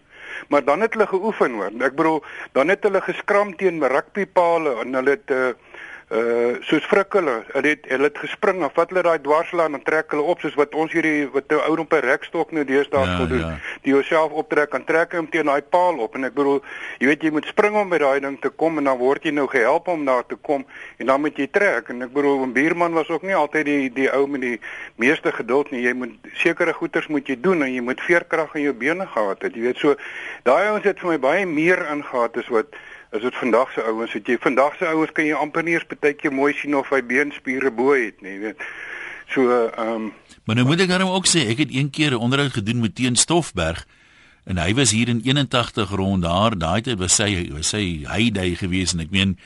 Maar 0.47 0.63
dan 0.63 0.81
het 0.81 0.93
hulle 0.93 1.07
geoefen 1.07 1.51
hoor. 1.51 1.71
Ek 1.79 1.95
bedoel, 1.95 2.23
dan 2.51 2.67
het 2.67 2.83
hulle 2.83 3.01
geskram 3.01 3.55
teen 3.55 3.87
rugbypale 3.87 4.79
en 4.83 4.93
hulle 4.93 5.09
het 5.09 5.29
uh 5.29 5.53
uh 6.13 6.57
soos 6.61 6.85
frik 6.85 7.13
hulle, 7.17 7.33
hulle 7.53 7.69
het 7.73 7.87
hulle 7.89 8.03
het 8.09 8.17
gespring 8.21 8.59
en 8.61 8.69
vat 8.75 8.89
hulle 8.91 9.01
daai 9.05 9.19
dwarslaan 9.25 9.73
en 9.73 9.81
trek 9.83 10.11
hulle 10.13 10.21
op 10.33 10.43
soos 10.43 10.53
wat 10.59 10.75
ons 10.77 10.91
hierdie 10.93 11.25
wat 11.33 11.49
'n 11.49 11.55
ou 11.69 11.79
op 11.79 11.93
'n 11.93 12.05
rekstok 12.05 12.51
nou 12.51 12.63
deesdae 12.65 13.05
Ja, 13.05 13.17
wil 13.17 13.27
doen. 13.27 13.39
ja. 13.39 13.57
Die 13.81 13.93
jouself 13.93 14.31
optrek 14.31 14.73
en 14.73 14.85
trek 14.85 15.13
hom 15.13 15.29
teen 15.29 15.45
daai 15.45 15.61
paal 15.61 15.97
op 15.99 16.15
en 16.15 16.23
ek 16.25 16.33
bedoel, 16.33 16.61
jy 16.99 17.07
weet 17.07 17.23
jy 17.23 17.31
moet 17.31 17.45
spring 17.45 17.75
om 17.75 17.89
by 17.89 17.97
daai 17.97 18.19
ding 18.19 18.37
te 18.41 18.49
kom 18.49 18.77
en 18.77 18.83
dan 18.83 18.97
word 18.97 19.23
jy 19.23 19.31
nou 19.31 19.47
gehelp 19.47 19.87
om 19.87 20.05
daar 20.05 20.25
te 20.25 20.35
kom 20.35 20.65
en 20.97 21.05
dan 21.05 21.21
moet 21.21 21.37
jy 21.37 21.47
trek 21.51 21.89
en 21.89 22.01
ek 22.01 22.13
bedoel 22.13 22.45
'n 22.45 22.53
buurman 22.53 22.93
was 22.93 23.09
ook 23.09 23.23
nie 23.23 23.35
altyd 23.35 23.65
die 23.65 23.89
die 23.93 24.09
ou 24.13 24.27
met 24.27 24.41
die 24.41 24.59
meeste 24.95 25.31
geduld 25.31 25.71
nie. 25.71 25.81
Jy 25.81 25.93
moet 25.93 26.13
sekere 26.33 26.73
goeders 26.73 27.07
moet 27.07 27.27
jy 27.27 27.37
doen 27.41 27.63
en 27.63 27.73
jy 27.73 27.81
moet 27.81 28.01
veerkrag 28.01 28.55
in 28.55 28.61
jou 28.61 28.73
bene 28.73 29.07
gehad 29.07 29.41
het. 29.41 29.55
Jy 29.55 29.61
weet 29.61 29.77
so 29.77 29.95
daai 30.43 30.67
ouens 30.69 30.83
het 30.83 30.99
vir 30.99 31.09
my 31.09 31.17
baie 31.19 31.45
meer 31.45 31.85
ingehaat 31.91 32.37
as 32.37 32.47
wat 32.47 32.67
as 33.13 33.21
dit 33.21 33.35
vandag 33.37 33.71
se 33.73 33.83
ouens 33.85 34.13
het 34.13 34.27
jy 34.27 34.37
vandag 34.41 34.75
se 34.79 34.85
ouens 34.89 35.11
kan 35.13 35.25
jy 35.25 35.37
amper 35.37 35.63
nie 35.63 35.75
eens 35.77 35.85
baie 35.99 36.15
keer 36.17 36.33
mooi 36.33 36.53
sien 36.57 36.75
of 36.75 36.89
hy 36.89 37.01
beenspiere 37.05 37.71
bo 37.71 37.93
het 37.93 38.21
nie, 38.25 38.39
weet. 38.39 38.61
So 39.33 39.49
ehm 39.49 39.89
um, 39.95 40.11
Maar 40.43 40.55
nou 40.59 40.65
moet 40.67 40.81
ek 40.83 40.89
daarom 40.91 41.13
ook 41.15 41.27
sê, 41.29 41.45
ek 41.47 41.61
het 41.63 41.69
een 41.71 41.89
keer 41.89 42.11
'n 42.11 42.19
onderhoud 42.25 42.51
gedoen 42.51 42.81
met 42.81 42.95
Teen 42.95 43.15
Stoffberg 43.15 43.85
en 44.45 44.57
hy 44.57 44.73
was 44.73 44.91
hier 44.91 45.07
in 45.07 45.21
81 45.23 45.89
rond 45.89 46.23
daar, 46.23 46.57
daai 46.57 46.81
tyd 46.81 46.99
was 46.99 47.15
sy 47.15 47.49
was 47.53 47.69
sy 47.69 48.03
heyday 48.03 48.55
gewees 48.55 48.93
en 48.93 48.99
ek 48.99 49.11
meen 49.11 49.37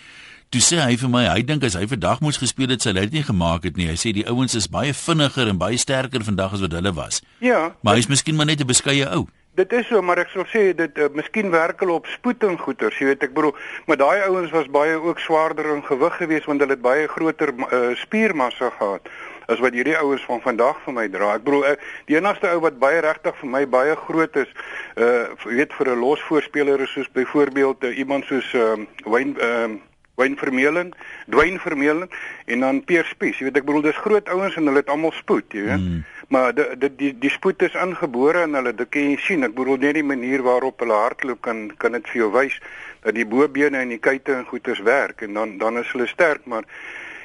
toe 0.49 0.61
sê 0.61 0.79
hy 0.79 0.95
vir 0.97 1.09
my, 1.09 1.25
hy 1.27 1.43
dink 1.43 1.63
as 1.63 1.75
hy 1.75 1.85
vandag 1.87 2.21
moes 2.23 2.39
gespeel 2.39 2.71
het, 2.71 2.81
sou 2.81 2.93
hy 2.93 3.03
dit 3.05 3.19
nie 3.19 3.23
gemaak 3.23 3.63
het 3.67 3.77
nie. 3.77 3.89
Hy 3.91 3.97
sê 3.99 4.13
die 4.15 4.27
ouens 4.31 4.55
is 4.55 4.69
baie 4.71 4.93
vinniger 4.93 5.47
en 5.51 5.59
baie 5.59 5.77
sterker 5.77 6.23
vandag 6.23 6.53
as 6.53 6.63
wat 6.63 6.71
hulle 6.71 6.93
was. 6.93 7.21
ja, 7.39 7.75
Maar 7.81 7.95
hy's 7.95 8.07
miskien 8.07 8.35
maar 8.35 8.45
net 8.45 8.61
'n 8.61 8.67
beskeie 8.67 9.05
ou. 9.11 9.27
Dit 9.57 9.71
is 9.73 9.87
so, 9.89 10.01
maar 10.05 10.19
ek 10.21 10.29
sal 10.29 10.45
sê 10.51 10.59
dit 10.77 10.99
uh, 11.01 11.07
miskien 11.17 11.47
werk 11.49 11.79
hulle 11.81 11.95
op 11.97 12.09
spoed 12.13 12.43
en 12.45 12.59
goeters, 12.61 12.99
jy 13.01 13.07
weet 13.09 13.23
ek 13.25 13.31
bedoel, 13.33 13.55
maar 13.89 13.97
daai 13.97 14.19
ouens 14.27 14.51
was 14.53 14.69
baie 14.69 14.99
ook 15.01 15.17
swaarder 15.23 15.71
in 15.73 15.81
gewig 15.87 16.19
geweest 16.19 16.45
want 16.45 16.61
hulle 16.61 16.75
het 16.75 16.83
baie 16.83 17.07
groter 17.09 17.49
uh, 17.65 17.79
spiermassa 17.97 18.69
gehad 18.77 19.09
as 19.49 19.63
wat 19.63 19.73
hierdie 19.73 19.95
ouens 19.97 20.21
van 20.27 20.43
vandag 20.43 20.77
vir 20.83 20.93
my 20.93 21.07
dra. 21.09 21.31
Ek 21.39 21.47
bedoel 21.47 21.65
uh, 21.71 21.73
die 22.05 22.19
enigste 22.19 22.51
ou 22.53 22.61
wat 22.67 22.77
baie 22.83 23.01
regtig 23.01 23.33
vir 23.41 23.51
my 23.55 23.63
baie 23.65 23.97
groot 24.05 24.37
is, 24.43 24.53
uh 25.01 25.25
weet 25.47 25.73
vir 25.79 25.89
'n 25.95 26.03
losvoorspeler 26.05 26.85
is 26.85 26.93
soos 26.93 27.09
byvoorbeeld 27.17 27.89
uh, 27.89 27.97
iemand 27.97 28.29
soos 28.29 28.53
ehm 28.53 28.85
uh, 28.85 29.09
Wayne 29.09 29.33
ehm 29.41 29.77
uh, 29.79 29.83
Wayne 30.17 30.35
Vermeulen, 30.35 30.93
Dwayne 31.29 31.59
Vermeulen 31.59 32.09
en 32.45 32.59
dan 32.59 32.83
Pierre 32.83 33.05
Spies. 33.05 33.37
Jy 33.37 33.49
weet 33.49 33.59
ek 33.61 33.67
bedoel 33.67 33.83
dis 33.85 33.99
groot 34.01 34.29
ouens 34.33 34.55
en 34.57 34.65
hulle 34.65 34.81
het 34.81 34.89
almal 34.89 35.13
spoed, 35.13 35.45
jy 35.53 35.67
weet. 35.67 35.83
Mm. 35.83 35.99
Maar 36.27 36.55
die 36.55 36.77
die 36.77 36.95
die 36.95 37.13
die 37.19 37.29
spoed 37.29 37.61
is 37.61 37.73
ingebore 37.73 38.43
in 38.43 38.53
hulle. 38.53 38.73
Dit 38.75 38.89
kan 38.89 39.01
jy 39.01 39.17
sien. 39.17 39.43
Ek 39.43 39.55
bedoel 39.55 39.77
net 39.77 39.93
die 39.93 40.03
manier 40.03 40.43
waarop 40.43 40.79
hulle 40.79 40.93
hardloop 40.93 41.41
kan 41.41 41.71
kan 41.77 41.91
dit 41.91 42.07
vir 42.07 42.21
jou 42.21 42.31
wys 42.31 42.59
dat 43.07 43.15
die 43.15 43.25
bobene 43.25 43.79
en 43.79 43.93
die 43.93 44.01
kuite 44.03 44.33
en 44.35 44.45
goeters 44.45 44.81
werk 44.83 45.21
en 45.21 45.33
dan 45.33 45.57
dan 45.57 45.77
is 45.79 45.91
hulle 45.93 46.07
sterk, 46.07 46.45
maar 46.45 46.65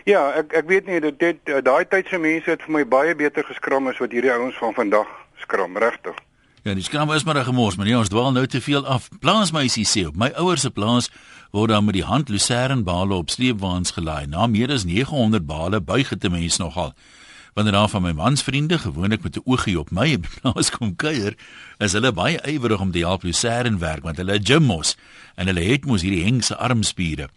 ja, 0.05 0.21
ek 0.39 0.53
ek 0.63 0.69
weet 0.71 0.87
nie 0.87 1.01
dit 1.01 1.19
dit 1.19 1.55
daai 1.65 1.85
tyd 1.91 2.11
se 2.11 2.19
mense 2.19 2.51
het 2.51 2.63
vir 2.67 2.77
my 2.79 2.85
baie 2.87 3.15
beter 3.19 3.47
geskram 3.49 3.91
as 3.91 3.99
wat 4.03 4.15
hierdie 4.15 4.33
ouens 4.35 4.59
van 4.63 4.77
vandag 4.79 5.11
skram, 5.43 5.77
regtig. 5.77 6.19
Ja, 6.63 6.77
die 6.79 6.85
skram 6.87 7.11
is 7.11 7.25
maar 7.25 7.39
'n 7.39 7.51
gemors, 7.51 7.77
maar 7.77 7.87
nee, 7.87 7.99
ons 7.99 8.09
dwaal 8.09 8.33
nou 8.33 8.47
te 8.47 8.61
veel 8.61 8.87
af. 8.87 9.09
Plaasmeisie 9.21 9.87
sê 9.87 10.07
op 10.07 10.17
my 10.17 10.31
ouers 10.37 10.61
se 10.61 10.71
plaas 10.71 11.11
word 11.51 11.71
dan 11.71 11.85
met 11.85 11.95
die 11.95 12.05
hand 12.05 12.29
lucernbale 12.29 13.15
op 13.15 13.31
sleepwaens 13.31 13.91
gelaai. 13.91 14.27
Na 14.27 14.47
meer 14.47 14.71
as 14.71 14.85
900 14.85 15.47
bale 15.47 15.81
buig 15.81 16.09
dit 16.09 16.25
'n 16.25 16.31
mens 16.31 16.59
nogal. 16.59 16.95
Wanneer 17.53 17.73
daar 17.73 17.89
van 17.89 18.03
my 18.03 18.13
mansvriende 18.13 18.79
gewoonlik 18.79 19.23
met 19.23 19.37
'n 19.37 19.43
oogie 19.45 19.79
op 19.79 19.91
my 19.91 20.19
plaas 20.41 20.71
kom 20.71 20.97
kuier, 20.97 21.35
is 21.79 21.93
hulle 21.93 22.13
baie 22.13 22.41
ywerig 22.49 22.81
om 22.81 22.91
te 22.91 22.99
help 22.99 23.23
Lucerne 23.23 23.79
werk 23.79 24.03
want 24.03 24.17
hulle 24.17 24.41
gym 24.43 24.63
mos 24.63 24.97
en 25.35 25.47
hulle 25.47 25.61
het 25.61 25.85
mos 25.85 26.03
hierdie 26.03 26.25
hengse 26.25 26.57
armspiere. 26.57 27.29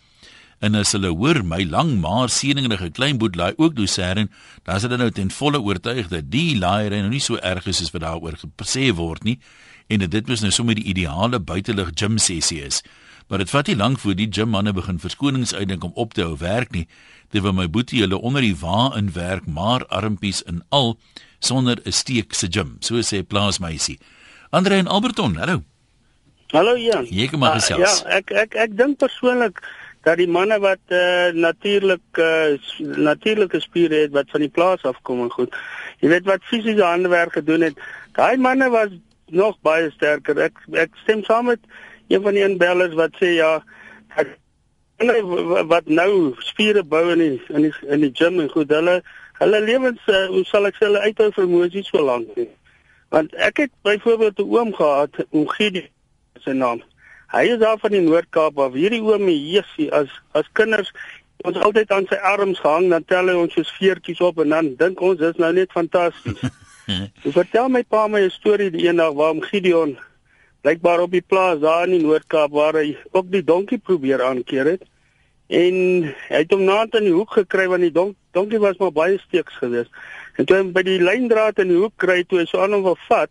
En 0.59 0.75
as 0.75 0.91
hulle 0.91 1.07
hoor 1.07 1.43
my 1.43 1.63
lang 1.63 1.99
maar 1.99 2.29
seëningrige 2.29 2.89
klein 2.89 3.17
boet 3.17 3.35
laai 3.35 3.53
ook 3.57 3.77
Lucerne, 3.77 4.29
dan 4.63 4.75
is 4.75 4.81
hulle 4.81 4.97
nou 4.97 5.11
ten 5.11 5.31
volle 5.31 5.59
oortuig 5.59 6.07
dat 6.07 6.31
die 6.31 6.57
laaier 6.57 6.95
nou 6.95 7.09
nie 7.09 7.19
so 7.19 7.35
erg 7.35 7.67
is 7.67 7.81
as 7.81 7.91
wat 7.91 8.01
daaroor 8.01 8.39
gesê 8.55 8.93
word 8.95 9.23
nie 9.23 9.39
en 9.87 9.99
dit 10.09 10.27
mos 10.27 10.41
nou 10.41 10.51
sommer 10.51 10.75
die 10.75 10.87
ideale 10.89 11.39
buitelug 11.39 11.91
gym 11.93 12.17
sessie 12.17 12.63
is. 12.63 12.81
Maar 13.27 13.41
dit 13.41 13.49
vat 13.49 13.67
nie 13.67 13.75
lank 13.75 13.99
voor 13.99 14.15
die 14.15 14.27
gym 14.29 14.51
manne 14.53 14.73
begin 14.73 14.99
verskonings 15.01 15.53
uitdink 15.55 15.83
om 15.83 15.91
op 15.93 16.13
te 16.13 16.21
hou 16.21 16.35
werk 16.37 16.71
nie. 16.71 16.87
Terwyl 17.33 17.55
my 17.57 17.69
boetie 17.69 18.03
hulle 18.03 18.19
onder 18.21 18.45
die 18.45 18.55
wa 18.61 18.91
in 18.97 19.09
werk 19.13 19.47
maar 19.49 19.85
armpies 19.87 20.43
in 20.45 20.61
al 20.69 20.97
sonder 21.39 21.81
'n 21.83 21.91
steek 21.91 22.33
se 22.33 22.47
gym 22.49 22.77
so 22.79 23.01
sê 23.01 23.23
plaasmeisie 23.23 23.99
Andre 24.49 24.75
en 24.75 24.87
Alberton 24.87 25.35
hallo. 25.35 25.63
Hallo 26.53 26.77
Jan. 26.77 27.05
Jy 27.09 27.27
kom 27.27 27.39
maar 27.39 27.55
uh, 27.55 27.61
gesels. 27.61 28.03
Ja 28.03 28.17
ek 28.17 28.31
ek 28.31 28.55
ek 28.55 28.77
dink 28.77 28.97
persoonlik 28.97 29.59
dat 30.05 30.17
die 30.17 30.29
manne 30.29 30.59
wat 30.59 30.93
uh, 30.93 31.33
natuurlik 31.33 32.21
uh, 32.21 32.53
natuurlike 32.79 33.59
spiere 33.59 34.05
het 34.05 34.13
wat 34.13 34.29
van 34.29 34.45
die 34.45 34.53
plaas 34.53 34.85
afkom 34.85 35.25
en 35.25 35.33
goed 35.33 35.57
jy 35.99 36.13
weet 36.13 36.29
wat 36.29 36.45
fisiese 36.45 36.85
handewerk 36.85 37.33
gedoen 37.33 37.61
het 37.61 37.81
daai 38.13 38.37
manne 38.37 38.69
was 38.69 38.93
nog 39.33 39.57
baie 39.65 39.89
sterker. 39.91 40.37
Ek 40.37 40.53
ek 40.77 40.93
stem 41.03 41.23
saam 41.25 41.49
met 41.49 41.59
een 42.07 42.21
van 42.21 42.33
die 42.37 42.43
inbellers 42.45 42.93
wat 42.99 43.15
sê 43.21 43.35
ja 43.37 43.51
ek 44.15 44.35
wat 45.71 45.87
nou 45.91 46.35
spiere 46.39 46.83
bou 46.83 47.03
in 47.11 47.19
die 47.19 47.41
in 47.49 47.67
die 47.67 47.73
in 47.91 48.05
die 48.05 48.13
gym 48.13 48.39
en 48.39 48.49
goed. 48.49 48.71
Hulle 48.71 49.01
hulle 49.39 49.61
lewens 49.61 50.01
uh, 50.07 50.27
hoe 50.31 50.45
sal 50.47 50.69
ek 50.69 50.77
sê 50.79 50.87
hulle 50.87 51.03
uithou 51.03 51.31
vermoë 51.35 51.83
so 51.83 52.03
lank 52.03 52.31
nie. 52.35 52.47
Want 53.11 53.35
ek 53.35 53.65
het 53.65 53.71
byvoorbeeld 53.83 54.39
'n 54.39 54.49
oom 54.55 54.73
gehad 54.73 55.25
oom 55.31 55.49
Gideon 55.49 55.91
sy 56.43 56.51
naam. 56.51 56.81
Hy 57.31 57.43
is 57.55 57.59
daar 57.59 57.77
van 57.79 57.91
die 57.91 58.01
Noord-Kaap 58.01 58.59
af 58.59 58.73
hierdie 58.73 59.01
oom 59.01 59.29
Jessie 59.29 59.91
as 59.91 60.09
as 60.31 60.47
kinders 60.53 60.91
ons 61.43 61.57
altyd 61.57 61.91
aan 61.91 62.07
sy 62.09 62.15
arms 62.15 62.59
gehang 62.59 62.89
dan 62.89 63.05
tel 63.05 63.27
hy 63.27 63.35
ons 63.35 63.53
soos 63.53 63.71
veertjies 63.77 64.21
op 64.23 64.39
en 64.43 64.49
dan 64.49 64.75
dink 64.79 65.01
ons 65.01 65.19
dis 65.19 65.41
nou 65.41 65.51
net 65.53 65.71
fantasties 65.71 66.39
Ek 67.25 67.33
vertel 67.33 67.69
my 67.73 67.81
pa 67.83 68.05
my 68.07 68.21
'n 68.21 68.29
storie 68.29 68.69
die 68.71 68.85
eendag 68.85 69.13
waar 69.17 69.33
om 69.35 69.41
Gideon 69.41 69.97
blykbaar 70.65 71.03
op 71.05 71.13
die 71.13 71.21
plaas 71.21 71.59
daar 71.61 71.85
in 71.85 71.99
die 71.99 72.03
Noord-Kaap 72.05 72.53
waar 72.55 72.79
hy 72.79 72.95
ook 73.13 73.29
die 73.29 73.43
donkie 73.45 73.77
probeer 73.77 74.23
aankeer 74.25 74.71
het. 74.73 74.85
En 75.53 75.75
hy 76.09 76.39
het 76.41 76.53
hom 76.55 76.63
naant 76.65 76.95
in 76.97 77.05
die 77.05 77.13
hoek 77.13 77.35
gekry 77.37 77.67
want 77.69 77.85
die 77.85 77.93
donk, 77.93 78.15
donkie 78.33 78.61
was 78.63 78.79
maar 78.81 78.93
baie 78.95 79.19
steeks 79.21 79.59
geweest. 79.61 79.91
En 80.41 80.47
toe 80.49 80.57
hy 80.57 80.63
by 80.73 80.81
die 80.87 80.97
lyndraad 81.03 81.61
in 81.61 81.69
die 81.69 81.77
hoek 81.77 81.93
kry 82.01 82.23
toe 82.25 82.41
hy 82.41 82.47
so 82.49 82.63
aan 82.63 82.73
hom 82.73 82.85
wil 82.87 82.97
vat, 83.05 83.29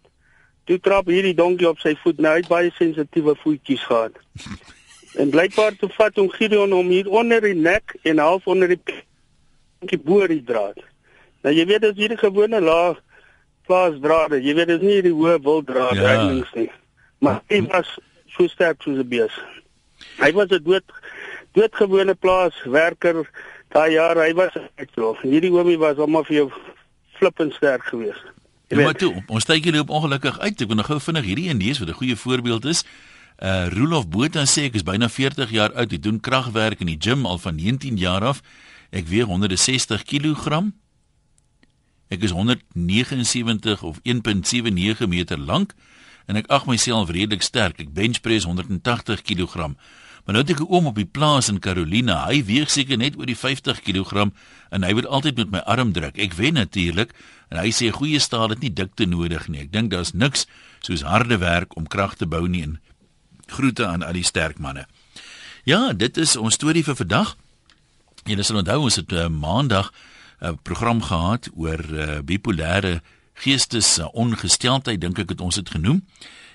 toe 0.71 0.79
trap 0.79 1.11
hierdie 1.11 1.35
donkie 1.35 1.67
op 1.69 1.83
sy 1.83 1.97
voet. 2.05 2.23
Nou 2.23 2.37
hy 2.37 2.45
het 2.45 2.53
baie 2.53 2.71
sensitiewe 2.79 3.35
voetjies 3.43 3.83
gehad. 3.89 4.15
en 5.21 5.35
blykbaar 5.35 5.75
toe 5.81 5.91
vat 5.97 6.23
hom 6.23 6.31
Gideon 6.31 6.73
hom 6.75 6.95
hier 6.95 7.11
onder 7.11 7.43
die 7.43 7.59
nek 7.59 7.97
en 8.07 8.23
half 8.23 8.47
onder 8.47 8.71
die 8.77 8.81
donkie 8.87 9.99
bo 10.07 10.23
die 10.31 10.43
draad. 10.47 10.79
Nou 11.43 11.53
jy 11.55 11.67
weet 11.73 11.91
as 11.91 11.99
hierdie 11.99 12.21
gewone 12.23 12.63
laag 12.63 13.03
plaasdrade, 13.67 14.39
jy 14.45 14.55
weet 14.55 14.71
dis 14.71 14.87
nie 14.87 15.03
die 15.03 15.13
hoë 15.19 15.41
wilddraad 15.43 15.99
Ja. 15.99 16.09
reddings 16.15 16.55
nie. 16.55 16.71
Maar 17.25 17.41
hy 17.49 17.63
was 17.73 17.89
so 18.37 18.47
sterk 18.53 18.83
soos 18.83 19.01
'n 19.01 19.09
bees. 19.09 19.35
Hy 20.21 20.33
was 20.33 20.49
'n 20.53 20.63
dood 20.63 20.85
doodgewone 21.57 22.15
plaaswerker 22.15 23.31
daai 23.69 23.93
jaar. 23.93 24.17
Hy 24.17 24.35
was 24.35 24.53
uitloop. 24.77 25.19
Hierdie 25.23 25.53
oomie 25.53 25.79
was 25.79 25.97
almal 25.97 26.25
vir 26.25 26.37
jou 26.37 26.53
flippend 27.17 27.55
sterk 27.55 27.83
geweest. 27.83 28.25
Ja, 28.69 28.83
maar 28.83 28.95
toe, 28.95 29.23
ons 29.27 29.45
tyd 29.45 29.65
loop 29.71 29.89
ongelukkig 29.89 30.39
uit. 30.39 30.61
Ek 30.61 30.67
wil 30.67 30.77
nou 30.77 30.87
gou 30.87 31.01
vinnig 31.01 31.25
hierdie 31.25 31.49
een 31.49 31.63
lees 31.63 31.79
wat 31.79 31.89
'n 31.89 32.01
goeie 32.01 32.17
voorbeeld 32.17 32.65
is. 32.65 32.85
Uh 33.39 33.67
Rolof 33.69 34.09
Botha 34.09 34.45
sê 34.45 34.69
ek 34.69 34.75
is 34.75 34.83
byna 34.83 35.09
40 35.09 35.51
jaar 35.51 35.73
oud. 35.73 35.93
Ek 35.93 36.03
doen 36.03 36.21
kragwerk 36.21 36.81
in 36.81 36.87
die 36.87 37.01
gym 37.01 37.27
al 37.27 37.39
van 37.39 37.55
19 37.55 37.97
jaar 37.97 38.25
af. 38.25 38.43
Ek 38.91 39.07
weeg 39.07 39.27
160 39.27 40.03
kg. 40.03 40.73
Ek 42.09 42.23
is 42.23 42.31
179 42.31 43.83
of 43.83 43.99
1.79 44.03 45.09
meter 45.09 45.39
lank 45.39 45.75
en 46.27 46.37
ek 46.37 46.49
ag 46.53 46.67
myself 46.67 47.11
redelik 47.11 47.43
sterk. 47.43 47.81
Ek 47.81 47.93
benchpress 47.95 48.45
180 48.49 49.23
kg. 49.23 49.75
Maar 50.25 50.35
nou 50.35 50.43
het 50.43 50.51
ek 50.51 50.61
'n 50.61 50.73
oom 50.73 50.87
op 50.87 50.97
die 50.97 51.05
plaas 51.05 51.49
in 51.49 51.59
Carolina. 51.59 52.27
Hy 52.27 52.45
weeg 52.45 52.71
seker 52.71 52.97
net 52.97 53.17
oor 53.17 53.27
die 53.27 53.37
50 53.37 53.81
kg 53.83 54.33
en 54.71 54.83
hy 54.83 54.95
wil 54.95 55.07
altyd 55.07 55.37
met 55.37 55.51
my 55.51 55.59
arm 55.59 55.93
druk. 55.93 56.19
Ek 56.19 56.33
wen 56.33 56.55
natuurlik 56.55 57.13
en 57.51 57.59
hy 57.59 57.71
sê 57.71 57.91
goeie 57.91 58.19
staal 58.19 58.49
het 58.49 58.61
nie 58.61 58.73
dikte 58.73 59.07
nodig 59.07 59.49
nie. 59.49 59.61
Ek 59.61 59.73
dink 59.73 59.91
daar's 59.91 60.13
niks 60.13 60.47
soos 60.81 61.03
harde 61.03 61.39
werk 61.39 61.77
om 61.77 61.87
krag 61.87 62.15
te 62.15 62.27
bou 62.27 62.49
nie 62.49 62.63
en 62.63 62.81
groete 63.47 63.87
aan 63.87 64.03
al 64.03 64.13
die 64.13 64.25
sterk 64.25 64.59
manne. 64.59 64.87
Ja, 65.65 65.93
dit 65.93 66.17
is 66.17 66.37
ons 66.37 66.55
storie 66.55 66.85
vir 66.85 66.97
vandag. 66.97 67.37
Julle 68.25 68.43
sal 68.43 68.57
onthou 68.57 68.83
ons 68.89 68.97
het 68.97 69.13
uh, 69.13 69.29
maandag 69.29 69.93
'n 70.41 70.47
uh, 70.47 70.57
program 70.63 71.03
gehad 71.03 71.49
oor 71.55 71.81
uh, 71.93 72.21
bipolêre 72.21 73.01
geestes 73.35 73.99
uh, 73.99 74.09
ongesteldheid 74.13 75.01
dink 75.01 75.19
ek 75.19 75.35
het 75.35 75.41
ons 75.41 75.55
dit 75.55 75.71
genoem. 75.71 76.03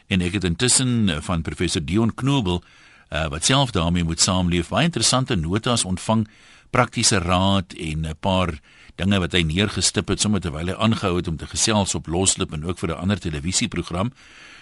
En 0.08 0.22
ek 0.26 0.40
het 0.40 0.48
intussen 0.48 1.10
uh, 1.10 1.20
van 1.26 1.42
professor 1.46 1.84
Dion 1.86 2.14
Knobel 2.14 2.62
uh, 2.62 3.28
wat 3.28 3.46
self 3.46 3.72
daarmee 3.76 4.04
moet 4.04 4.22
saamleef 4.22 4.72
baie 4.74 4.90
interessante 4.90 5.36
notas 5.36 5.86
ontvang 5.86 6.28
praktiese 6.70 7.20
raad 7.20 7.74
en 7.74 8.06
'n 8.06 8.16
paar 8.20 8.60
dinge 8.96 9.20
wat 9.20 9.32
hy 9.32 9.42
neergestip 9.42 10.08
het 10.08 10.22
sommer 10.22 10.42
terwyl 10.42 10.68
hy 10.68 10.76
aangehou 10.76 11.16
het 11.18 11.28
om 11.28 11.38
te 11.38 11.48
gesels 11.48 11.96
op 11.96 12.08
loslip 12.08 12.54
en 12.54 12.66
ook 12.66 12.80
vir 12.80 12.90
'n 12.90 13.02
ander 13.02 13.20
televisieprogram. 13.20 14.14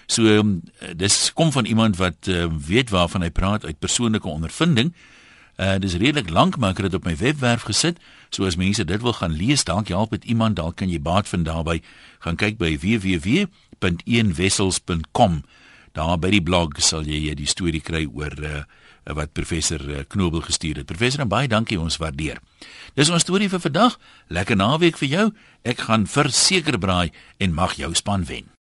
So 0.07 0.23
um, 0.23 0.63
dis 0.95 1.33
kom 1.33 1.51
van 1.51 1.65
iemand 1.65 1.97
wat 1.97 2.27
uh, 2.27 2.45
weet 2.67 2.89
waarvan 2.89 3.21
hy 3.21 3.29
praat 3.29 3.65
uit 3.65 3.79
persoonlike 3.79 4.27
ondervinding. 4.27 4.93
Uh 4.93 5.16
dis 5.81 5.97
redelik 5.97 6.29
lank 6.29 6.57
maar 6.57 6.69
ek 6.75 6.77
het 6.77 6.85
dit 6.91 6.99
op 6.99 7.05
my 7.05 7.15
webwerf 7.17 7.61
gesit. 7.65 7.97
So 8.29 8.45
as 8.45 8.55
mense 8.55 8.85
dit 8.85 9.01
wil 9.01 9.13
gaan 9.17 9.33
lees, 9.33 9.63
dalk 9.65 9.89
help 9.89 10.13
dit 10.13 10.23
iemand, 10.29 10.55
dalk 10.55 10.75
kan 10.77 10.89
jy 10.89 11.01
baat 11.01 11.27
vind 11.27 11.45
daarbey. 11.45 11.81
Gaan 12.19 12.35
kyk 12.37 12.57
by 12.61 12.77
www.eenwessels.com. 12.77 15.43
Daar 15.97 16.19
by 16.21 16.29
die 16.29 16.45
blog 16.45 16.77
sal 16.83 17.07
jy 17.09 17.33
die 17.33 17.49
storie 17.49 17.81
kry 17.81 18.05
oor 18.05 18.37
uh 18.43 18.61
wat 19.15 19.31
professor 19.31 19.79
uh, 19.89 20.03
Knobel 20.07 20.43
gestuur 20.43 20.81
het. 20.81 20.89
Professor, 20.89 21.23
baie 21.27 21.47
dankie, 21.47 21.79
ons 21.79 21.99
waardeer. 22.01 22.41
Dis 22.99 23.11
ons 23.13 23.23
storie 23.23 23.49
vir 23.51 23.63
vandag. 23.63 23.95
Lekker 24.27 24.59
naweek 24.59 24.99
vir 24.99 25.13
jou. 25.13 25.25
Ek 25.63 25.87
gaan 25.87 26.09
verseker 26.11 26.79
braai 26.79 27.15
en 27.39 27.55
mag 27.55 27.77
jou 27.79 27.93
span 27.95 28.27
wen. 28.27 28.51